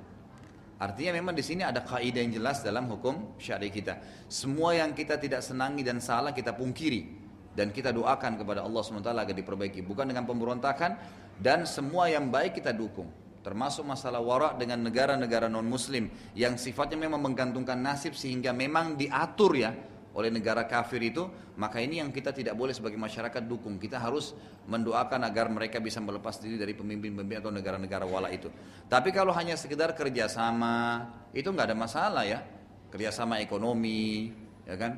[0.78, 3.98] Artinya memang di sini ada kaidah yang jelas dalam hukum syari kita.
[4.30, 9.10] Semua yang kita tidak senangi dan salah kita pungkiri dan kita doakan kepada Allah SWT
[9.10, 10.94] agar diperbaiki bukan dengan pemberontakan
[11.42, 13.10] dan semua yang baik kita dukung
[13.42, 16.06] termasuk masalah warak dengan negara-negara non muslim
[16.38, 19.74] yang sifatnya memang menggantungkan nasib sehingga memang diatur ya
[20.18, 21.30] oleh negara kafir itu
[21.62, 23.78] maka ini yang kita tidak boleh sebagai masyarakat dukung.
[23.78, 24.34] Kita harus
[24.66, 28.50] mendoakan agar mereka bisa melepas diri dari pemimpin-pemimpin atau negara-negara wala itu.
[28.90, 31.06] Tapi kalau hanya sekedar kerjasama
[31.38, 32.42] itu nggak ada masalah ya.
[32.90, 34.34] Kerjasama ekonomi
[34.66, 34.98] ya kan?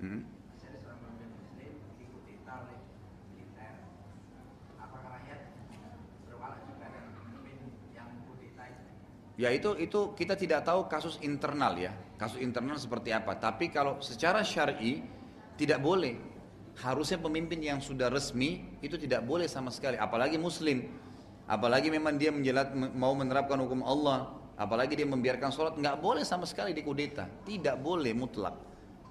[0.00, 0.22] Hmm?
[9.38, 13.38] Ya itu itu kita tidak tahu kasus internal ya, kasus internal seperti apa.
[13.38, 15.00] Tapi kalau secara syar'i
[15.58, 16.14] tidak boleh.
[16.78, 20.86] Harusnya pemimpin yang sudah resmi itu tidak boleh sama sekali, apalagi muslim.
[21.50, 26.46] Apalagi memang dia menjelat mau menerapkan hukum Allah, apalagi dia membiarkan sholat nggak boleh sama
[26.46, 28.54] sekali dikudeta, tidak boleh mutlak.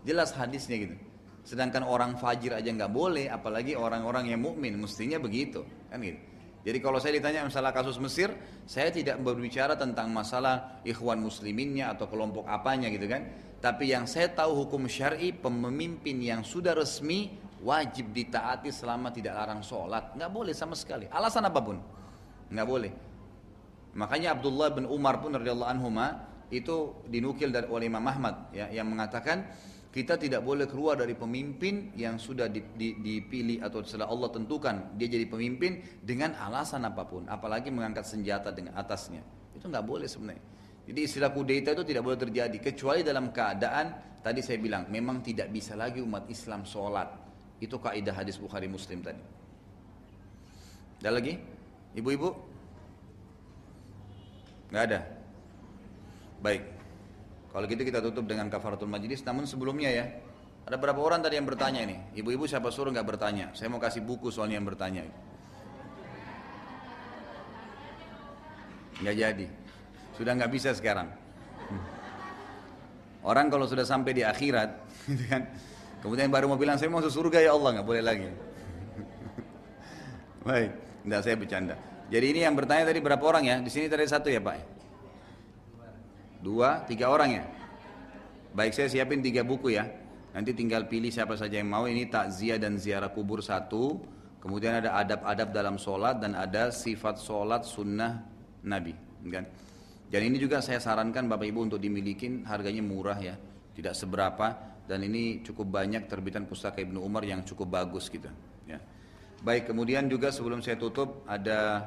[0.08, 0.96] Jelas hadisnya gitu.
[1.44, 6.24] Sedangkan orang fajir aja nggak boleh, apalagi orang-orang yang mukmin mestinya begitu, kan gitu.
[6.68, 8.28] Jadi kalau saya ditanya masalah kasus Mesir,
[8.68, 13.24] saya tidak berbicara tentang masalah ikhwan musliminnya atau kelompok apanya gitu kan.
[13.64, 17.32] Tapi yang saya tahu hukum syar'i pemimpin yang sudah resmi
[17.64, 20.12] wajib ditaati selama tidak larang sholat.
[20.20, 21.08] Nggak boleh sama sekali.
[21.08, 21.80] Alasan apa pun.
[22.52, 22.92] Nggak boleh.
[23.96, 25.88] Makanya Abdullah bin Umar pun radhiyallahu anhu
[26.52, 29.48] itu dinukil dari oleh Imam Ahmad ya, yang mengatakan
[29.98, 35.26] kita tidak boleh keluar dari pemimpin yang sudah dipilih atau setelah Allah tentukan dia jadi
[35.26, 39.26] pemimpin dengan alasan apa pun, apalagi mengangkat senjata dengan atasnya.
[39.58, 40.46] Itu nggak boleh sebenarnya.
[40.86, 45.50] Jadi istilah kudeta itu tidak boleh terjadi kecuali dalam keadaan tadi saya bilang memang tidak
[45.50, 47.10] bisa lagi umat Islam sholat.
[47.58, 49.24] Itu kaidah hadis Bukhari Muslim tadi.
[51.02, 51.34] Ada lagi?
[51.98, 52.30] Ibu-ibu?
[54.70, 55.00] Nggak ada.
[56.38, 56.77] Baik.
[57.52, 59.24] Kalau gitu kita tutup dengan kafaratul majlis.
[59.24, 60.06] Namun sebelumnya ya,
[60.68, 61.98] ada berapa orang tadi yang bertanya ini?
[62.20, 63.56] Ibu-ibu siapa suruh nggak bertanya?
[63.56, 65.08] Saya mau kasih buku soalnya yang bertanya.
[69.00, 69.48] Nggak jadi.
[70.20, 71.08] Sudah nggak bisa sekarang.
[73.24, 74.70] Orang kalau sudah sampai di akhirat,
[75.10, 75.42] gitu kan,
[76.00, 78.28] kemudian baru mau bilang saya mau surga ya Allah nggak boleh lagi.
[80.48, 80.72] Baik,
[81.04, 81.76] tidak saya bercanda.
[82.08, 83.56] Jadi ini yang bertanya tadi berapa orang ya?
[83.60, 84.77] Di sini tadi satu ya Pak.
[86.42, 87.44] Dua, tiga orang ya?
[88.54, 89.86] Baik saya siapin tiga buku ya.
[90.34, 91.90] Nanti tinggal pilih siapa saja yang mau.
[91.90, 93.98] Ini takziah dan ziarah kubur satu.
[94.38, 98.22] Kemudian ada adab-adab dalam sholat dan ada sifat sholat sunnah
[98.66, 98.94] Nabi.
[99.28, 99.46] Kan?
[100.08, 103.36] Dan ini juga saya sarankan Bapak Ibu untuk dimiliki harganya murah ya.
[103.74, 108.32] Tidak seberapa dan ini cukup banyak terbitan pustaka Ibnu Umar yang cukup bagus gitu.
[108.64, 108.80] Ya.
[109.44, 111.84] Baik kemudian juga sebelum saya tutup ada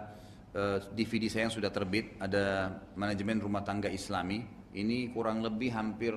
[0.50, 4.42] DVD eh, saya yang sudah terbit ada manajemen rumah tangga Islami.
[4.70, 6.14] Ini kurang lebih hampir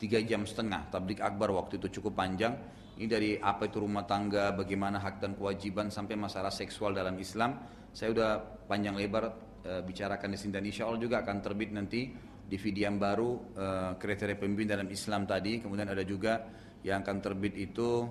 [0.00, 2.56] tiga jam setengah tablik akbar waktu itu cukup panjang.
[2.96, 7.60] Ini dari apa itu rumah tangga bagaimana hak dan kewajiban sampai masalah seksual dalam Islam.
[7.92, 8.30] Saya udah
[8.64, 12.08] panjang lebar e, bicarakan di sini dan insya Allah juga akan terbit nanti
[12.48, 13.66] DVD yang baru e,
[14.00, 15.60] kriteria pemimpin dalam Islam tadi.
[15.60, 16.48] Kemudian ada juga
[16.80, 18.08] yang akan terbit itu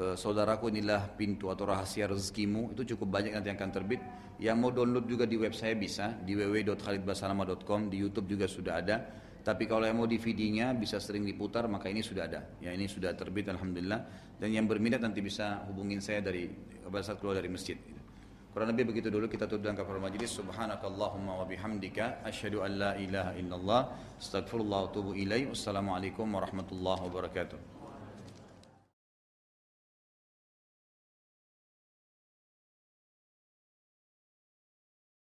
[0.00, 4.00] e, saudaraku inilah pintu atau rahasia rezekimu itu cukup banyak nanti yang akan terbit
[4.40, 8.96] yang mau download juga di web saya bisa di www.khalidbasalama.com di YouTube juga sudah ada.
[9.40, 12.40] Tapi kalau yang mau DVD-nya bisa sering diputar maka ini sudah ada.
[12.60, 14.00] Ya ini sudah terbit alhamdulillah
[14.40, 16.48] dan yang berminat nanti bisa hubungin saya dari
[16.88, 17.76] pada saat keluar dari masjid.
[18.50, 20.34] Kurang lebih begitu dulu kita tutup dengan kafar majlis.
[20.40, 23.82] Subhanakallahumma wa bihamdika asyhadu an la ilaha illallah
[24.18, 25.52] astaghfirullah wa atubu ilaih.
[25.52, 27.79] Wassalamualaikum warahmatullahi wabarakatuh.